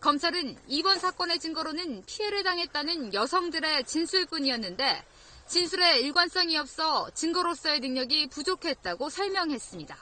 검찰은 0.00 0.58
이번 0.66 0.98
사건의 0.98 1.38
증거로는 1.38 2.02
피해를 2.06 2.42
당했다는 2.42 3.14
여성들의 3.14 3.84
진술뿐이었는데 3.84 5.06
진술에 5.46 6.00
일관성이 6.00 6.56
없어 6.56 7.08
증거로서의 7.14 7.78
능력이 7.80 8.26
부족했다고 8.30 9.10
설명했습니다. 9.10 9.96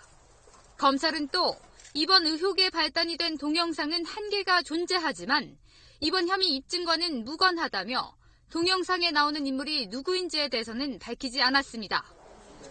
검찰은 0.79 1.29
또 1.29 1.55
이번 1.93 2.27
의혹의 2.27 2.71
발단이 2.71 3.19
된 3.19 3.37
동영상은 3.37 4.07
한계가 4.07 4.63
존재하지만 4.63 5.59
이번 6.01 6.29
혐의 6.29 6.49
입증과는 6.57 7.25
무관하다며 7.25 8.15
동영상에 8.51 9.11
나오는 9.11 9.47
인물이 9.47 9.89
누구인지에 9.89 10.49
대해서는 10.49 10.99
밝히지 10.99 11.43
않았습니다. 11.43 12.05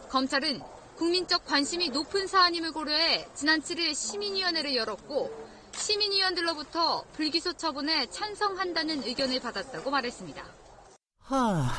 검찰은 0.09 0.61
국민적 0.95 1.45
관심이 1.45 1.89
높은 1.89 2.27
사안임을 2.27 2.71
고려해 2.71 3.27
지난 3.33 3.61
7일 3.61 3.95
시민위원회를 3.95 4.75
열었고 4.75 5.31
시민위원들로부터 5.75 7.03
불기소 7.13 7.53
처분에 7.53 8.05
찬성한다는 8.07 9.03
의견을 9.03 9.39
받았다고 9.39 9.89
말했습니다. 9.89 10.43
하, 11.21 11.71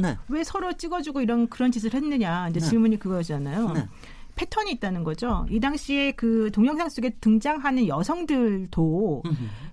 네. 0.00 0.18
왜 0.28 0.42
서로 0.42 0.72
찍어주고 0.72 1.20
이런 1.20 1.48
그런 1.48 1.70
짓을 1.70 1.94
했느냐 1.94 2.48
이제 2.48 2.58
네. 2.58 2.68
질문이 2.68 2.98
그거잖아요. 2.98 3.72
네. 3.72 3.88
패턴이 4.38 4.70
있다는 4.72 5.02
거죠. 5.02 5.44
이 5.50 5.58
당시에 5.58 6.12
그 6.12 6.50
동영상 6.52 6.88
속에 6.88 7.10
등장하는 7.20 7.88
여성들도 7.88 9.24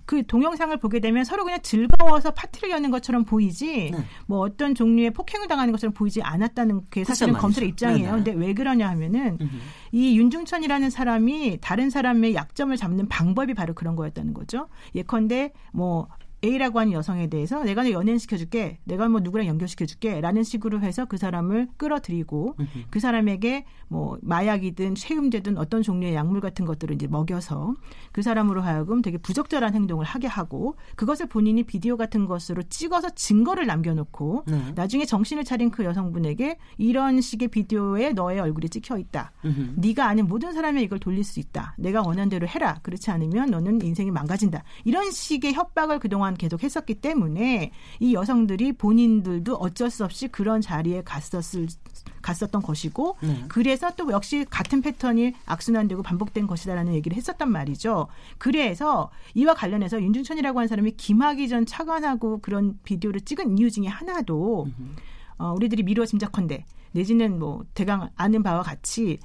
그 0.04 0.26
동영상을 0.26 0.76
보게 0.78 0.98
되면 0.98 1.24
서로 1.24 1.44
그냥 1.44 1.60
즐거워서 1.62 2.32
파티를 2.32 2.70
여는 2.70 2.90
것처럼 2.90 3.24
보이지 3.24 3.90
네. 3.92 3.98
뭐 4.26 4.40
어떤 4.40 4.74
종류의 4.74 5.12
폭행을 5.12 5.46
당하는 5.46 5.72
것처럼 5.72 5.94
보이지 5.94 6.20
않았다는 6.22 6.86
게 6.90 7.04
사실은 7.04 7.34
검찰의 7.34 7.68
입장이에요. 7.70 8.16
네네. 8.16 8.24
근데 8.24 8.32
왜 8.32 8.54
그러냐 8.54 8.88
하면은 8.90 9.38
음흠. 9.40 9.56
이 9.92 10.18
윤중천이라는 10.18 10.90
사람이 10.90 11.58
다른 11.60 11.88
사람의 11.88 12.34
약점을 12.34 12.76
잡는 12.76 13.08
방법이 13.08 13.54
바로 13.54 13.72
그런 13.72 13.94
거였다는 13.94 14.34
거죠. 14.34 14.68
예컨대 14.94 15.52
뭐 15.72 16.08
A라고 16.44 16.80
하는 16.80 16.92
여성에 16.92 17.28
대해서 17.28 17.64
내가 17.64 17.82
너 17.82 17.90
연예인 17.90 18.18
시켜줄게, 18.18 18.78
내가 18.84 19.08
뭐 19.08 19.20
누구랑 19.20 19.46
연결시켜줄게라는 19.46 20.42
식으로 20.42 20.80
해서 20.80 21.06
그 21.06 21.16
사람을 21.16 21.68
끌어들이고 21.76 22.56
그 22.90 23.00
사람에게 23.00 23.64
뭐 23.88 24.18
마약이든 24.22 24.96
쇠음제든 24.96 25.58
어떤 25.58 25.82
종류의 25.82 26.14
약물 26.14 26.40
같은 26.40 26.64
것들을 26.64 26.94
이제 26.94 27.06
먹여서 27.06 27.74
그 28.12 28.22
사람으로 28.22 28.60
하여금 28.62 29.02
되게 29.02 29.18
부적절한 29.18 29.74
행동을 29.74 30.04
하게 30.04 30.26
하고 30.26 30.76
그것을 30.96 31.26
본인이 31.26 31.62
비디오 31.62 31.96
같은 31.96 32.26
것으로 32.26 32.62
찍어서 32.64 33.10
증거를 33.10 33.66
남겨놓고 33.66 34.44
네. 34.46 34.72
나중에 34.74 35.04
정신을 35.04 35.44
차린 35.44 35.70
그 35.70 35.84
여성분에게 35.84 36.58
이런 36.78 37.20
식의 37.20 37.48
비디오에 37.48 38.12
너의 38.12 38.40
얼굴이 38.40 38.68
찍혀 38.68 38.98
있다. 38.98 39.32
으흠. 39.44 39.74
네가 39.76 40.06
아는 40.06 40.26
모든 40.26 40.52
사람이 40.52 40.82
이걸 40.82 40.98
돌릴 40.98 41.24
수 41.24 41.40
있다. 41.40 41.74
내가 41.78 42.02
원하는 42.02 42.28
대로 42.28 42.46
해라. 42.46 42.78
그렇지 42.82 43.10
않으면 43.10 43.50
너는 43.50 43.82
인생이 43.82 44.10
망가진다. 44.10 44.62
이런 44.84 45.10
식의 45.10 45.54
협박을 45.54 45.98
그 45.98 46.08
동안 46.26 46.36
계속 46.36 46.62
했었기 46.64 46.94
때문에 46.94 47.70
이 48.00 48.14
여성들이 48.14 48.72
본인들도 48.72 49.54
어쩔 49.54 49.90
수 49.90 50.04
없이 50.04 50.26
그런 50.28 50.60
자리에 50.60 51.02
갔었을 51.04 51.68
갔었던 52.20 52.62
것이고 52.62 53.16
네. 53.22 53.44
그래서 53.48 53.92
또 53.96 54.10
역시 54.10 54.44
같은 54.50 54.82
패턴이 54.82 55.34
악순환되고 55.46 56.02
반복된 56.02 56.48
것이다라는 56.48 56.94
얘기를 56.94 57.16
했었단 57.16 57.50
말이죠. 57.50 58.08
그래서 58.38 59.10
이와 59.34 59.54
관련해서 59.54 60.02
윤준천이라고 60.02 60.58
하는 60.58 60.68
사람이 60.68 60.92
김학의 60.96 61.48
전 61.48 61.64
차관하고 61.64 62.40
그런 62.40 62.78
비디오를 62.82 63.20
찍은 63.20 63.58
이유 63.58 63.70
중에 63.70 63.86
하나도 63.86 64.68
어, 65.38 65.52
우리들이 65.56 65.84
미뤄 65.84 66.04
짐작컨대 66.04 66.64
내지는 66.90 67.38
뭐 67.38 67.64
대강 67.74 68.10
아는 68.16 68.42
바와 68.42 68.62
같이 68.62 69.20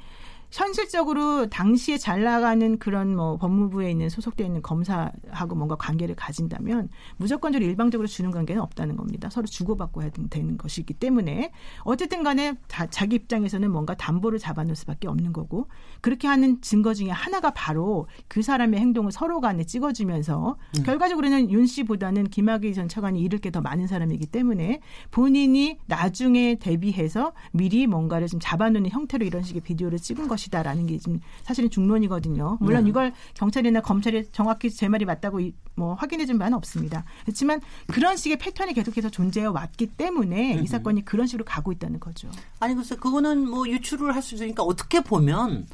현실적으로 0.51 1.47
당시에 1.47 1.97
잘 1.97 2.23
나가는 2.23 2.77
그런 2.79 3.15
뭐 3.15 3.37
법무부에 3.37 3.91
있는 3.91 4.09
소속되어 4.09 4.47
있는 4.47 4.61
검사하고 4.61 5.55
뭔가 5.55 5.75
관계를 5.75 6.15
가진다면 6.15 6.89
무조건적으로 7.17 7.69
일방적으로 7.69 8.07
주는 8.07 8.31
관계는 8.31 8.61
없다는 8.61 8.97
겁니다. 8.97 9.29
서로 9.29 9.45
주고받고 9.47 10.01
해야 10.01 10.11
되는 10.29 10.57
것이기 10.57 10.95
때문에 10.95 11.51
어쨌든 11.83 12.23
간에 12.23 12.55
다, 12.67 12.87
자기 12.87 13.15
입장에서는 13.17 13.71
뭔가 13.71 13.93
담보를 13.95 14.39
잡아놓을 14.39 14.75
수밖에 14.75 15.07
없는 15.07 15.33
거고 15.33 15.67
그렇게 16.01 16.27
하는 16.27 16.59
증거 16.61 16.93
중에 16.93 17.09
하나가 17.09 17.51
바로 17.51 18.07
그 18.27 18.41
사람의 18.41 18.79
행동을 18.79 19.11
서로 19.11 19.39
간에 19.39 19.63
찍어주면서 19.63 20.57
음. 20.79 20.83
결과적으로는 20.83 21.51
윤 21.51 21.65
씨보다는 21.67 22.25
김학의 22.25 22.73
전 22.73 22.87
차관이 22.87 23.21
잃을 23.21 23.37
게 23.39 23.51
더 23.51 23.61
많은 23.61 23.87
사람이기 23.87 24.27
때문에 24.27 24.79
본인이 25.11 25.77
나중에 25.85 26.55
대비해서 26.55 27.33
미리 27.51 27.85
뭔가를 27.85 28.27
좀 28.27 28.39
잡아놓는 28.39 28.89
형태로 28.89 29.25
이런 29.25 29.43
식의 29.43 29.61
비디오를 29.61 29.99
찍은 29.99 30.27
것이 30.27 30.40
것이다라는 30.41 30.87
게 30.87 30.97
지금 30.97 31.19
사실은 31.43 31.69
중론이거든요. 31.69 32.57
물론 32.59 32.83
네. 32.83 32.89
이걸 32.89 33.13
경찰이나 33.33 33.81
검찰이 33.81 34.31
정확히 34.31 34.71
제 34.71 34.87
말이 34.87 35.05
맞다고 35.05 35.39
뭐 35.75 35.93
확인해 35.93 36.25
준 36.25 36.39
바는 36.39 36.57
없습니다. 36.57 37.03
그렇지만 37.23 37.61
그런 37.87 38.17
식의 38.17 38.37
패턴이 38.37 38.73
계속해서 38.73 39.09
존재해 39.09 39.45
왔기 39.47 39.87
때문에 39.87 40.59
이 40.61 40.67
사건이 40.67 41.05
그런 41.05 41.27
식으로 41.27 41.45
가고 41.45 41.71
있다는 41.71 41.99
거죠. 41.99 42.29
아니 42.59 42.73
글쎄 42.75 42.95
그거는 42.95 43.47
뭐 43.47 43.67
유출을 43.67 44.15
할 44.15 44.21
수 44.21 44.35
있으니까 44.35 44.61
어떻게 44.61 45.01
보면 45.01 45.65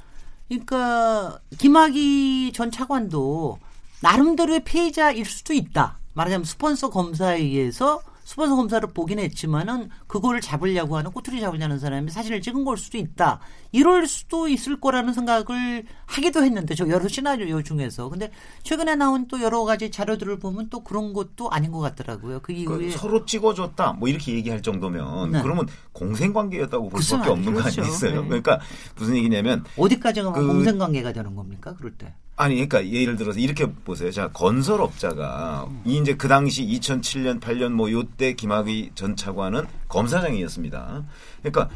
그러니까 0.48 1.38
김학의 1.58 2.54
전 2.54 2.72
차관도 2.72 3.60
나름대로의 4.02 4.64
피해자일 4.64 5.26
수도 5.26 5.54
있다. 5.54 5.98
말하자면 6.14 6.46
스폰서 6.46 6.90
검사에 6.92 7.42
의해서 7.42 8.02
스폰서 8.28 8.58
검사를 8.58 8.86
보긴 8.90 9.20
했지만은 9.20 9.90
그거를 10.06 10.42
잡으려고 10.42 10.98
하는 10.98 11.12
꼬투리 11.12 11.40
잡으려는 11.40 11.80
사람이 11.80 12.12
사진을 12.12 12.42
찍은 12.42 12.66
걸 12.66 12.76
수도 12.76 12.98
있다. 12.98 13.40
이럴 13.72 14.06
수도 14.06 14.50
있을 14.50 14.82
거라는 14.82 15.14
생각을 15.14 15.86
하기도 16.06 16.44
했는데 16.44 16.76
저 16.76 16.90
여러 16.90 17.08
시나리오 17.08 17.64
중에서 17.64 18.10
근데 18.10 18.30
최근에 18.64 18.96
나온 18.96 19.30
또 19.30 19.42
여러 19.42 19.64
가지 19.64 19.92
자료들을 19.92 20.40
보면 20.40 20.70
또 20.70 20.84
그런 20.84 21.14
것도 21.14 21.50
아닌 21.52 21.72
것 21.72 21.80
같더라고요. 21.80 22.42
그 22.42 22.52
이후에 22.52 22.88
그 22.88 22.92
서로 22.92 23.24
찍어줬다 23.24 23.94
뭐 23.94 24.10
이렇게 24.10 24.34
얘기할 24.34 24.62
정도면 24.62 25.32
네. 25.32 25.42
그러면 25.42 25.66
공생관계였다고 25.94 26.90
볼 26.90 27.02
수밖에 27.02 27.30
없는 27.30 27.54
그렇죠. 27.54 27.78
거 27.78 27.82
아니겠어요? 27.82 28.22
네. 28.24 28.28
그러니까 28.28 28.60
무슨 28.98 29.16
얘기냐면 29.16 29.64
어디까지가 29.78 30.34
그, 30.34 30.46
공생관계가 30.46 31.14
되는 31.14 31.34
겁니까? 31.34 31.76
그럴 31.78 31.94
때? 31.94 32.14
아니, 32.40 32.54
그러니까 32.54 32.88
예를 32.88 33.16
들어서 33.16 33.40
이렇게 33.40 33.66
보세요. 33.66 34.12
자, 34.12 34.30
건설업자가 34.30 35.66
음. 35.70 35.82
이 35.86 35.98
이제 35.98 36.16
그 36.16 36.28
당시 36.28 36.66
2007년, 36.68 37.42
8년 37.42 37.72
뭐 37.72 37.92
요때 37.92 38.34
김학의 38.34 38.92
전 38.94 39.16
차관은 39.16 39.66
검사장이었습니다. 39.90 41.04
그러니까 41.42 41.70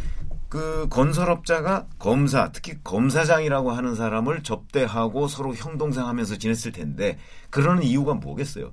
그 0.49 0.87
건설업자가 0.89 1.87
검사, 1.97 2.51
특히 2.51 2.75
검사장이라고 2.83 3.71
하는 3.71 3.95
사람을 3.95 4.43
접대하고 4.43 5.27
서로 5.27 5.55
형동생하면서 5.55 6.37
지냈을 6.37 6.73
텐데 6.73 7.17
그러는 7.49 7.81
이유가 7.81 8.13
뭐겠어요? 8.13 8.71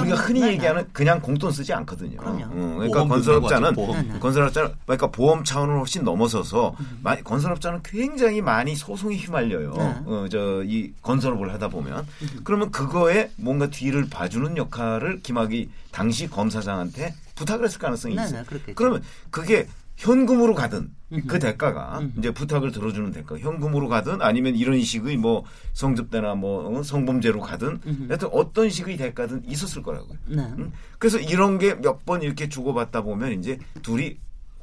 우리가 0.00 0.16
흔히 0.16 0.40
네, 0.40 0.46
네. 0.46 0.52
얘기하는 0.54 0.86
그냥 0.92 1.20
공돈 1.20 1.52
쓰지 1.52 1.72
않거든요. 1.74 2.18
어, 2.22 2.74
그러니까 2.78 3.04
건설업자는 3.06 3.74
보험. 3.74 4.20
건설업자 4.20 4.72
그러니까 4.86 5.06
보험 5.08 5.44
차원을 5.44 5.78
훨씬 5.78 6.02
넘어서서 6.02 6.74
음. 6.80 7.02
건설업자는 7.22 7.80
굉장히 7.84 8.40
많이 8.40 8.74
소송에 8.74 9.16
휘말려요. 9.16 9.74
네. 9.76 9.96
어, 10.06 10.26
저이 10.30 10.94
건설업을 11.02 11.52
하다 11.52 11.68
보면 11.68 12.06
음. 12.22 12.40
그러면 12.42 12.70
그거에 12.70 13.30
뭔가 13.36 13.68
뒤를 13.68 14.08
봐주는 14.08 14.56
역할을 14.56 15.20
김학이 15.20 15.68
당시 15.90 16.26
검사장한테 16.26 17.14
부탁을 17.34 17.66
했을 17.66 17.78
가능성이 17.78 18.14
네, 18.14 18.24
있어요. 18.24 18.44
네, 18.44 18.72
그러면 18.74 19.02
그게 19.30 19.66
현금으로 20.02 20.54
가든 20.54 20.90
그 21.28 21.38
대가가 21.38 22.02
이제 22.18 22.30
부탁을 22.32 22.72
들어주는 22.72 23.12
대가 23.12 23.38
현금으로 23.38 23.88
가든 23.88 24.20
아니면 24.20 24.56
이런 24.56 24.80
식의 24.82 25.16
뭐 25.16 25.44
성접대나 25.74 26.34
뭐 26.34 26.78
어, 26.78 26.82
성범죄로 26.82 27.40
가든 27.40 27.80
하여튼 28.08 28.28
어떤 28.32 28.68
식의 28.68 28.96
대가든 28.96 29.44
있었을 29.46 29.82
거라고요. 29.82 30.18
네. 30.26 30.42
응? 30.58 30.72
그래서 30.98 31.18
이런 31.18 31.58
게 31.58 31.74
몇 31.74 32.04
번 32.04 32.22
이렇게 32.22 32.48
주고받다 32.48 33.02
보면 33.02 33.32
이제 33.38 33.58
둘이 33.82 34.16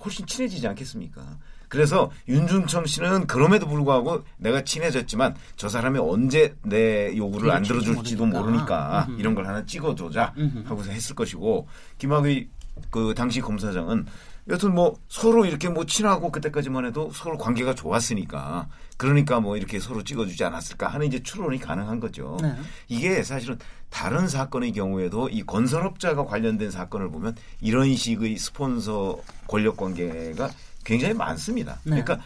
훨씬 0.04 0.26
친해지지 0.26 0.68
않겠습니까? 0.68 1.22
그래서 1.70 2.10
윤중청 2.28 2.86
씨는 2.88 3.28
그럼에도 3.28 3.68
불구하고 3.68 4.24
내가 4.38 4.64
친해졌지만 4.64 5.36
저 5.56 5.70
사람이 5.70 6.00
언제 6.00 6.56
내 6.64 7.16
요구를 7.16 7.52
안 7.52 7.64
들어줄지도 7.64 8.26
모르니까, 8.26 9.06
모르니까 9.06 9.08
이런 9.20 9.36
걸 9.36 9.46
하나 9.48 9.66
찍어두자 9.66 10.34
하고서 10.66 10.92
했을 10.92 11.16
것이고 11.16 11.68
김학의 12.00 12.50
그 12.90 13.14
당시 13.16 13.40
검사장은 13.40 14.06
여튼 14.50 14.74
뭐 14.74 14.96
서로 15.08 15.46
이렇게 15.46 15.70
뭐 15.70 15.86
친하고 15.86 16.32
그때까지만 16.32 16.86
해도 16.86 17.12
서로 17.14 17.38
관계가 17.38 17.76
좋았으니까 17.76 18.68
그러니까 18.98 19.40
뭐 19.40 19.56
이렇게 19.56 19.80
서로 19.80 20.04
찍어주지 20.04 20.44
않았을까 20.44 20.88
하는 20.88 21.06
이제 21.08 21.22
추론이 21.22 21.60
가능한 21.60 22.00
거죠. 22.00 22.38
네. 22.42 22.56
이게 22.88 23.24
사실은 23.24 23.60
다른 23.90 24.28
사건의 24.28 24.72
경우에도 24.72 25.30
이 25.30 25.44
건설업자가 25.44 26.26
관련된 26.26 26.72
사건을 26.72 27.10
보면 27.12 27.36
이런 27.62 27.96
식의 27.96 28.38
스폰서 28.38 29.20
권력 29.48 29.78
관계가 29.78 30.50
굉장히 30.84 31.14
많습니다. 31.14 31.80
네. 31.84 32.02
그러니까 32.02 32.20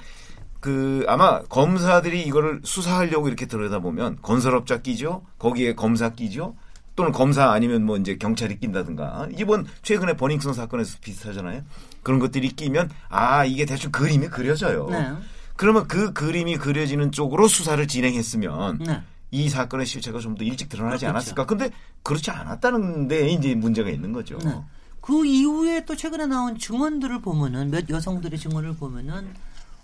그 0.62 1.04
아마 1.10 1.42
검사들이 1.42 2.24
이거를 2.24 2.62
수사하려고 2.64 3.28
이렇게 3.28 3.48
들여다보면 3.48 4.20
건설업자 4.22 4.82
끼죠, 4.82 5.26
거기에 5.38 5.76
검사 5.76 6.14
끼죠, 6.14 6.56
또는 6.96 7.12
검사 7.12 7.52
아니면 7.52 7.84
뭐 7.84 7.98
이제 7.98 8.16
경찰이 8.16 8.60
낀다든가 8.60 9.28
이번 9.38 9.66
최근에 9.82 10.16
버닝썬 10.16 10.54
사건에서 10.54 10.98
비슷하잖아요. 11.02 11.64
그런 12.04 12.20
것들이 12.20 12.50
끼면 12.50 12.90
아 13.10 13.46
이게 13.46 13.66
대충 13.66 13.92
그림이 13.92 14.28
그려져요. 14.28 14.88
네. 14.90 15.12
그러면 15.56 15.88
그 15.88 16.14
그림이 16.14 16.58
그려지는 16.58 17.12
쪽으로 17.12 17.48
수사를 17.48 17.86
진행했으면 17.88 18.80
네. 18.80 19.02
이 19.32 19.50
사건의 19.50 19.86
실체가 19.86 20.20
좀 20.20 20.36
더 20.36 20.44
일찍 20.44 20.70
드러나지 20.70 21.06
그렇죠. 21.06 21.10
않았을까? 21.18 21.46
근데 21.46 21.72
그렇지 22.04 22.30
않았다는 22.32 23.08
데 23.08 23.30
이제 23.30 23.56
문제가 23.56 23.90
있는 23.90 24.12
거죠. 24.14 24.38
네. 24.40 24.54
그 25.02 25.26
이후에 25.26 25.86
또 25.86 25.96
최근에 25.96 26.28
나온 26.28 26.58
증언들을 26.58 27.22
보면은 27.22 27.72
몇 27.72 27.90
여성들의 27.90 28.38
증언을 28.40 28.76
보면은 28.76 29.34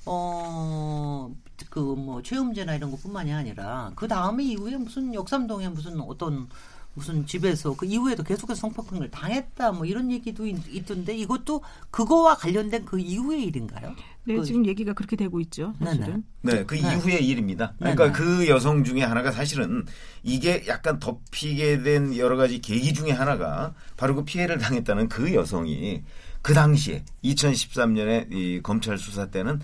어 0.05 1.29
그 1.69 1.79
뭐 1.95 2.21
최음제나 2.21 2.75
이런 2.75 2.89
것뿐만이 2.91 3.33
아니라 3.33 3.91
그 3.95 4.07
다음에 4.07 4.43
이후에 4.43 4.77
무슨 4.77 5.13
역삼동에 5.13 5.67
무슨 5.69 5.99
어떤 5.99 6.47
무슨 6.93 7.25
집에서 7.25 7.75
그 7.75 7.85
이후에도 7.85 8.23
계속해서 8.23 8.59
성폭행을 8.59 9.09
당했다 9.11 9.71
뭐 9.71 9.85
이런 9.85 10.11
얘기도 10.11 10.45
있, 10.45 10.85
던데 10.85 11.15
이것도 11.15 11.61
그거와 11.91 12.35
관련된 12.35 12.85
그 12.85 12.99
이후의 12.99 13.43
일인가요? 13.45 13.95
네, 14.25 14.35
그, 14.35 14.43
지금 14.43 14.65
얘기가 14.65 14.93
그렇게 14.93 15.15
되고 15.15 15.39
있죠. 15.41 15.73
사실은. 15.79 16.23
네, 16.41 16.55
네그 16.55 16.75
네. 16.75 16.81
이후의 16.81 17.25
일입니다. 17.25 17.73
그러니까 17.79 18.11
네네. 18.11 18.17
그 18.17 18.47
여성 18.49 18.83
중에 18.83 19.01
하나가 19.01 19.31
사실은 19.31 19.85
이게 20.23 20.65
약간 20.67 20.99
덮이게 20.99 21.81
된 21.83 22.15
여러 22.17 22.35
가지 22.35 22.59
계기 22.59 22.93
중에 22.93 23.11
하나가 23.11 23.73
바로 23.95 24.15
그 24.15 24.25
피해를 24.25 24.57
당했다는 24.57 25.09
그 25.09 25.33
여성이 25.33 26.03
그 26.41 26.53
당시에 26.53 27.03
2013년에 27.23 28.31
이 28.31 28.61
검찰 28.61 28.97
수사 28.97 29.27
때는 29.27 29.59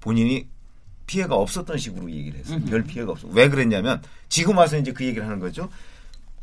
본인이 0.00 0.48
피해가 1.06 1.34
없었던 1.34 1.76
식으로 1.76 2.10
얘기를 2.10 2.38
했어요. 2.38 2.58
음흠. 2.58 2.70
별 2.70 2.84
피해가 2.84 3.12
없어. 3.12 3.28
왜 3.28 3.48
그랬냐면 3.48 4.00
지금 4.28 4.58
와서 4.58 4.78
이제 4.78 4.92
그 4.92 5.04
얘기를 5.04 5.26
하는 5.26 5.40
거죠. 5.40 5.68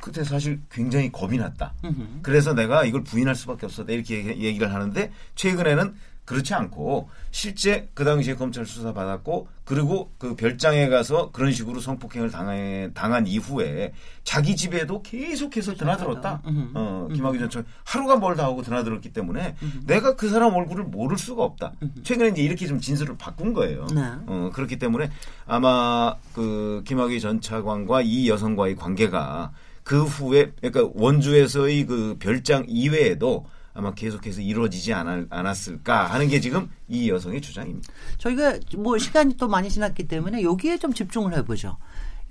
그때 0.02 0.24
사실 0.24 0.62
굉장히 0.72 1.12
겁이 1.12 1.38
났다. 1.38 1.74
그래서 2.22 2.54
내가 2.54 2.86
이걸 2.86 3.04
부인할 3.04 3.36
수밖에 3.36 3.66
없었다. 3.66 3.92
이렇게 3.92 4.26
얘기를 4.40 4.74
하는데 4.74 5.12
최근에는 5.36 5.96
그렇지 6.28 6.54
않고 6.54 7.10
실제 7.32 7.88
그 7.94 8.04
당시에 8.04 8.36
검찰 8.36 8.66
수사 8.66 8.94
받았고 8.94 9.48
그리고 9.64 10.12
그 10.18 10.36
별장에 10.36 10.90
가서 10.90 11.32
그런 11.32 11.54
식으로 11.54 11.80
성폭행을 11.80 12.32
당해, 12.32 12.90
당한 12.94 13.26
이후에 13.28 13.94
자기 14.26 14.58
집에도 14.58 15.02
계속해서 15.02 15.76
드나들었다. 15.76 16.42
어, 16.74 17.08
김학의 17.14 17.40
전 17.40 17.50
총리 17.50 17.66
하루가 17.86 18.18
멀다 18.18 18.44
하고 18.44 18.62
드나들었기 18.62 19.14
때문에 19.14 19.56
내가 19.86 20.18
그 20.18 20.28
사람 20.28 20.54
얼굴을 20.54 20.84
모를 20.84 21.18
수가 21.18 21.44
없다. 21.44 21.72
최근에 22.04 22.32
이제 22.32 22.42
이렇게 22.42 22.68
좀 22.68 22.82
진술을 22.82 23.16
바꾼 23.18 23.54
거예요. 23.54 23.88
네. 23.96 24.02
어, 24.26 24.50
그렇기 24.54 24.80
때문에 24.80 25.10
아마 25.46 26.16
그 26.34 26.84
김학의 26.86 27.22
전 27.22 27.40
차관과 27.40 28.02
이 28.02 28.28
여성과의 28.30 28.76
관계가 28.76 29.54
그 29.88 30.04
후에 30.04 30.52
그러니까 30.60 30.92
원주에서의 31.02 31.86
그 31.86 32.18
별장 32.20 32.66
이외에도 32.68 33.46
아마 33.74 33.94
계속해서 33.94 34.42
이루어지지 34.42 34.92
않았을까 34.92 36.08
하는 36.08 36.28
게 36.28 36.42
지금 36.42 36.70
이 36.90 37.10
여성의 37.10 37.40
주장입니다. 37.40 37.88
저희가 38.18 38.60
뭐 38.76 38.98
시간이 38.98 39.38
또 39.38 39.48
많이 39.48 39.70
지났기 39.70 40.10
때문에 40.10 40.44
여기에 40.44 40.80
좀 40.80 40.94
집중을 40.94 41.34
해보죠. 41.38 41.78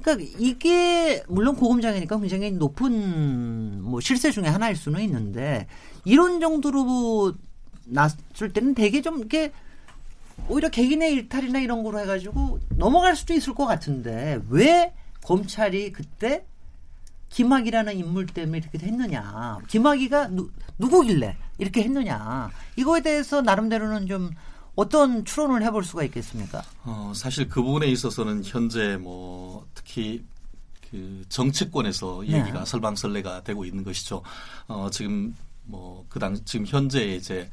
그러니까 0.02 0.28
이게 0.38 1.22
물론 1.28 1.56
고금장이니까 1.56 2.20
굉장히 2.20 2.50
높은 2.50 3.82
뭐 3.82 4.00
실세 4.00 4.30
중에 4.30 4.48
하나일 4.48 4.76
수는 4.76 5.00
있는데 5.04 5.66
이런 6.04 6.40
정도로 6.40 7.32
났을 7.86 8.52
때는 8.52 8.74
되게 8.74 9.00
좀 9.00 9.16
이렇게 9.16 9.50
오히려 10.50 10.68
개인의 10.68 11.10
일탈이나 11.14 11.60
이런 11.60 11.82
거로 11.82 12.00
해가지고 12.00 12.58
넘어갈 12.76 13.16
수도 13.16 13.32
있을 13.32 13.54
것 13.54 13.64
같은데 13.64 14.40
왜 14.50 14.92
검찰이 15.22 15.92
그때 15.92 16.44
김학이라는 17.28 17.96
인물 17.96 18.26
때문에 18.26 18.58
이렇게 18.58 18.78
했느냐. 18.78 19.58
김학이가 19.68 20.28
누, 20.28 20.50
누구길래 20.78 21.36
이렇게 21.58 21.82
했느냐. 21.82 22.50
이거에 22.76 23.02
대해서 23.02 23.42
나름대로는 23.42 24.06
좀 24.06 24.30
어떤 24.74 25.24
추론을 25.24 25.62
해볼 25.62 25.84
수가 25.84 26.04
있겠습니까? 26.04 26.62
어, 26.84 27.12
사실 27.14 27.48
그 27.48 27.62
부분에 27.62 27.86
있어서는 27.88 28.42
현재 28.44 28.96
뭐 28.96 29.66
특히 29.74 30.24
그 30.90 31.24
정치권에서 31.28 32.22
네. 32.26 32.38
얘기가 32.40 32.64
설방설레가 32.64 33.42
되고 33.42 33.64
있는 33.64 33.84
것이죠. 33.84 34.22
어, 34.68 34.88
지금 34.90 35.34
뭐 35.64 36.04
그 36.08 36.18
당 36.20 36.36
지금 36.44 36.64
현재 36.66 37.14
이제 37.16 37.50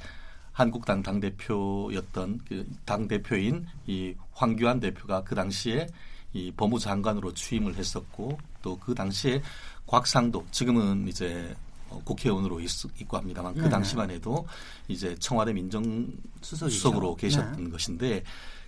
한국당 0.51 1.01
당 1.01 1.19
대표였던 1.19 2.41
그 2.47 2.65
당 2.85 3.07
대표인 3.07 3.65
이 3.87 4.13
황교안 4.33 4.79
대표가 4.79 5.23
그 5.23 5.33
당시에 5.33 5.87
이 6.33 6.51
법무장관으로 6.51 7.33
취임을 7.33 7.75
했었고 7.75 8.37
또 8.61 8.77
그 8.77 8.93
당시에 8.95 9.41
곽상도 9.85 10.45
지금은 10.51 11.07
이제 11.07 11.55
어, 11.89 12.01
국회의원으로 12.03 12.59
있, 12.59 12.69
고 13.07 13.17
합니다만 13.17 13.53
그 13.53 13.61
네. 13.61 13.69
당시만 13.69 14.09
해도 14.09 14.47
이제 14.87 15.15
청와대 15.19 15.53
민정수석으로 15.53 17.15
계셨던 17.15 17.65
네. 17.65 17.69
것인데 17.69 18.23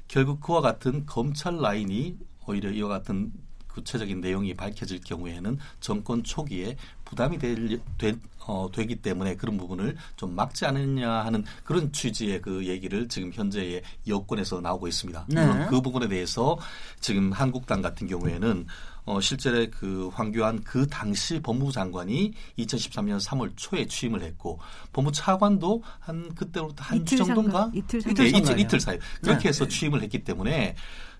결국 0.07 0.39
그와 0.41 0.61
같은 0.61 1.05
검찰 1.05 1.57
라인이 1.57 2.17
오히려 2.45 2.69
이와 2.69 2.89
같은 2.89 3.31
구체적인 3.75 4.21
내용이 4.21 4.53
밝혀질 4.53 5.01
경우에는 5.01 5.59
정권 5.81 6.23
초기에 6.23 6.77
부담이 7.03 7.37
될, 7.37 7.79
되, 7.97 8.15
어, 8.47 8.69
되기 8.73 8.95
때문에 8.95 9.35
그런 9.35 9.57
부분을 9.57 9.97
좀 10.15 10.33
막지 10.33 10.65
않느냐 10.65 11.11
하는 11.11 11.43
그런 11.63 11.91
취지의 11.91 12.41
그 12.41 12.65
얘기를 12.65 13.07
지금 13.07 13.31
현재의 13.33 13.81
여권에서 14.07 14.61
나오고 14.61 14.87
있습니다. 14.87 15.25
네. 15.27 15.45
물론 15.45 15.67
그 15.67 15.81
부분에 15.81 16.07
대해서 16.07 16.57
지금 16.99 17.31
한국당 17.31 17.81
같은 17.81 18.07
경우에는 18.07 18.65
어, 19.05 19.21
실제 19.21 19.67
그 19.67 20.09
황교안 20.13 20.63
그 20.63 20.87
당시 20.87 21.39
법무부 21.39 21.71
장관이 21.71 22.33
2013년 22.57 23.23
3월 23.23 23.51
초에 23.55 23.85
취임을 23.85 24.23
했고 24.23 24.59
법무 24.93 25.11
차관도 25.11 25.83
한 25.99 26.33
그때로부터 26.33 26.83
한 26.83 27.05
주 27.05 27.17
정도인가 27.17 27.69
이틀, 27.75 27.99
이틀, 27.99 28.25
이틀, 28.35 28.59
이틀 28.59 28.79
사이 28.79 28.97
그렇게 29.21 29.43
네. 29.43 29.49
해서 29.49 29.67
취임을 29.67 30.01
했기 30.01 30.23
때문에 30.23 30.75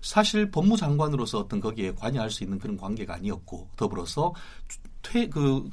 사실 0.06 0.50
법무장관으로서 0.52 1.40
어떤 1.40 1.60
거기에 1.60 1.92
관여할 1.94 2.30
수 2.30 2.44
있는 2.44 2.58
그런 2.60 2.76
관계가 2.76 3.14
아니었고 3.14 3.68
더불어서 3.76 4.32
퇴 5.02 5.26
그 5.28 5.68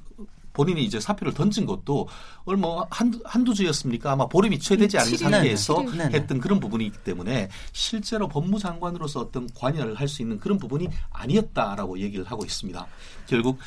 본인이 0.54 0.84
이제 0.84 1.00
사표를 1.00 1.34
던진 1.34 1.66
것도 1.66 2.08
얼마 2.46 2.86
한두, 2.92 3.20
한두 3.26 3.54
주였습니까? 3.56 4.12
아마 4.12 4.28
보름이 4.28 4.60
채 4.60 4.78
되지 4.78 5.00
않은 5.00 5.18
상태에서 5.18 5.84
했던 6.14 6.40
그런 6.40 6.60
부분이 6.60 6.86
있기 6.86 7.00
때문에 7.00 7.50
실제로 7.72 8.28
법무장관으로서 8.28 9.20
어떤 9.20 9.50
관여를 9.56 9.96
할 9.96 10.08
수 10.08 10.22
있는 10.22 10.38
그런 10.38 10.60
부분이 10.60 10.90
아니었다라고 11.10 11.98
얘기를 12.00 12.24
하고 12.26 12.46
있습니다. 12.46 12.86
결국 13.26 13.58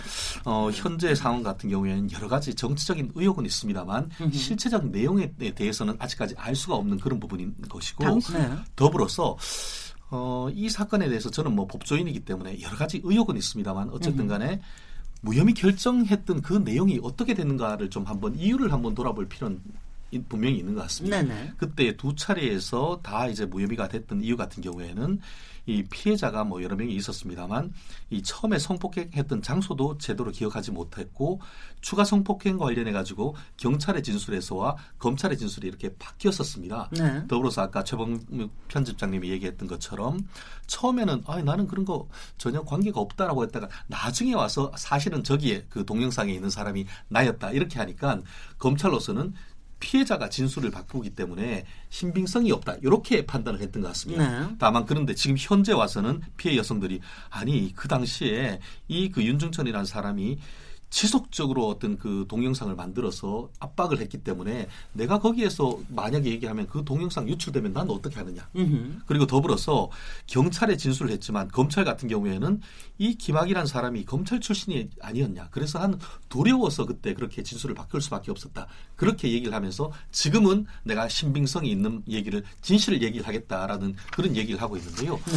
어, 0.44 0.70
현재 0.72 1.12
상황 1.16 1.42
같은 1.42 1.68
경우에는 1.70 2.12
여러 2.12 2.28
가지 2.28 2.54
정치적인 2.54 3.10
의혹은 3.16 3.44
있습니다만 3.46 4.10
실체적 4.32 4.86
내용에 4.90 5.32
대해서는 5.56 5.96
아직까지 5.98 6.36
알 6.38 6.54
수가 6.54 6.76
없는 6.76 7.00
그런 7.00 7.18
부분인 7.18 7.52
것이고 7.68 8.04
네. 8.32 8.48
더불어서 8.76 9.36
어, 10.10 10.48
이 10.52 10.68
사건에 10.68 11.08
대해서 11.08 11.30
저는 11.30 11.54
뭐 11.54 11.66
법조인이기 11.66 12.20
때문에 12.20 12.60
여러 12.60 12.76
가지 12.76 13.00
의혹은 13.02 13.36
있습니다만 13.36 13.90
어쨌든 13.90 14.28
간에 14.28 14.60
무혐의 15.22 15.54
결정했던 15.54 16.42
그 16.42 16.54
내용이 16.54 17.00
어떻게 17.02 17.34
되는가를 17.34 17.90
좀 17.90 18.04
한번 18.04 18.36
이유를 18.36 18.72
한번 18.72 18.94
돌아볼 18.94 19.28
필요는 19.28 19.60
분명히 20.28 20.58
있는 20.58 20.74
것 20.74 20.82
같습니다. 20.82 21.22
네네. 21.22 21.54
그때 21.56 21.96
두 21.96 22.14
차례에서 22.14 23.00
다 23.02 23.26
이제 23.26 23.44
무혐의가 23.46 23.88
됐던 23.88 24.22
이유 24.22 24.36
같은 24.36 24.62
경우에는 24.62 25.20
이 25.66 25.82
피해자가 25.82 26.44
뭐 26.44 26.62
여러 26.62 26.76
명이 26.76 26.94
있었습니다만 26.94 27.72
이 28.10 28.22
처음에 28.22 28.58
성폭행했던 28.58 29.42
장소도 29.42 29.98
제대로 29.98 30.30
기억하지 30.30 30.70
못했고 30.70 31.40
추가 31.80 32.04
성폭행 32.04 32.56
관련해 32.56 32.92
가지고 32.92 33.34
경찰의 33.56 34.04
진술에서와 34.04 34.76
검찰의 34.98 35.36
진술이 35.36 35.66
이렇게 35.66 35.92
바뀌었었습니다. 35.98 36.90
네. 36.92 37.26
더불어서 37.26 37.62
아까 37.62 37.82
최범 37.82 38.50
편집장님이 38.68 39.28
얘기했던 39.30 39.66
것처럼 39.68 40.20
처음에는 40.68 41.24
아 41.26 41.42
나는 41.42 41.66
그런 41.66 41.84
거 41.84 42.08
전혀 42.38 42.62
관계가 42.62 43.00
없다라고 43.00 43.42
했다가 43.42 43.68
나중에 43.88 44.34
와서 44.34 44.70
사실은 44.76 45.24
저기에 45.24 45.66
그 45.68 45.84
동영상에 45.84 46.32
있는 46.32 46.48
사람이 46.48 46.86
나였다 47.08 47.50
이렇게 47.50 47.80
하니까 47.80 48.20
검찰로서는 48.58 49.34
피해자가 49.78 50.28
진술을 50.30 50.70
바꾸기 50.70 51.10
때문에 51.10 51.64
신빙성이 51.90 52.50
없다 52.52 52.76
이렇게 52.82 53.26
판단을 53.26 53.60
했던 53.60 53.82
것 53.82 53.88
같습니다. 53.88 54.48
네. 54.48 54.56
다만 54.58 54.86
그런데 54.86 55.14
지금 55.14 55.36
현재 55.38 55.72
와서는 55.72 56.22
피해 56.36 56.56
여성들이 56.56 57.00
아니 57.30 57.72
그 57.74 57.88
당시에 57.88 58.60
이 58.88 59.10
그 59.10 59.22
윤중천이라는 59.22 59.84
사람이 59.86 60.38
지속적으로 60.96 61.68
어떤 61.68 61.98
그 61.98 62.24
동영상을 62.26 62.74
만들어서 62.74 63.50
압박을 63.60 64.00
했기 64.00 64.16
때문에 64.16 64.66
내가 64.94 65.18
거기에서 65.18 65.78
만약에 65.90 66.30
얘기하면 66.30 66.68
그 66.68 66.86
동영상 66.86 67.28
유출되면 67.28 67.74
난 67.74 67.90
어떻게 67.90 68.16
하느냐. 68.16 68.48
으흠. 68.56 69.02
그리고 69.04 69.26
더불어서 69.26 69.90
경찰에 70.26 70.78
진술을 70.78 71.12
했지만 71.12 71.48
검찰 71.48 71.84
같은 71.84 72.08
경우에는 72.08 72.62
이 72.96 73.14
김학이라는 73.14 73.66
사람이 73.66 74.06
검찰 74.06 74.40
출신이 74.40 74.88
아니었냐. 75.02 75.48
그래서 75.50 75.78
한 75.80 76.00
두려워서 76.30 76.86
그때 76.86 77.12
그렇게 77.12 77.42
진술을 77.42 77.74
바꿀 77.74 78.00
수밖에 78.00 78.30
없었다. 78.30 78.66
그렇게 78.94 79.30
얘기를 79.32 79.52
하면서 79.52 79.92
지금은 80.12 80.64
내가 80.82 81.08
신빙성이 81.08 81.70
있는 81.70 82.04
얘기를 82.08 82.42
진실을 82.62 83.02
얘기를 83.02 83.26
하겠다라는 83.28 83.96
그런 84.12 84.34
얘기를 84.34 84.62
하고 84.62 84.78
있는데요. 84.78 85.16
네. 85.26 85.32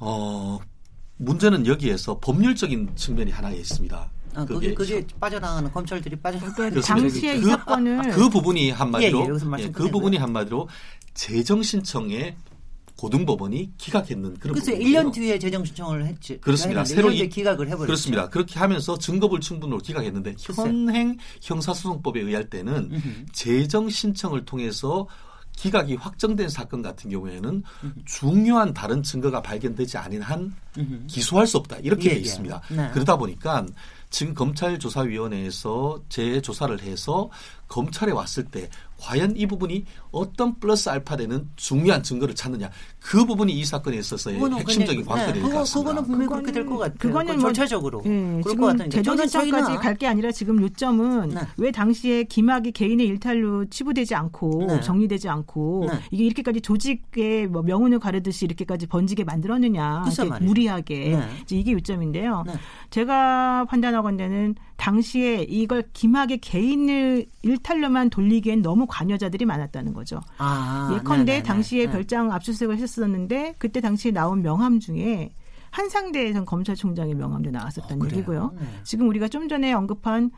어, 0.00 0.58
문제는 1.18 1.68
여기에서 1.68 2.18
법률적인 2.18 2.96
측면이 2.96 3.30
하나 3.30 3.52
있습니다. 3.52 4.15
어, 4.36 4.44
그게, 4.44 4.74
그게 4.74 5.06
빠져나가는 5.18 5.72
검찰들이 5.72 6.16
빠져나가는 6.16 6.70
그 6.74 6.80
당시에 6.80 7.40
그, 7.40 7.46
이 7.46 7.50
사건을 7.50 8.10
그 8.10 8.28
부분이 8.28 8.70
한마디로 8.70 9.20
예, 9.58 9.64
예, 9.64 9.70
그 9.70 9.90
부분이 9.90 10.18
한마디로 10.18 10.68
재정 11.14 11.62
신청에 11.62 12.36
고등법원이 12.96 13.72
기각했는 13.76 14.38
그런 14.38 14.54
글쎄 14.54 14.78
1년 14.78 15.12
뒤에 15.12 15.38
재정 15.38 15.64
신청을 15.64 16.06
했지. 16.06 16.38
그렇습니다. 16.40 16.84
새로 16.84 17.10
이, 17.10 17.28
기각을 17.28 17.66
해버렸죠. 17.66 17.86
그렇습니다. 17.86 18.28
그렇게 18.28 18.58
하면서 18.58 18.96
증거불 18.96 19.40
충분으로 19.40 19.78
기각했는데 19.78 20.34
글쎄. 20.44 20.62
현행 20.62 21.16
형사소송법에 21.42 22.20
의할 22.20 22.48
때는. 22.48 22.90
재정 23.32 23.88
신청을 23.90 24.46
통해서 24.46 25.06
기각이 25.56 25.96
확정된 25.96 26.48
사건 26.48 26.80
같은 26.80 27.10
경우에는. 27.10 27.62
중요한 28.06 28.72
다른 28.72 29.02
증거가 29.02 29.42
발견되지 29.42 29.98
않은 29.98 30.22
한 30.22 30.54
기소할 31.06 31.46
수 31.46 31.58
없다 31.58 31.76
이렇게 31.82 32.06
예, 32.06 32.14
돼 32.14 32.16
예. 32.16 32.20
있습니다. 32.20 32.62
네. 32.70 32.90
그러다 32.94 33.16
보니까 33.16 33.66
지금 34.10 34.34
검찰조사위원회에서 34.34 36.02
재조사를 36.08 36.80
해서 36.82 37.30
검찰에 37.68 38.12
왔을 38.12 38.44
때 38.44 38.68
과연 38.98 39.34
이 39.36 39.46
부분이 39.46 39.84
어떤 40.10 40.58
플러스 40.58 40.88
알파 40.88 41.16
되는 41.16 41.48
중요한 41.56 42.02
증거를 42.02 42.34
찾느냐 42.34 42.70
그 42.98 43.24
부분이 43.24 43.52
이 43.52 43.64
사건에 43.64 43.98
있어서의 43.98 44.38
핵심적인 44.40 45.04
관건이 45.04 45.26
네, 45.26 45.32
될것 45.34 45.52
같습니다. 45.52 45.90
그거는 45.90 46.02
분명히 46.08 46.26
그렇게 46.32 46.52
될 46.52 46.66
것 46.66 46.78
같아요. 46.78 46.98
그거는 46.98 47.34
뭐 47.38 47.52
절차적으로 47.52 48.02
네, 48.04 48.40
지금 48.48 48.90
제도진찰까지 48.90 49.74
갈 49.76 49.96
게 49.96 50.06
아니라 50.06 50.30
지금 50.30 50.60
요점은 50.60 51.28
네. 51.30 51.40
왜 51.56 51.70
당시에 51.70 52.24
김학이 52.24 52.72
개인의 52.72 53.06
일탈로 53.06 53.66
치부되지 53.70 54.14
않고 54.14 54.66
네. 54.68 54.80
정리되지 54.82 55.28
않고 55.28 55.86
네. 55.90 55.98
이게 56.10 56.24
이렇게까지 56.26 56.60
조직의 56.60 57.46
뭐 57.46 57.62
명운을 57.62 57.98
가르듯이 57.98 58.44
이렇게까지 58.44 58.86
번지게 58.88 59.24
만들었느냐 59.24 60.04
무리하게 60.40 60.94
네. 61.16 61.28
이게 61.50 61.72
요점인데요. 61.72 62.44
제가 62.90 63.64
판단하건대는 63.68 64.54
당시에 64.76 65.42
이걸 65.48 65.84
김학의 65.92 66.38
개인을 66.38 67.26
일탈로만 67.42 68.10
돌리기엔 68.10 68.62
너무 68.62 68.86
관여자들이 68.88 69.44
많았다는 69.44 69.94
거죠. 69.94 70.20
아, 70.38 70.90
예컨대 70.94 71.24
네네네. 71.24 71.42
당시에 71.42 71.86
네. 71.86 71.92
별장 71.92 72.30
압수수색을 72.32 72.78
했었는데 72.78 73.54
그때 73.58 73.80
당시에 73.80 74.12
나온 74.12 74.42
명함 74.42 74.78
중에 74.80 75.34
한상대에선 75.70 76.44
검찰총장의 76.44 77.14
명함도 77.14 77.50
나왔었다는 77.50 78.02
어, 78.06 78.08
얘기고요. 78.10 78.54
네. 78.58 78.66
지금 78.84 79.08
우리가 79.08 79.28
좀 79.28 79.48
전에 79.48 79.72
언급한 79.72 80.30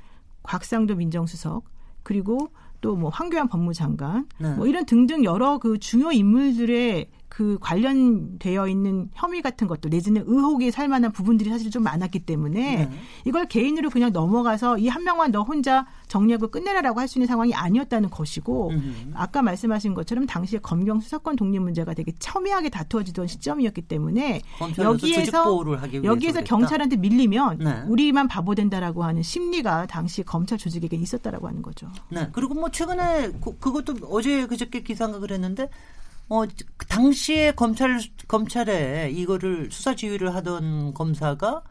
곽상도 0.43 0.97
민정수석 0.97 1.65
그리고 2.03 2.51
또 2.81 2.95
뭐 2.95 3.11
황교안 3.11 3.49
법무장관 3.49 4.29
네. 4.39 4.55
뭐 4.55 4.67
이런 4.67 4.87
등등 4.87 5.25
여러 5.25 5.59
그 5.59 5.79
중요 5.79 6.13
인물들의 6.13 7.11
그 7.29 7.59
관련되어 7.61 8.69
있는 8.69 9.11
혐의 9.15 9.43
같은 9.43 9.67
것도 9.69 9.89
내지는 9.89 10.25
의혹이 10.27 10.71
살 10.71 10.89
만한 10.89 11.13
부분들이 11.13 11.51
사실 11.51 11.71
좀 11.71 11.83
많았기 11.85 12.21
때문에 12.21 12.87
네. 12.87 12.91
이걸 13.25 13.47
개인으로 13.47 13.91
그냥 13.91 14.13
넘어가서 14.13 14.79
이 14.79 14.89
한 14.89 15.05
명만 15.05 15.31
너 15.31 15.43
혼자 15.43 15.87
정리하고 16.09 16.49
끝내라라고 16.49 17.01
할 17.01 17.09
수 17.09 17.19
있는 17.19 17.27
상황이 17.27 17.55
아니었다는 17.55 18.11
것이고 18.11 18.71
음. 18.71 19.13
아까 19.15 19.43
말씀하신 19.43 19.95
것처럼 19.95 20.27
당시에 20.27 20.59
검경 20.59 21.01
수사권 21.01 21.37
독립 21.37 21.61
문제가 21.61 21.95
되게 21.95 22.13
첨예하게 22.19 22.69
다투어지던 22.71 23.27
시점이었기 23.29 23.83
때문에 23.83 24.41
여기에서 24.79 25.65
여기에서 26.05 26.43
경찰한테 26.43 26.97
밀리면 26.97 27.59
네. 27.59 27.83
우리만 27.87 28.29
바보 28.29 28.55
된다라고 28.55 29.05
하는 29.05 29.23
심리가 29.23 29.87
당시 29.87 30.23
검찰 30.23 30.59
조직에게 30.59 30.97
있었다라고 30.97 31.47
하는 31.49 31.63
거죠. 31.63 31.91
네. 32.11 32.29
그리고 32.33 32.55
뭐 32.55 32.71
최근에 32.71 33.33
그, 33.41 33.57
그것도 33.59 33.95
어제 34.11 34.47
그저께 34.47 34.83
기사가 34.83 35.19
그랬는데 35.19 35.69
어, 36.29 36.45
그 36.77 36.87
당시에 36.87 37.53
검찰, 37.53 37.99
검찰에 38.27 39.11
이거를 39.11 39.71
수사 39.71 39.95
지휘를 39.95 40.35
하던 40.35 40.95
검사가 40.95 41.63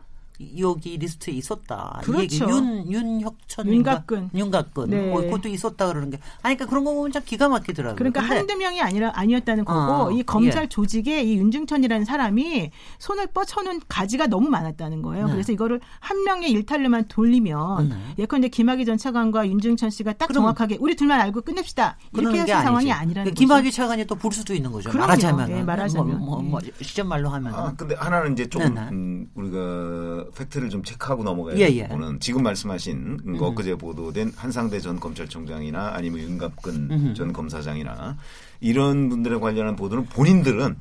여기 0.59 0.97
리스트에 0.97 1.33
있었다. 1.33 2.01
그렇죠. 2.03 2.21
얘기 2.21 2.39
윤 2.41 2.91
윤혁천 2.91 3.67
윤갑근 3.67 4.29
윤갑근 4.35 4.89
네. 4.89 5.11
어, 5.11 5.21
그것도 5.21 5.47
있었다 5.49 5.87
그러는 5.87 6.09
게 6.11 6.19
아니 6.41 6.55
그러니까 6.55 6.65
그런 6.67 6.83
거 6.83 6.93
보면 6.93 7.11
참 7.11 7.23
기가 7.25 7.47
막히더라고요. 7.47 7.95
그러니까 7.95 8.21
한두 8.21 8.55
명이 8.55 8.81
아니라 8.81 9.11
아니었다는 9.15 9.65
거고 9.65 9.79
어, 9.79 10.11
이 10.11 10.23
검찰 10.23 10.63
예. 10.63 10.67
조직에 10.67 11.23
이 11.23 11.37
윤중천이라는 11.37 12.05
사람이 12.05 12.71
손을 12.99 13.27
뻗쳐놓은 13.27 13.81
가지가 13.87 14.27
너무 14.27 14.49
많았다는 14.49 15.01
거예요. 15.01 15.27
네. 15.27 15.31
그래서 15.31 15.51
이거를 15.53 15.79
한 15.99 16.23
명의 16.23 16.51
일탈로만 16.51 17.05
돌리면 17.07 17.89
네. 17.89 17.95
예컨대 18.19 18.49
김학의 18.49 18.85
전 18.85 18.97
차관과 18.97 19.47
윤중천 19.47 19.89
씨가 19.89 20.13
딱 20.13 20.33
정확하게 20.33 20.77
우리 20.79 20.95
둘만 20.95 21.19
알고 21.21 21.41
끝냅시다 21.41 21.97
이렇게 22.13 22.39
하실 22.39 22.55
상황이 22.55 22.91
아니라는 22.91 23.31
거죠. 23.31 23.39
김학의 23.39 23.71
차관이 23.71 24.05
또 24.05 24.17
볼 24.17 24.31
수도 24.33 24.53
있는 24.53 24.71
거죠. 24.71 24.89
그럼요. 24.89 25.07
말하자면 25.07 25.49
네, 25.49 25.63
말하자면 25.63 26.19
뭐, 26.19 26.41
뭐, 26.41 26.41
뭐 26.41 26.59
시점 26.81 27.07
말로 27.07 27.29
하면. 27.29 27.53
아 27.53 27.73
근데 27.77 27.95
하나는 27.95 28.33
이제 28.33 28.47
좀 28.49 28.61
음, 28.61 29.29
우리가 29.35 30.25
팩트를 30.35 30.69
좀 30.69 30.83
체크하고 30.83 31.23
넘어가야 31.23 31.57
예, 31.57 31.67
되는 31.67 31.87
부분은 31.89 32.15
예. 32.15 32.19
지금 32.19 32.43
말씀하신 32.43 33.19
음. 33.25 33.37
엊그제 33.39 33.75
보도된 33.75 34.33
한상대 34.35 34.79
전 34.79 34.99
검찰총장이나 34.99 35.91
아니면 35.93 36.19
윤갑근 36.21 36.75
음. 36.91 37.13
전 37.15 37.33
검사장이나 37.33 38.17
이런 38.59 39.09
분들에 39.09 39.37
관련한 39.37 39.75
보도는 39.75 40.05
본인들은 40.05 40.75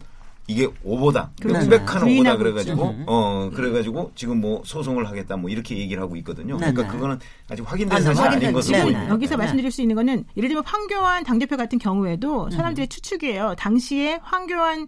이게 0.48 0.68
오보다 0.84 1.32
명백한 1.44 2.04
오보다 2.04 2.36
그래가지고 2.36 2.90
음. 2.90 3.04
어 3.08 3.50
그래가지고 3.52 4.12
지금 4.14 4.40
뭐 4.40 4.62
소송을 4.64 5.08
하겠다 5.08 5.36
뭐 5.36 5.50
이렇게 5.50 5.76
얘기를 5.76 6.00
하고 6.00 6.14
있거든요. 6.18 6.56
그러니까 6.56 6.82
네, 6.82 6.88
그거는 6.88 7.18
아직 7.50 7.62
확인된 7.68 8.00
사실이 8.02 8.28
아닌 8.28 8.52
것으로 8.52 8.78
보입니다. 8.78 9.08
여기서 9.08 9.34
네. 9.34 9.38
말씀드릴 9.38 9.72
수 9.72 9.82
있는 9.82 9.96
거는 9.96 10.24
예를 10.36 10.48
들면 10.48 10.62
황교안 10.64 11.24
당대표 11.24 11.56
같은 11.56 11.78
경우에도 11.80 12.48
사람들의 12.50 12.86
추측이에요. 12.88 13.56
당시에 13.58 14.20
황교안 14.22 14.86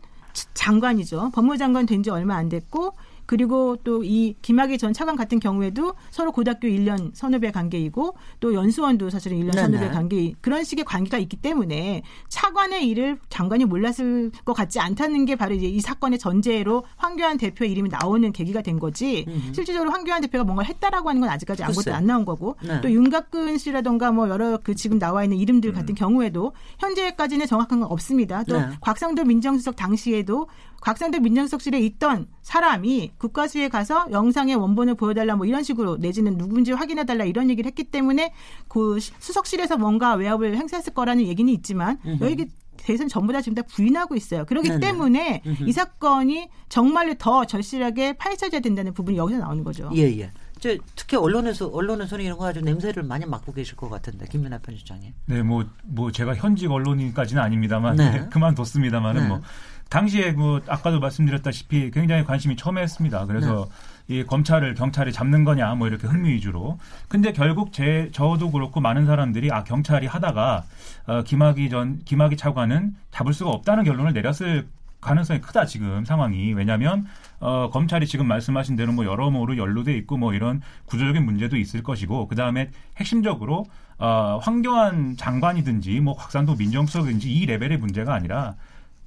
장관이죠. 0.55 1.33
법무장관 1.35 1.87
된 1.87 2.03
지 2.03 2.11
얼마 2.11 2.37
안 2.37 2.49
됐고 2.49 2.93
그리고 3.29 3.77
또 3.85 3.99
이 4.09 4.35
김학의 4.41 4.79
전 4.79 4.93
차관 4.93 5.17
같은 5.17 5.39
경우에도 5.39 5.95
서로 6.11 6.33
고등학교 6.33 6.67
1년 6.67 7.11
선후배 7.15 7.51
관계이고 7.51 8.17
또 8.41 8.55
연수원도 8.55 9.11
사실은 9.11 9.39
1년 9.39 9.53
네네. 9.55 9.61
선후배 9.61 9.89
관계 9.91 10.33
그런 10.41 10.65
식의 10.65 10.85
관계가 10.85 11.19
있기 11.19 11.37
때문에 11.37 12.03
차관의 12.29 12.89
일을 12.89 13.19
장관이 13.29 13.67
몰랐을 13.67 14.31
것 14.45 14.55
같지 14.55 14.81
않다는 14.81 15.27
게 15.27 15.37
바로 15.37 15.55
이제 15.55 15.67
이 15.67 15.81
사건의 15.81 16.19
전제로 16.19 16.85
황교안 16.97 17.37
대표의 17.37 17.71
이름이 17.73 17.91
나오는 17.91 18.33
계기가 18.33 18.63
된 18.63 18.79
거지 18.79 19.27
음흠. 19.29 19.55
실질적으로 19.55 19.91
황교안 19.91 20.23
대표가 20.23 20.45
뭔가를 20.45 20.71
했다라고 20.71 21.09
하는 21.11 21.21
건 21.21 21.31
아직까지 21.31 21.63
아무것도 21.65 21.93
안 21.93 22.07
나온 22.07 22.25
거고 22.25 22.57
네. 22.63 22.81
또 22.81 22.91
윤갑근 22.91 23.59
씨라던가 23.59 24.11
뭐 24.11 24.29
여러 24.29 24.59
그 24.59 24.75
지금 24.75 24.99
나와 24.99 25.25
있는 25.25 25.37
이름들 25.37 25.73
같은 25.73 25.91
음. 25.91 25.95
경우에도 25.95 26.53
현재까지는 26.79 27.47
정확한 27.47 27.81
건 27.81 27.91
없습니다. 27.91 28.45
또 28.45 28.59
네. 28.59 28.69
곽상도 28.81 29.25
민정수석 29.25 29.77
당시에도 29.77 30.49
곽상도 30.81 31.21
민정수석실에 31.21 31.79
있던 31.81 32.29
사람이 32.43 33.13
국가수에 33.19 33.69
가서 33.69 34.07
영상의 34.11 34.55
원본을 34.57 34.95
보여달라 34.95 35.37
뭐 35.37 35.47
이런 35.47 35.63
식으로 35.63 35.97
내지는 35.97 36.39
누군지 36.39 36.73
확인해달라 36.73 37.25
이런 37.25 37.51
얘기를 37.51 37.69
했기 37.69 37.85
때문에 37.85 38.33
그 38.69 38.99
수석실에서 39.01 39.77
뭔가 39.77 40.15
외압을 40.15 40.57
행사했을 40.57 40.95
거라는 40.95 41.27
얘기는 41.27 41.53
있지만 41.53 41.99
여기 42.21 42.47
대선 42.79 43.09
전부 43.09 43.33
다 43.33 43.43
지금 43.43 43.55
다 43.55 43.63
부인하고 43.63 44.15
있어요. 44.17 44.47
그렇기 44.47 44.69
네네. 44.69 44.81
때문에. 44.81 45.43
이 45.67 45.73
사건이 45.73 46.49
정말로 46.69 47.15
더 47.15 47.45
절실하게 47.45 48.15
파헤쳐져야 48.15 48.61
된다는 48.61 48.95
부분이 48.95 49.19
여기서 49.19 49.41
나오는 49.41 49.63
거죠. 49.63 49.91
예, 49.95 50.03
예. 50.19 50.31
저 50.59 50.77
특히 50.97 51.17
언론에서 51.17 51.69
언론에서는 51.69 52.25
이런 52.25 52.39
거 52.39 52.47
아주 52.47 52.61
냄새를 52.61 53.03
많이 53.03 53.27
맡고 53.27 53.53
계실 53.53 53.77
것 53.77 53.89
같은데 53.89 54.27
김민아 54.27 54.59
편집장님. 54.59 55.13
네, 55.27 55.43
뭐뭐 55.43 55.67
뭐 55.85 56.11
제가 56.11 56.35
현직 56.35 56.71
언론인까지는 56.71 57.43
아닙니다만 57.43 57.97
네. 57.97 58.27
그만뒀습니다만은 58.33 59.23
네. 59.23 59.29
뭐 59.29 59.41
당시에 59.89 60.33
뭐 60.33 60.61
아까도 60.69 61.01
말씀드렸다시피 61.01 61.91
굉장히 61.91 62.25
관심이 62.25 62.57
첨예했습니다. 62.57 63.27
그래서 63.27 63.69
네. 64.07 64.19
이 64.19 64.25
검찰을 64.25 64.75
경찰이 64.75 65.13
잡는 65.13 65.45
거냐 65.45 65.75
뭐 65.75 65.89
이렇게 65.89 66.07
흥미 66.07 66.31
위주로. 66.31 66.79
근데 67.09 67.33
결국 67.33 67.73
제 67.73 68.11
저도 68.13 68.51
그렇고 68.51 68.81
많은 68.81 69.07
사람들이 69.07 69.51
아 69.53 69.65
경찰이 69.65 70.07
하다가 70.07 70.65
어, 71.07 71.23
김학의 71.23 71.71
전 71.71 72.01
김학의 72.05 72.37
차관은 72.37 72.97
잡을 73.11 73.33
수가 73.33 73.51
없다는 73.51 73.85
결론을 73.85 74.13
내렸을 74.13 74.67
가능성이 75.01 75.41
크다 75.41 75.65
지금 75.65 76.05
상황이 76.05 76.53
왜냐하면 76.53 77.07
어, 77.41 77.71
검찰이 77.71 78.07
지금 78.07 78.27
말씀하신 78.27 78.77
대로 78.77 78.93
뭐 78.93 79.05
여러모로 79.05 79.57
연루돼 79.57 79.97
있고 79.99 80.17
뭐 80.17 80.35
이런 80.35 80.61
구조적인 80.87 81.25
문제도 81.25 81.57
있을 81.57 81.83
것이고 81.83 82.27
그 82.29 82.35
다음에 82.35 82.71
핵심적으로 82.97 83.67
어, 83.99 84.39
황교안 84.43 85.17
장관이든지 85.17 86.01
뭐 86.01 86.15
곽상도 86.15 86.57
민정수석이든지 86.57 87.31
이 87.33 87.47
레벨의 87.47 87.79
문제가 87.79 88.15
아니라 88.15 88.57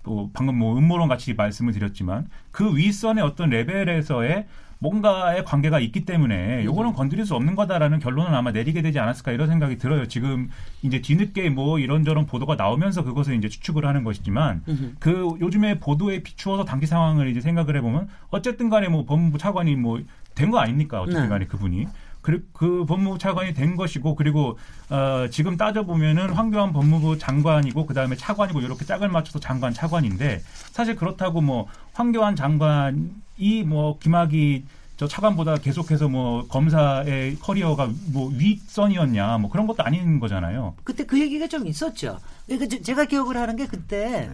또 0.03 0.29
방금 0.33 0.57
뭐 0.57 0.77
음모론 0.77 1.07
같이 1.07 1.33
말씀을 1.33 1.73
드렸지만 1.73 2.27
그 2.51 2.75
윗선의 2.75 3.23
어떤 3.23 3.49
레벨에서의 3.49 4.47
뭔가의 4.79 5.45
관계가 5.45 5.79
있기 5.79 6.05
때문에 6.05 6.65
요거는 6.65 6.93
건드릴 6.93 7.23
수 7.27 7.35
없는 7.35 7.53
거다라는 7.55 7.99
결론을 7.99 8.33
아마 8.33 8.51
내리게 8.51 8.81
되지 8.81 8.97
않았을까 8.97 9.31
이런 9.31 9.47
생각이 9.47 9.77
들어요. 9.77 10.07
지금 10.07 10.49
이제 10.81 11.01
뒤늦게 11.01 11.51
뭐 11.51 11.77
이런저런 11.77 12.25
보도가 12.25 12.55
나오면서 12.55 13.03
그것을 13.03 13.35
이제 13.35 13.47
추측을 13.47 13.85
하는 13.85 14.03
것이지만 14.03 14.63
그 14.99 15.35
요즘에 15.39 15.77
보도에 15.79 16.23
비추어서 16.23 16.65
당시 16.65 16.87
상황을 16.87 17.27
이제 17.27 17.41
생각을 17.41 17.75
해보면 17.77 18.07
어쨌든 18.31 18.71
간에 18.71 18.87
뭐 18.87 19.05
법무부 19.05 19.37
차관이 19.37 19.75
뭐 19.75 19.99
된 20.33 20.49
거 20.49 20.59
아닙니까? 20.59 21.01
어쨌든 21.01 21.23
네. 21.23 21.27
간에 21.27 21.45
그분이. 21.45 21.87
그, 22.21 22.47
그 22.53 22.85
법무부 22.85 23.17
차관이 23.17 23.53
된 23.53 23.75
것이고 23.75 24.15
그리고 24.15 24.57
어, 24.89 25.27
지금 25.31 25.57
따져 25.57 25.83
보면은 25.83 26.29
황교안 26.29 26.71
법무부 26.73 27.17
장관이고 27.17 27.85
그 27.85 27.93
다음에 27.93 28.15
차관이고 28.15 28.61
이렇게 28.61 28.85
짝을 28.85 29.09
맞춰서 29.09 29.39
장관 29.39 29.73
차관인데 29.73 30.41
사실 30.71 30.95
그렇다고 30.95 31.41
뭐 31.41 31.67
황교안 31.93 32.35
장관이 32.35 33.63
뭐 33.65 33.97
김학이 33.99 34.65
저 34.97 35.07
차관보다 35.07 35.57
계속해서 35.57 36.09
뭐 36.09 36.45
검사의 36.47 37.37
커리어가 37.39 37.89
뭐 38.13 38.31
윗선이었냐 38.35 39.39
뭐 39.39 39.49
그런 39.49 39.65
것도 39.65 39.81
아닌 39.81 40.19
거잖아요. 40.19 40.75
그때 40.83 41.07
그 41.07 41.19
얘기가 41.19 41.47
좀 41.47 41.65
있었죠. 41.65 42.19
그러니까 42.45 42.77
제가 42.83 43.05
기억을 43.05 43.35
하는 43.35 43.55
게 43.55 43.65
그때 43.65 44.29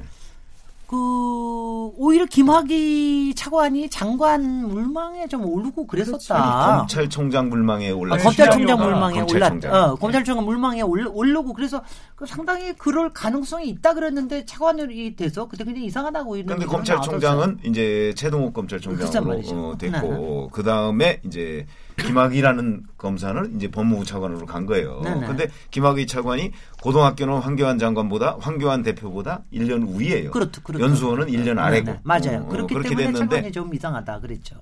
그 0.87 0.95
오히려 1.97 2.25
김학의 2.25 3.35
차관이 3.35 3.89
장관 3.89 4.41
물망에 4.67 5.27
좀 5.27 5.45
오르고 5.45 5.85
그랬었다. 5.85 6.77
검찰총장 6.77 7.49
물망에 7.49 7.91
올라. 7.91 8.15
아, 8.15 8.17
검찰총장 8.17 8.79
물망에 8.79 9.19
올랐. 9.19 9.65
어, 9.65 9.95
검찰총장 9.95 10.45
물망에 10.45 10.81
올르고 10.81 11.51
그래서 11.53 11.83
그 12.15 12.25
상당히 12.25 12.73
그럴 12.73 13.11
가능성이 13.11 13.67
있다 13.67 13.93
그랬는데 13.95 14.45
차관이 14.45 15.15
돼서 15.17 15.49
그때 15.49 15.65
그냥 15.65 15.83
이상하다고 15.83 16.37
이런. 16.37 16.47
그런데 16.47 16.65
검찰총장은 16.65 17.37
나왔었어요. 17.37 17.69
이제 17.69 18.13
최동욱 18.15 18.53
검찰총장으로 18.53 19.41
어, 19.49 19.77
됐고 19.77 20.07
네, 20.07 20.17
네. 20.17 20.47
그 20.53 20.63
다음에 20.63 21.19
이제 21.25 21.65
김학이라는 21.97 22.83
검사는 22.97 23.55
이제 23.55 23.69
법무부 23.69 24.05
차관으로 24.05 24.45
간 24.45 24.65
거예요. 24.65 25.01
그런데 25.01 25.47
네, 25.47 25.53
김학의 25.71 26.07
차관이 26.07 26.51
고등학교는 26.81 27.39
황교안 27.39 27.79
장관보다 27.79 28.37
황교안 28.39 28.83
대표보다 28.83 29.41
1년 29.51 29.97
위에요. 29.97 30.31
그렇죠. 30.31 30.61
그렇죠. 30.61 30.85
연수원은 30.85 31.27
1년 31.27 31.57
아래고. 31.57 31.91
네, 31.91 31.99
맞아요. 32.03 32.43
어, 32.43 32.47
그렇기 32.47 32.73
그렇게 32.73 32.89
때문에 32.89 33.05
됐는데 33.07 33.35
차관이 33.35 33.51
좀 33.51 33.73
이상하다 33.73 34.19
그랬죠. 34.19 34.55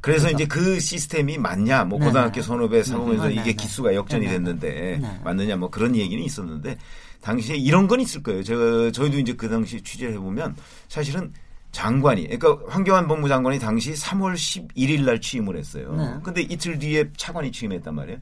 그래서, 0.00 0.26
그래서 0.26 0.30
이제 0.30 0.46
그 0.46 0.80
시스템이 0.80 1.38
맞냐, 1.38 1.84
뭐 1.84 1.98
고등학교 1.98 2.42
선후배 2.42 2.82
사고면서 2.82 3.30
이게 3.30 3.52
기수가 3.52 3.94
역전이 3.94 4.26
됐는데 4.26 5.00
맞느냐, 5.22 5.56
뭐 5.56 5.70
그런 5.70 5.94
얘기는 5.94 6.22
있었는데 6.22 6.76
당시에 7.20 7.56
이런 7.56 7.86
건 7.86 8.00
있을 8.00 8.22
거예요. 8.22 8.42
제가 8.42 8.90
저희도 8.90 9.18
이제 9.18 9.34
그 9.34 9.48
당시 9.48 9.80
취재해 9.80 10.16
보면 10.18 10.56
사실은 10.88 11.32
장관이 11.72 12.28
그러니까 12.28 12.58
황교안 12.68 13.08
법무장관이 13.08 13.58
당시 13.58 13.92
3월 13.92 14.34
11일 14.34 15.04
날 15.04 15.20
취임을 15.20 15.56
했어요. 15.56 15.94
네. 15.96 16.20
근데 16.22 16.42
이틀 16.42 16.78
뒤에 16.78 17.10
차관이 17.16 17.50
취임했단 17.50 17.94
말이에요. 17.94 18.18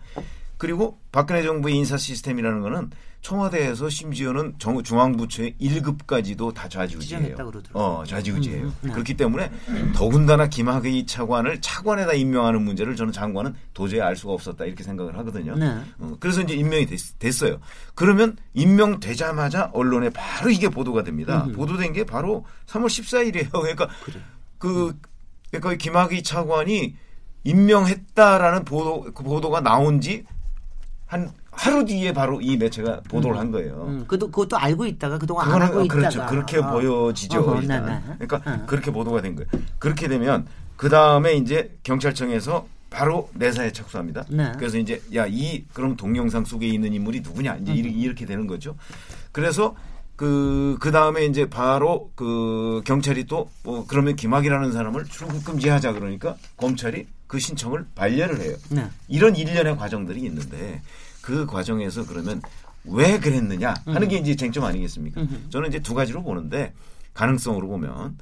그리고 0.56 0.98
박근혜 1.10 1.42
정부의 1.42 1.74
인사 1.76 1.96
시스템이라는 1.96 2.60
거는 2.60 2.90
청와대에서 3.22 3.88
심지어는 3.90 4.54
정, 4.58 4.82
중앙부처의 4.82 5.54
1급까지도 5.60 6.54
다 6.54 6.68
좌지우지해요. 6.68 7.36
어, 7.74 8.02
좌지우지해요. 8.06 8.64
음, 8.64 8.74
네. 8.80 8.92
그렇기 8.92 9.14
때문에 9.14 9.50
더군다나 9.94 10.48
김학의 10.48 11.06
차관을 11.06 11.60
차관에다 11.60 12.14
임명하는 12.14 12.62
문제를 12.62 12.96
저는 12.96 13.12
장관은 13.12 13.54
도저히 13.74 14.00
알 14.00 14.16
수가 14.16 14.32
없었다 14.32 14.64
이렇게 14.64 14.82
생각을 14.82 15.18
하거든요. 15.18 15.54
네. 15.54 15.80
어, 15.98 16.16
그래서 16.18 16.40
이제 16.40 16.54
임명이 16.54 16.86
됐, 16.86 17.42
어요 17.42 17.60
그러면 17.94 18.36
임명되자마자 18.54 19.70
언론에 19.74 20.10
바로 20.10 20.50
이게 20.50 20.68
보도가 20.68 21.04
됩니다. 21.04 21.44
음. 21.46 21.52
보도된 21.52 21.92
게 21.92 22.04
바로 22.04 22.46
3월 22.66 22.86
14일이에요. 22.86 23.50
그러니까 23.52 23.88
그래. 24.04 24.20
그 24.58 24.98
그러니까 25.50 25.74
김학의 25.74 26.22
차관이 26.22 26.96
임명했다라는 27.44 28.64
보도 28.64 29.12
그 29.12 29.22
보도가 29.22 29.60
나온 29.60 30.00
지한 30.00 31.32
하루 31.52 31.84
뒤에 31.84 32.12
바로 32.12 32.40
이 32.40 32.56
매체가 32.56 33.00
보도를 33.08 33.36
음. 33.36 33.40
한 33.40 33.50
거예요. 33.50 33.84
음, 33.88 34.00
그것도, 34.06 34.30
그것도 34.30 34.56
알고 34.56 34.86
있다가 34.86 35.18
그동안 35.18 35.50
안 35.50 35.62
알고 35.62 35.88
그렇죠. 35.88 36.18
있다가. 36.18 36.30
그렇게 36.30 36.58
어. 36.58 36.70
보여지죠. 36.70 37.40
어, 37.40 37.60
일단. 37.60 37.86
네, 37.86 37.92
네. 37.92 38.26
그러니까 38.26 38.50
어. 38.50 38.66
그렇게 38.66 38.90
보도가 38.90 39.20
된 39.20 39.34
거예요. 39.36 39.48
그렇게 39.78 40.08
되면 40.08 40.46
그 40.76 40.88
다음에 40.88 41.34
이제 41.34 41.76
경찰청에서 41.82 42.66
바로 42.88 43.30
내사에 43.34 43.72
착수합니다. 43.72 44.24
네. 44.30 44.52
그래서 44.58 44.78
이제 44.78 45.00
야 45.14 45.26
이 45.26 45.64
그럼 45.72 45.96
동영상 45.96 46.44
속에 46.44 46.66
있는 46.66 46.92
인물이 46.92 47.20
누구냐 47.20 47.56
이제 47.62 47.72
음. 47.72 47.76
이렇게 47.76 48.26
되는 48.26 48.46
거죠. 48.46 48.76
그래서 49.32 49.76
그, 50.16 50.76
그 50.80 50.90
다음에 50.90 51.24
이제 51.24 51.48
바로 51.48 52.10
그 52.14 52.82
경찰이 52.84 53.24
또, 53.24 53.48
뭐, 53.62 53.86
그러면 53.88 54.16
김학이라는 54.16 54.70
사람을 54.70 55.06
출국 55.06 55.42
금지하자 55.44 55.92
그러니까 55.94 56.36
검찰이 56.58 57.06
그 57.26 57.38
신청을 57.38 57.86
반려를 57.94 58.40
해요. 58.42 58.54
네. 58.68 58.86
이런 59.08 59.34
일련의 59.34 59.76
과정들이 59.78 60.20
있는데 60.22 60.82
그 61.22 61.46
과정에서 61.46 62.06
그러면 62.06 62.40
왜 62.84 63.18
그랬느냐 63.18 63.74
하는 63.84 64.08
게 64.08 64.18
음. 64.18 64.22
이제 64.22 64.36
쟁점 64.36 64.64
아니겠습니까? 64.64 65.22
저는 65.50 65.68
이제 65.68 65.80
두 65.80 65.94
가지로 65.94 66.22
보는데 66.22 66.72
가능성으로 67.14 67.68
보면 67.68 68.16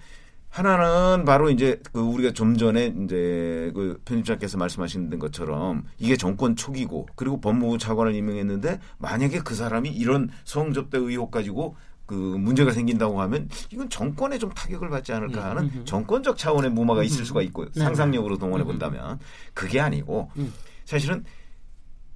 하나는 0.50 1.24
바로 1.24 1.50
이제 1.50 1.80
그 1.92 2.00
우리가 2.00 2.32
좀 2.32 2.56
전에 2.56 2.94
이제 3.04 3.70
그 3.74 4.00
편집자께서 4.04 4.56
말씀하신 4.58 5.18
것처럼 5.18 5.84
이게 5.98 6.16
정권 6.16 6.56
초기고 6.56 7.06
그리고 7.14 7.40
법무부 7.40 7.78
차관을 7.78 8.14
임명했는데 8.14 8.80
만약에 8.98 9.40
그 9.40 9.54
사람이 9.54 9.90
이런 9.90 10.30
성접대 10.44 10.98
의혹 10.98 11.30
가지고 11.30 11.76
그 12.06 12.14
문제가 12.14 12.72
생긴다고 12.72 13.20
하면 13.20 13.50
이건 13.70 13.90
정권에 13.90 14.38
좀 14.38 14.50
타격을 14.50 14.88
받지 14.88 15.12
않을까 15.12 15.50
하는 15.50 15.64
음, 15.64 15.82
정권적 15.84 16.38
차원의 16.38 16.70
무마가 16.70 17.04
있을 17.04 17.26
수가 17.26 17.42
있고 17.42 17.66
네, 17.66 17.70
네. 17.74 17.80
상상력으로 17.80 18.38
동원해 18.38 18.64
본다면 18.64 19.18
그게 19.52 19.78
아니고 19.78 20.30
음. 20.38 20.52
사실은 20.86 21.22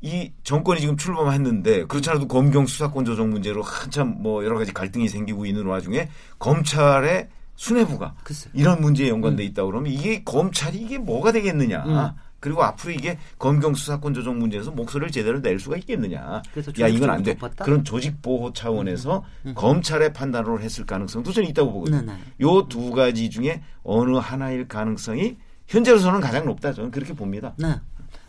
이 0.02 0.32
정권이 0.42 0.80
지금 0.80 0.96
출범했는데 0.96 1.86
그렇지 1.86 2.10
않아도 2.10 2.26
검경 2.26 2.66
수사권 2.66 3.04
조정 3.04 3.30
문제로 3.30 3.62
한참 3.62 4.16
뭐 4.18 4.44
여러 4.44 4.58
가지 4.58 4.72
갈등이 4.72 5.08
생기고 5.08 5.46
있는 5.46 5.64
와중에 5.64 6.08
검찰의 6.40 7.28
수뇌부가 7.54 8.14
글쎄. 8.24 8.50
이런 8.52 8.80
문제에 8.80 9.08
연관돼 9.08 9.44
음. 9.44 9.48
있다 9.48 9.64
그러면 9.64 9.92
이게 9.92 10.24
검찰이 10.24 10.78
이게 10.78 10.98
뭐가 10.98 11.30
되겠느냐. 11.30 11.84
음. 11.86 12.10
그리고 12.40 12.64
앞으로 12.64 12.92
이게 12.92 13.16
검경 13.38 13.74
수사권 13.74 14.14
조정 14.14 14.40
문제에서 14.40 14.72
목소리를 14.72 15.12
제대로 15.12 15.40
낼 15.40 15.60
수가 15.60 15.76
있겠느냐. 15.76 16.42
야 16.80 16.88
이건 16.88 17.10
안 17.10 17.22
돼. 17.22 17.34
높았다? 17.34 17.64
그런 17.64 17.84
조직 17.84 18.20
보호 18.20 18.52
차원에서 18.52 19.18
음, 19.18 19.22
음. 19.46 19.48
음. 19.50 19.54
검찰의 19.54 20.12
판단으로 20.12 20.58
했을 20.58 20.84
가능성도 20.84 21.30
저는 21.30 21.48
있다고 21.50 21.72
보거든요. 21.72 22.00
네, 22.00 22.06
네. 22.06 22.18
요두 22.40 22.90
가지 22.90 23.30
중에 23.30 23.62
어느 23.84 24.16
하나일 24.16 24.66
가능성이 24.66 25.36
현재로서는 25.68 26.20
가장 26.20 26.44
높다. 26.44 26.72
저는 26.72 26.90
그렇게 26.90 27.14
봅니다. 27.14 27.54
네. 27.56 27.76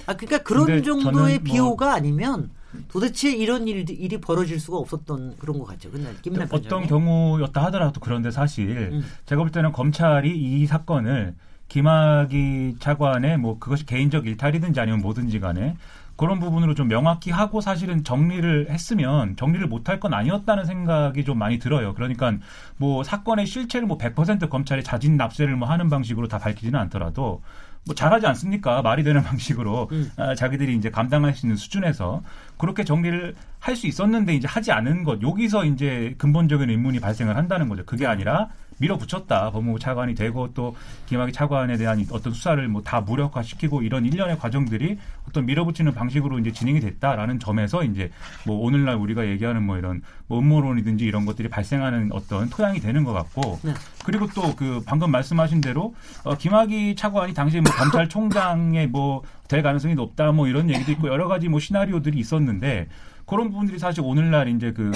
아 0.05 0.15
그러니까 0.15 0.39
그런 0.43 0.83
정도의 0.83 1.39
뭐 1.39 1.43
비호가 1.43 1.85
뭐 1.85 1.95
아니면 1.95 2.49
도대체 2.89 3.31
이런 3.31 3.67
일, 3.67 3.89
일이 3.89 4.19
벌어질 4.19 4.59
수가 4.59 4.77
없었던 4.77 5.37
그런 5.37 5.59
것 5.59 5.65
같죠. 5.65 5.91
근데 5.91 6.11
김남 6.21 6.47
어떤 6.51 6.87
경우였다 6.87 7.63
하더라도 7.65 7.99
그런데 7.99 8.31
사실 8.31 8.89
음. 8.91 9.05
제가 9.25 9.41
볼 9.41 9.51
때는 9.51 9.71
검찰이 9.71 10.35
이 10.35 10.65
사건을 10.65 11.35
김학의 11.67 12.75
차관의 12.79 13.37
뭐 13.37 13.57
그것이 13.59 13.85
개인적 13.85 14.27
일탈이든지 14.27 14.79
아니면 14.79 15.01
뭐든지 15.01 15.39
간에 15.39 15.75
그런 16.15 16.39
부분으로 16.39 16.75
좀 16.75 16.87
명확히 16.87 17.31
하고 17.31 17.61
사실은 17.61 18.03
정리를 18.03 18.69
했으면 18.69 19.35
정리를 19.35 19.65
못할 19.67 19.99
건 19.99 20.13
아니었다는 20.13 20.65
생각이 20.65 21.23
좀 21.25 21.39
많이 21.39 21.57
들어요. 21.57 21.95
그러니까 21.95 22.35
뭐 22.77 23.03
사건의 23.03 23.47
실체를 23.47 23.87
뭐 23.87 23.97
100% 23.97 24.49
검찰이 24.49 24.83
자진 24.83 25.17
납세를 25.17 25.55
뭐 25.55 25.67
하는 25.67 25.89
방식으로 25.89 26.27
다 26.27 26.37
밝히지는 26.37 26.79
않더라도 26.81 27.41
뭐 27.85 27.95
잘하지 27.95 28.25
않습니까? 28.27 28.81
말이 28.81 29.03
되는 29.03 29.21
방식으로 29.23 29.89
음. 29.91 30.11
아, 30.17 30.35
자기들이 30.35 30.75
이제 30.75 30.89
감당할 30.89 31.33
수 31.33 31.45
있는 31.45 31.55
수준에서 31.57 32.23
그렇게 32.57 32.83
정리를 32.83 33.35
할 33.59 33.75
수 33.75 33.87
있었는데 33.87 34.35
이제 34.35 34.47
하지 34.47 34.71
않은 34.71 35.03
것 35.03 35.21
여기서 35.21 35.65
이제 35.65 36.15
근본적인 36.17 36.69
의문이 36.69 36.99
발생을 36.99 37.35
한다는 37.37 37.69
거죠. 37.69 37.83
그게 37.85 38.05
아니라 38.05 38.49
밀어붙였다. 38.77 39.51
법무부 39.51 39.79
차관이 39.79 40.15
되고 40.15 40.53
또 40.53 40.75
김학의 41.05 41.33
차관에 41.33 41.77
대한 41.77 42.05
어떤 42.11 42.33
수사를 42.33 42.65
뭐 42.67 42.83
다 42.83 42.99
무력화시키고 43.01 43.81
이런 43.81 44.05
일련의 44.05 44.37
과정들이 44.37 44.97
어떤 45.27 45.45
밀어붙이는 45.45 45.93
방식으로 45.93 46.37
이제 46.39 46.51
진행이 46.51 46.79
됐다라는 46.81 47.39
점에서 47.39 47.83
이제 47.83 48.11
뭐 48.45 48.57
오늘날 48.59 48.95
우리가 48.95 49.25
얘기하는 49.27 49.63
뭐 49.63 49.77
이런 49.77 50.01
뭐 50.27 50.39
음모론이든지 50.39 51.05
이런 51.05 51.25
것들이 51.25 51.47
발생하는 51.47 52.11
어떤 52.11 52.49
토양이 52.49 52.79
되는 52.79 53.03
것 53.03 53.13
같고 53.13 53.59
네. 53.63 53.73
그리고 54.05 54.27
또 54.27 54.53
그 54.55 54.83
방금 54.85 55.09
말씀하신 55.11 55.61
대로 55.61 55.95
어, 56.23 56.35
김학의 56.35 56.95
차관이 56.95 57.33
당시에 57.33 57.61
뭐 57.61 57.71
검찰총장에 57.71 58.87
뭐될 58.87 59.63
가능성이 59.63 59.95
높다 59.95 60.31
뭐 60.31 60.47
이런 60.47 60.69
얘기도 60.69 60.91
있고 60.91 61.07
여러 61.07 61.27
가지 61.27 61.49
뭐 61.49 61.59
시나리오들이 61.59 62.19
있었는데 62.19 62.87
그런 63.25 63.49
부분들이 63.49 63.79
사실 63.79 64.01
오늘날 64.03 64.47
이제 64.47 64.71
그 64.71 64.91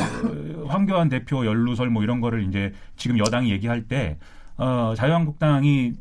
황교안 0.67 1.09
대표 1.09 1.45
연루설 1.45 1.89
뭐 1.89 2.03
이런 2.03 2.21
거를 2.21 2.43
이제 2.47 2.73
지금 2.95 3.17
여당이 3.17 3.51
얘기할 3.51 3.87
때 3.87 4.17
어, 4.57 4.93
자유한국당이 4.97 5.93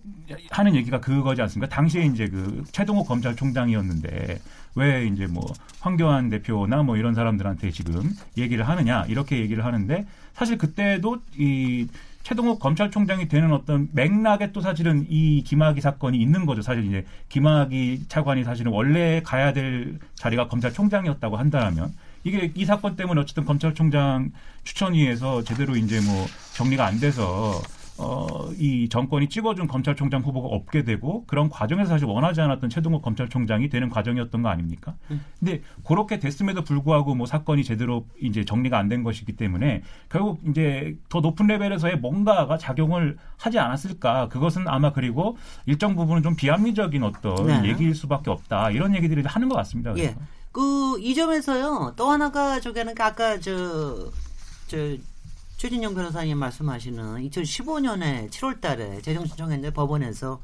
하는 0.50 0.74
얘기가 0.74 1.00
그거지 1.00 1.42
않습니까? 1.42 1.74
당시에 1.74 2.04
이제 2.06 2.28
그 2.28 2.64
최동호 2.72 3.04
검찰총장이었는데 3.04 4.38
왜 4.76 5.06
이제 5.06 5.26
뭐 5.26 5.44
황교안 5.80 6.30
대표나 6.30 6.82
뭐 6.82 6.96
이런 6.96 7.14
사람들한테 7.14 7.70
지금 7.70 8.10
얘기를 8.36 8.66
하느냐 8.66 9.04
이렇게 9.08 9.38
얘기를 9.38 9.64
하는데 9.64 10.06
사실 10.32 10.58
그때도 10.58 11.18
이 11.38 11.86
최동욱 12.22 12.58
검찰총장이 12.58 13.28
되는 13.28 13.52
어떤 13.52 13.88
맥락에 13.92 14.50
또 14.52 14.60
사실은 14.60 15.06
이 15.08 15.44
김학의 15.44 15.80
사건이 15.80 16.18
있는 16.18 16.44
거죠. 16.44 16.60
사실 16.60 16.84
이제 16.84 17.06
김학의 17.28 18.00
차관이 18.08 18.42
사실은 18.42 18.72
원래 18.72 19.22
가야 19.22 19.52
될 19.52 20.00
자리가 20.16 20.48
검찰총장이었다고 20.48 21.36
한다면 21.36 21.92
이게 22.26 22.50
이 22.56 22.64
사건 22.64 22.96
때문에 22.96 23.20
어쨌든 23.20 23.44
검찰총장 23.44 24.32
추천위에서 24.64 25.44
제대로 25.44 25.76
이제 25.76 26.00
뭐 26.00 26.26
정리가 26.56 26.84
안 26.84 26.98
돼서 26.98 27.62
어, 27.98 28.50
이 28.58 28.88
정권이 28.88 29.28
찍어준 29.28 29.68
검찰총장 29.68 30.22
후보가 30.22 30.48
없게 30.48 30.82
되고 30.82 31.24
그런 31.26 31.48
과정에서 31.48 31.90
사실 31.90 32.06
원하지 32.06 32.40
않았던 32.40 32.68
최동욱 32.68 33.00
검찰총장이 33.00 33.68
되는 33.68 33.88
과정이었던 33.88 34.42
거 34.42 34.48
아닙니까? 34.48 34.96
음. 35.12 35.24
근데 35.38 35.62
그렇게 35.86 36.18
됐음에도 36.18 36.62
불구하고 36.64 37.14
뭐 37.14 37.26
사건이 37.26 37.62
제대로 37.62 38.04
이제 38.20 38.44
정리가 38.44 38.76
안 38.76 38.88
된 38.88 39.04
것이기 39.04 39.36
때문에 39.36 39.82
결국 40.10 40.40
이제 40.48 40.96
더 41.08 41.20
높은 41.20 41.46
레벨에서의 41.46 41.98
뭔가가 41.98 42.58
작용을 42.58 43.16
하지 43.38 43.60
않았을까? 43.60 44.28
그것은 44.28 44.66
아마 44.66 44.92
그리고 44.92 45.38
일정 45.64 45.94
부분은 45.94 46.24
좀 46.24 46.34
비합리적인 46.34 47.04
어떤 47.04 47.46
네. 47.46 47.68
얘기일 47.68 47.94
수밖에 47.94 48.30
없다. 48.30 48.72
이런 48.72 48.96
얘기들을 48.96 49.24
하는 49.26 49.48
것 49.48 49.54
같습니다. 49.54 49.92
그래서. 49.92 50.10
예. 50.10 50.16
그 50.56 50.96
이 50.98 51.14
점에서요 51.14 51.92
또 51.96 52.10
하나가 52.10 52.60
저기 52.60 52.78
하는 52.78 52.94
게 52.94 53.02
아까 53.02 53.38
저 53.40 54.10
저 54.68 54.76
최진영 55.56 55.94
변호사님 55.94 56.36
말씀하시는 56.38 57.28
2015년에 57.30 58.30
7월 58.30 58.60
달에 58.60 59.00
재정 59.00 59.24
신청했는데 59.26 59.72
법원에서 59.72 60.40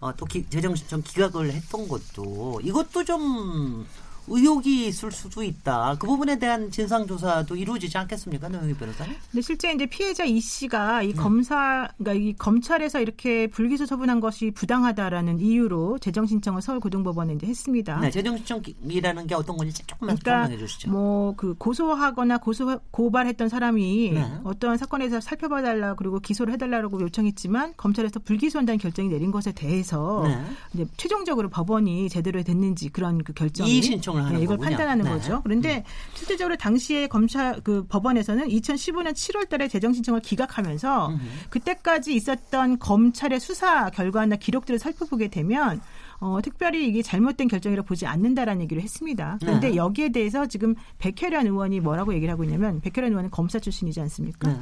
어, 0.00 0.14
또 0.16 0.24
기, 0.26 0.46
재정 0.48 0.74
신청 0.74 1.02
기각을 1.02 1.52
했던 1.52 1.88
것도 1.88 2.60
이것도 2.62 3.04
좀 3.04 3.86
의혹이 4.28 4.86
있을 4.88 5.12
수도 5.12 5.42
있다. 5.42 5.96
그 5.98 6.06
부분에 6.06 6.38
대한 6.38 6.70
진상 6.70 7.06
조사도 7.06 7.56
이루어지지 7.56 7.96
않겠습니까, 7.98 8.48
노영희 8.48 8.74
변호사님? 8.74 9.14
근데 9.30 9.42
실제 9.42 9.72
이제 9.72 9.86
피해자 9.86 10.24
이 10.24 10.40
씨가 10.40 11.02
이 11.02 11.08
네. 11.08 11.14
검사, 11.14 11.88
그러니까 11.98 12.24
이 12.24 12.32
검찰에서 12.34 13.00
이렇게 13.00 13.46
불기소 13.48 13.86
처분한 13.86 14.20
것이 14.20 14.50
부당하다라는 14.50 15.40
이유로 15.40 15.98
재정 15.98 16.26
신청을 16.26 16.62
서울 16.62 16.80
고등법원에 16.80 17.34
이제 17.34 17.46
했습니다. 17.46 18.00
네, 18.00 18.10
재정 18.10 18.36
신청이라는 18.36 19.26
게 19.26 19.34
어떤 19.34 19.56
건지 19.56 19.82
조금만 19.86 20.16
그러니까 20.16 20.46
설명해 20.46 20.58
주시죠. 20.58 20.90
뭐 20.90 21.34
그 21.36 21.54
고소하거나 21.54 22.38
고소 22.38 22.78
고발했던 22.90 23.48
사람이 23.48 24.12
네. 24.14 24.32
어떠한 24.44 24.78
사건에서 24.78 25.20
살펴봐달라 25.20 25.94
그리고 25.94 26.20
기소를 26.20 26.54
해달라고 26.54 27.00
요청했지만 27.00 27.74
검찰에서 27.76 28.20
불기소한다는 28.20 28.78
결정이 28.78 29.08
내린 29.08 29.30
것에 29.30 29.52
대해서 29.52 30.22
네. 30.26 30.42
이제 30.72 30.86
최종적으로 30.96 31.48
법원이 31.48 32.08
제대로 32.08 32.42
됐는지 32.42 32.88
그런 32.88 33.22
그 33.22 33.32
결정이 33.32 33.82
신청 33.82 34.13
신청을 34.14 34.24
하는 34.24 34.38
네, 34.38 34.44
이걸 34.44 34.56
거군요. 34.56 34.76
판단하는 34.76 35.04
네. 35.04 35.10
거죠. 35.10 35.40
그런데 35.42 35.78
음. 35.78 35.82
실질적으로 36.14 36.56
당시에 36.56 37.06
검찰 37.08 37.60
그 37.62 37.84
법원에서는 37.88 38.48
2015년 38.48 39.12
7월달에 39.12 39.70
재정 39.70 39.92
신청을 39.92 40.20
기각하면서 40.20 41.08
음. 41.08 41.20
그때까지 41.50 42.14
있었던 42.14 42.78
검찰의 42.78 43.40
수사 43.40 43.90
결과나 43.90 44.36
기록들을 44.36 44.78
살펴보게 44.78 45.28
되면 45.28 45.80
어, 46.20 46.40
특별히 46.42 46.88
이게 46.88 47.02
잘못된 47.02 47.48
결정이라 47.48 47.82
보지 47.82 48.06
않는다라는 48.06 48.62
얘기를 48.62 48.82
했습니다. 48.82 49.36
그런데 49.40 49.70
네. 49.70 49.76
여기에 49.76 50.10
대해서 50.10 50.46
지금 50.46 50.74
백혜련 50.98 51.46
의원이 51.46 51.80
뭐라고 51.80 52.14
얘기를 52.14 52.32
하고 52.32 52.44
있냐면 52.44 52.80
백혜련 52.80 53.10
의원은 53.10 53.30
검사 53.30 53.58
출신이지 53.58 54.00
않습니까? 54.00 54.48
네. 54.48 54.58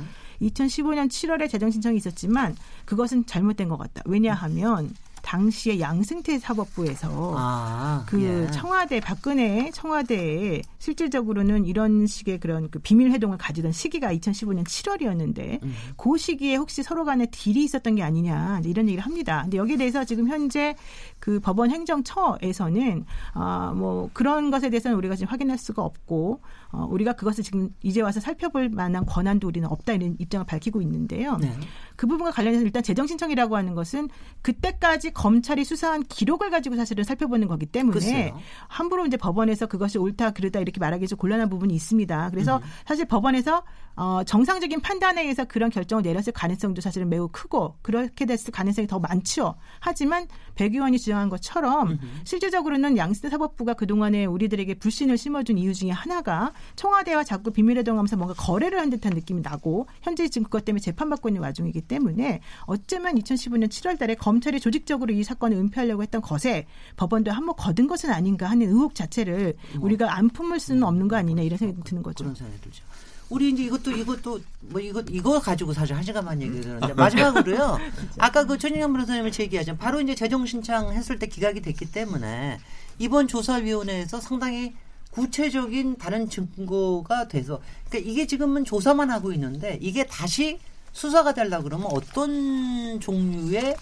2015년 0.49 1.09
7월에 1.09 1.49
재정 1.49 1.71
신청이 1.71 1.97
있었지만 1.99 2.57
그것은 2.85 3.27
잘못된 3.27 3.69
것 3.69 3.77
같다. 3.77 4.03
왜냐하면 4.07 4.91
당시에 5.23 5.81
양승태 5.81 6.39
사법부에서 6.39 7.35
아, 7.37 8.05
그 8.07 8.23
예. 8.23 8.51
청와대 8.51 9.01
박근혜 9.01 9.71
청와대에 9.73 10.63
실질적으로는 10.79 11.65
이런 11.65 12.07
식의 12.07 12.41
그런 12.41 12.69
그 12.71 12.79
비밀 12.81 13.11
회동을 13.13 13.39
가지던 13.39 13.73
시기가 13.73 14.13
2015년 14.15 14.65
7월이었는데 14.65 15.63
음. 15.63 15.75
그 15.97 16.19
시기에 16.19 16.57
혹시 16.57 16.83
서로 16.83 17.05
간에 17.05 17.27
딜이 17.27 17.65
있었던 17.65 17.95
게 17.95 18.03
아니냐 18.03 18.61
이런 18.65 18.87
얘기를 18.87 19.05
합니다. 19.05 19.43
근데 19.43 19.57
여기에 19.57 19.77
대해서 19.77 20.05
지금 20.05 20.29
현재 20.29 20.75
그 21.19 21.41
법원 21.41 21.71
행정처에서는 21.71 23.07
아뭐 23.33 24.11
그런 24.13 24.51
것에 24.51 24.71
대해서는 24.71 24.97
우리가 24.99 25.15
지금 25.15 25.31
확인할 25.31 25.57
수가 25.57 25.83
없고 25.83 26.41
어 26.73 26.87
우리가 26.91 27.13
그것을 27.13 27.45
지금 27.45 27.69
이제 27.83 28.01
와서 28.01 28.19
살펴볼 28.19 28.71
만한 28.71 29.05
권한도 29.05 29.47
우리는 29.47 29.69
없다 29.69 29.93
이런 29.93 30.17
입장을 30.19 30.47
밝히고 30.47 30.81
있는데요. 30.83 31.37
네. 31.37 31.53
그 31.97 32.07
부분과 32.07 32.31
관련해서 32.31 32.65
일단 32.65 32.83
재정 32.83 33.07
신청이라고 33.07 33.57
하는 33.57 33.75
것은 33.75 34.09
그때까지 34.41 35.13
검찰이 35.13 35.65
수사한 35.65 36.03
기록을 36.05 36.51
가지고 36.51 36.77
사실은 36.77 37.05
살펴보는 37.05 37.47
거기 37.47 37.67
때문에 37.67 37.93
글쎄요. 37.93 38.39
함부로 38.69 39.05
이제 39.05 39.19
법원에서 39.19 39.67
그것이 39.67 39.99
옳다 39.99 40.31
그르다 40.31 40.61
이렇게 40.61 40.81
말하기 40.81 41.07
좀 41.07 41.19
곤란한 41.19 41.51
부분이 41.51 41.75
있습니다. 41.75 42.31
그래서 42.31 42.57
음. 42.57 42.63
사실 42.87 43.05
법원에서 43.05 43.63
어, 43.95 44.23
정상적인 44.25 44.81
판단에 44.81 45.23
의해서 45.23 45.45
그런 45.45 45.71
결정을 45.71 46.03
내렸을 46.03 46.33
가능성도 46.33 46.81
사실은 46.81 47.09
매우 47.09 47.29
크고 47.29 47.77
그렇게 47.83 48.25
됐을 48.25 48.53
가능성이 48.53 48.87
더 48.87 48.99
많죠. 48.99 49.55
하지만 49.81 50.27
백 50.55 50.75
의원이 50.75 50.99
주장한 50.99 51.29
것처럼 51.29 51.93
음흠. 51.93 52.07
실질적으로는 52.25 52.97
양승태 52.97 53.31
사법부가 53.31 53.75
그동안에 53.75 54.25
우리들에게 54.25 54.75
불신을 54.75 55.19
심어준 55.19 55.59
이유 55.59 55.75
중에 55.75 55.91
하나가 55.91 56.53
청와대와 56.77 57.25
자꾸 57.25 57.51
비밀회동하면서 57.51 58.17
뭔가 58.17 58.35
거래를 58.35 58.81
한 58.81 58.91
듯한 58.91 59.13
느낌이 59.13 59.43
나고 59.43 59.87
현재 60.03 60.29
지금 60.29 60.45
그것 60.45 60.65
때문에 60.65 60.81
재판받고 60.81 61.29
있는 61.29 61.43
와중이기 61.43 61.83
때문에 61.83 62.41
어쩌면 62.63 63.17
2015년 63.17 63.69
7월 63.69 63.99
달에 63.99 64.15
검찰이 64.15 64.61
조직적으로 64.61 65.13
이 65.13 65.23
사건을 65.23 65.57
은폐하려고 65.59 66.03
했던 66.03 66.23
것에 66.23 66.67
법원도 66.97 67.31
한몫 67.31 67.57
거둔 67.57 67.87
것은 67.87 68.11
아닌가 68.11 68.49
하는 68.49 68.69
의혹 68.69 68.95
자체를 68.95 69.55
뭐. 69.77 69.87
우리가 69.87 70.15
안 70.15 70.29
품을 70.29 70.61
수는 70.61 70.83
없는 70.83 71.09
거 71.09 71.17
아니냐 71.17 71.43
이런 71.43 71.59
생각이 71.59 71.83
드는 71.85 72.03
거죠. 72.03 72.25
그런 72.25 72.35
생각이 72.35 72.61
들죠. 72.61 72.85
우리 73.33 73.49
이제 73.49 73.65
이것도 73.65 73.93
이것도 73.93 74.41
뭐 74.61 74.79
이거 74.79 75.03
이거 75.09 75.41
가지고 75.41 75.73
사실 75.73 75.97
한 75.97 76.03
시간만 76.03 76.43
얘기를 76.43 76.77
하는데 76.77 76.93
마지막으로요. 76.93 77.79
아까 78.19 78.45
그 78.45 78.59
천인영 78.59 78.93
변호사님을 78.93 79.33
제기하자 79.33 79.79
바로 79.79 80.03
이제 80.03 80.15
재정 80.15 80.45
신청했을 80.45 81.19
때 81.19 81.27
기각이 81.27 81.63
됐기 81.63 81.93
때문에 81.93 82.59
이번 82.99 83.29
조사위원회에서 83.29 84.21
상당히 84.21 84.75
구체적인 85.13 85.97
다른 85.97 86.29
증거가 86.29 87.27
돼서 87.27 87.61
그러니까 87.89 88.11
이게 88.11 88.27
지금은 88.27 88.67
조사만 88.67 89.11
하고 89.11 89.33
있는데 89.33 89.79
이게 89.81 90.07
다시 90.07 90.59
수사가 90.93 91.33
되려 91.33 91.63
그러면 91.63 91.89
어떤 91.91 93.01
종류의 93.01 93.77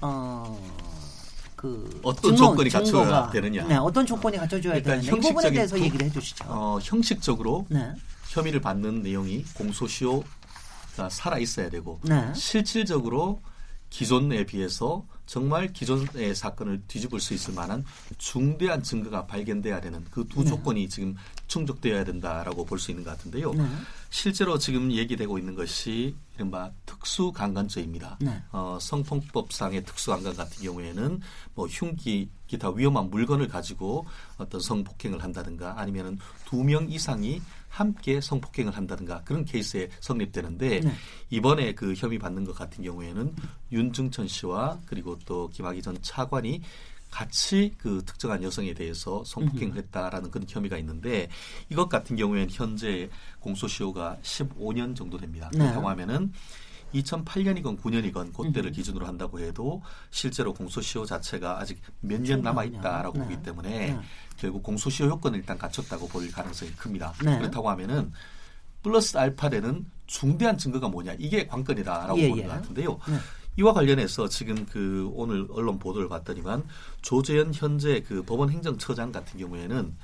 어그 0.00 2.00
어떤 2.04 2.36
증거, 2.36 2.50
조건이 2.50 2.70
갖춰야 2.70 3.30
되느냐? 3.30 3.66
네, 3.66 3.74
어떤 3.74 4.06
조건이 4.06 4.36
갖춰져야 4.36 4.80
되느냐? 4.80 5.10
이 5.10 5.20
부분에 5.20 5.50
대해서 5.50 5.76
얘기를 5.76 6.06
해주시죠. 6.06 6.44
어, 6.46 6.78
형식적으로 6.80 7.66
네. 7.68 7.92
혐의를 8.30 8.60
받는 8.60 9.02
내용이 9.02 9.44
공소시효가 9.54 11.08
살아 11.10 11.38
있어야 11.38 11.68
되고 11.68 12.00
네. 12.04 12.32
실질적으로 12.32 13.42
기존에 13.90 14.46
비해서 14.46 15.04
정말 15.26 15.72
기존의 15.72 16.34
사건을 16.36 16.82
뒤집을 16.86 17.18
수 17.18 17.34
있을 17.34 17.54
만한 17.54 17.84
중대한 18.18 18.82
증거가 18.84 19.26
발견돼야 19.26 19.80
되는 19.80 20.04
그두 20.12 20.44
네. 20.44 20.50
조건이 20.50 20.88
지금 20.88 21.16
충족되어야 21.48 22.04
된다라고 22.04 22.64
볼 22.64 22.78
수 22.78 22.92
있는 22.92 23.02
것 23.04 23.10
같은데요. 23.10 23.52
네. 23.52 23.64
실제로 24.10 24.58
지금 24.58 24.92
얘기되고 24.92 25.38
있는 25.38 25.54
것이 25.56 26.14
이른바 26.36 26.70
특수강간죄입니다. 26.86 28.18
네. 28.20 28.42
어, 28.52 28.78
성폭법상의 28.80 29.84
특수강간 29.84 30.36
같은 30.36 30.62
경우에는 30.64 31.20
뭐 31.54 31.66
흉기 31.66 32.28
기타 32.46 32.70
위험한 32.70 33.10
물건을 33.10 33.48
가지고 33.48 34.06
어떤 34.38 34.60
성폭행을 34.60 35.22
한다든가 35.22 35.80
아니면은 35.80 36.18
두 36.46 36.62
명 36.62 36.88
이상이 36.90 37.40
함께 37.70 38.20
성폭행을 38.20 38.76
한다든가 38.76 39.22
그런 39.24 39.44
케이스에 39.44 39.88
성립되는데 40.00 40.80
네. 40.80 40.92
이번에 41.30 41.72
그 41.74 41.94
혐의 41.94 42.18
받는 42.18 42.44
것 42.44 42.54
같은 42.54 42.84
경우에는 42.84 43.34
윤중천 43.72 44.28
씨와 44.28 44.80
그리고 44.84 45.18
또 45.24 45.48
김학의 45.48 45.80
전 45.80 45.96
차관이 46.02 46.60
같이 47.10 47.74
그 47.78 48.02
특정한 48.04 48.42
여성에 48.42 48.74
대해서 48.74 49.24
성폭행을 49.24 49.76
했다라는 49.76 50.30
그런 50.30 50.46
혐의가 50.48 50.78
있는데 50.78 51.28
이것 51.68 51.88
같은 51.88 52.16
경우에는 52.16 52.48
현재 52.50 53.08
공소시효가 53.40 54.18
15년 54.22 54.94
정도 54.94 55.16
됩니다. 55.16 55.48
네. 55.52 55.58
그렇다고 55.58 55.88
하면은 55.88 56.32
2008년이건 56.94 57.80
9년이건 57.80 58.32
그때를 58.36 58.72
기준으로 58.72 59.06
한다고 59.06 59.40
해도 59.40 59.82
실제로 60.10 60.52
공소시효 60.54 61.06
자체가 61.06 61.60
아직 61.60 61.80
몇 62.00 62.20
년 62.20 62.42
남아 62.42 62.64
있다라고 62.64 63.18
네. 63.18 63.24
보기 63.24 63.42
때문에 63.42 63.68
네. 63.92 64.00
결국 64.36 64.62
공소시효 64.62 65.08
요건을 65.08 65.38
일단 65.38 65.56
갖췄다고 65.58 66.08
볼 66.08 66.30
가능성이 66.30 66.72
큽니다. 66.72 67.14
네. 67.24 67.38
그렇다고 67.38 67.70
하면은 67.70 68.12
플러스 68.82 69.16
알파되는 69.16 69.86
중대한 70.06 70.56
증거가 70.58 70.88
뭐냐 70.88 71.14
이게 71.18 71.46
관건이다라고 71.46 72.18
예, 72.18 72.28
보는 72.28 72.44
예. 72.44 72.48
것 72.48 72.52
같은데요. 72.54 72.98
네. 73.08 73.16
이와 73.58 73.72
관련해서 73.72 74.28
지금 74.28 74.64
그 74.66 75.10
오늘 75.12 75.46
언론 75.50 75.78
보도를 75.78 76.08
봤더니만 76.08 76.64
조재현 77.02 77.52
현재 77.52 78.00
그 78.02 78.22
법원 78.22 78.50
행정처장 78.50 79.12
같은 79.12 79.38
경우에는 79.38 79.96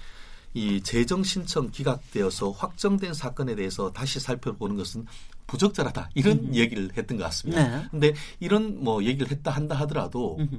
이 0.55 0.81
재정 0.83 1.23
신청 1.23 1.71
기각되어서 1.71 2.51
확정된 2.51 3.15
사건에 3.15 3.55
대해서 3.55 3.93
다시 3.93 4.19
살펴보는 4.21 4.77
것은 4.77 5.07
부적절하다 5.47 6.11
이런 6.15 6.39
음. 6.39 6.55
얘기를 6.55 6.91
했던 6.97 7.19
것 7.19 7.25
같습니다. 7.25 7.79
네. 7.81 7.87
근데 7.91 8.15
이런 8.41 8.83
뭐 8.83 9.03
얘기를 9.05 9.31
했다 9.31 9.51
한다 9.51 9.75
하더라도 9.77 10.37
음흠. 10.39 10.57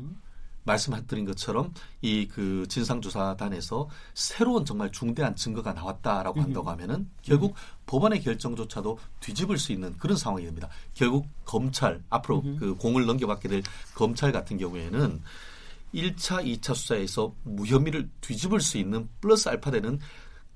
말씀드린 0.68 1.26
것처럼 1.26 1.74
이 2.02 2.28
그 2.28 2.66
진상조사단에서 2.68 3.90
새로운 4.14 4.66
정말 4.66 4.92
중대한 4.92 5.36
증거가 5.36 5.74
나왔다라고 5.74 6.42
한다고 6.42 6.70
하면은 6.72 7.10
결국 7.22 7.52
음. 7.52 7.56
법원의 7.86 8.22
결정조차도 8.22 9.00
뒤집을 9.22 9.58
수 9.58 9.72
있는 9.72 9.98
그런 9.98 10.18
상황이 10.18 10.46
됩니다. 10.46 10.70
결국 10.94 11.28
검찰 11.46 12.04
앞으로 12.10 12.42
음. 12.42 12.58
그 12.60 12.76
공을 12.76 13.06
넘겨받게 13.06 13.48
될 13.48 13.64
검찰 13.96 14.32
같은 14.32 14.58
경우에는 14.58 15.22
1차, 15.96 16.46
2차 16.46 16.76
수사에서 16.76 17.34
무혐의를 17.44 18.10
뒤집을 18.22 18.60
수 18.60 18.78
있는 18.78 19.08
플러스 19.22 19.48
알파 19.50 19.72
되는 19.72 20.00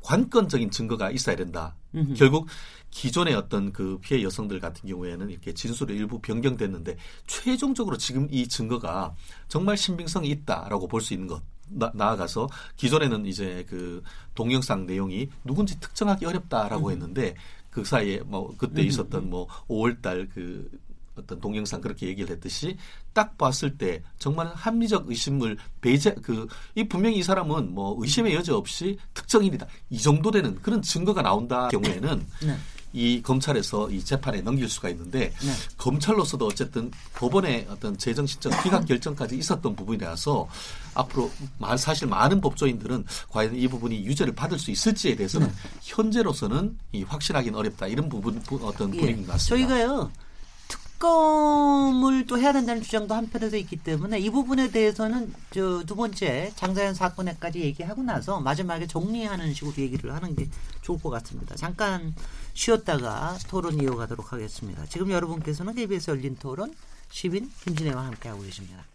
관건적인 0.01 0.71
증거가 0.71 1.11
있어야 1.11 1.35
된다. 1.35 1.75
음흠. 1.95 2.13
결국 2.15 2.47
기존의 2.89 3.33
어떤 3.35 3.71
그 3.71 3.97
피해 4.01 4.21
여성들 4.23 4.59
같은 4.59 4.87
경우에는 4.89 5.29
이렇게 5.29 5.53
진술이 5.53 5.95
일부 5.95 6.19
변경됐는데 6.19 6.97
최종적으로 7.27 7.97
지금 7.97 8.27
이 8.31 8.47
증거가 8.47 9.15
정말 9.47 9.77
신빙성이 9.77 10.29
있다라고 10.29 10.87
볼 10.87 11.01
수 11.01 11.13
있는 11.13 11.27
것. 11.27 11.41
나, 11.73 11.89
나아가서 11.95 12.49
기존에는 12.75 13.25
이제 13.25 13.65
그 13.69 14.03
동영상 14.35 14.85
내용이 14.85 15.29
누군지 15.45 15.79
특정하기 15.79 16.25
어렵다라고 16.25 16.87
음. 16.87 16.91
했는데 16.91 17.35
그 17.69 17.85
사이에 17.85 18.19
뭐 18.25 18.53
그때 18.57 18.81
음. 18.81 18.87
있었던 18.87 19.29
뭐 19.29 19.47
5월달 19.69 20.29
그 20.33 20.69
어떤 21.23 21.39
동영상 21.39 21.81
그렇게 21.81 22.07
얘기를 22.07 22.29
했듯이 22.35 22.77
딱 23.13 23.37
봤을 23.37 23.77
때 23.77 24.01
정말 24.19 24.51
합리적 24.53 25.09
의심을 25.09 25.57
배제 25.81 26.13
그 26.13 26.47
이 26.75 26.87
분명히 26.87 27.17
이 27.17 27.23
사람은 27.23 27.73
뭐 27.73 27.95
의심의 27.99 28.33
여지 28.33 28.51
없이 28.51 28.97
특정인이다 29.13 29.65
이 29.89 29.97
정도 29.99 30.31
되는 30.31 30.55
그런 30.61 30.81
증거가 30.81 31.21
나온다 31.21 31.67
경우에는 31.69 32.25
네. 32.45 32.57
이 32.93 33.21
검찰에서 33.21 33.89
이 33.89 34.03
재판에 34.03 34.41
넘길 34.41 34.67
수가 34.67 34.89
있는데 34.89 35.31
네. 35.41 35.51
검찰로서도 35.77 36.45
어쨌든 36.45 36.91
법원의 37.15 37.67
어떤 37.69 37.97
재정 37.97 38.25
신청 38.25 38.51
기각 38.63 38.85
결정까지 38.85 39.37
있었던 39.37 39.75
부분이라서 39.75 40.47
앞으로 40.93 41.31
사실 41.77 42.07
많은 42.07 42.41
법조인들은 42.41 43.05
과연 43.29 43.55
이 43.55 43.67
부분이 43.67 44.05
유죄를 44.05 44.35
받을 44.35 44.59
수 44.59 44.71
있을지에 44.71 45.15
대해서는 45.15 45.47
네. 45.47 45.53
현재로서는 45.83 46.77
이 46.91 47.03
확신하기는 47.03 47.57
어렵다 47.57 47.87
이런 47.87 48.09
부분 48.09 48.41
어떤 48.61 48.93
예. 48.95 48.99
분위기인 48.99 49.25
것 49.25 49.33
같습니다. 49.33 49.67
저희가요. 49.67 50.11
특검을 51.01 52.27
또 52.27 52.37
해야 52.37 52.53
된다는 52.53 52.81
주장도 52.81 53.15
한편에서 53.15 53.57
있기 53.57 53.77
때문에 53.77 54.19
이 54.19 54.29
부분에 54.29 54.69
대해서는 54.69 55.33
저 55.51 55.81
두 55.85 55.95
번째 55.95 56.51
장자연 56.55 56.93
사건에까지 56.93 57.59
얘기하고 57.59 58.03
나서 58.03 58.39
마지막에 58.39 58.85
정리하는 58.87 59.53
식으로 59.53 59.73
얘기를 59.79 60.13
하는 60.13 60.35
게 60.35 60.47
좋을 60.81 61.01
것 61.01 61.09
같습니다. 61.09 61.55
잠깐 61.55 62.13
쉬었다가 62.53 63.37
토론 63.49 63.81
이어가도록 63.81 64.31
하겠습니다. 64.31 64.85
지금 64.85 65.11
여러분께서는 65.11 65.73
KBS 65.73 66.11
열린 66.11 66.37
토론 66.37 66.73
시민 67.09 67.51
김진애와 67.63 68.05
함께하고 68.05 68.43
계십니다. 68.43 68.90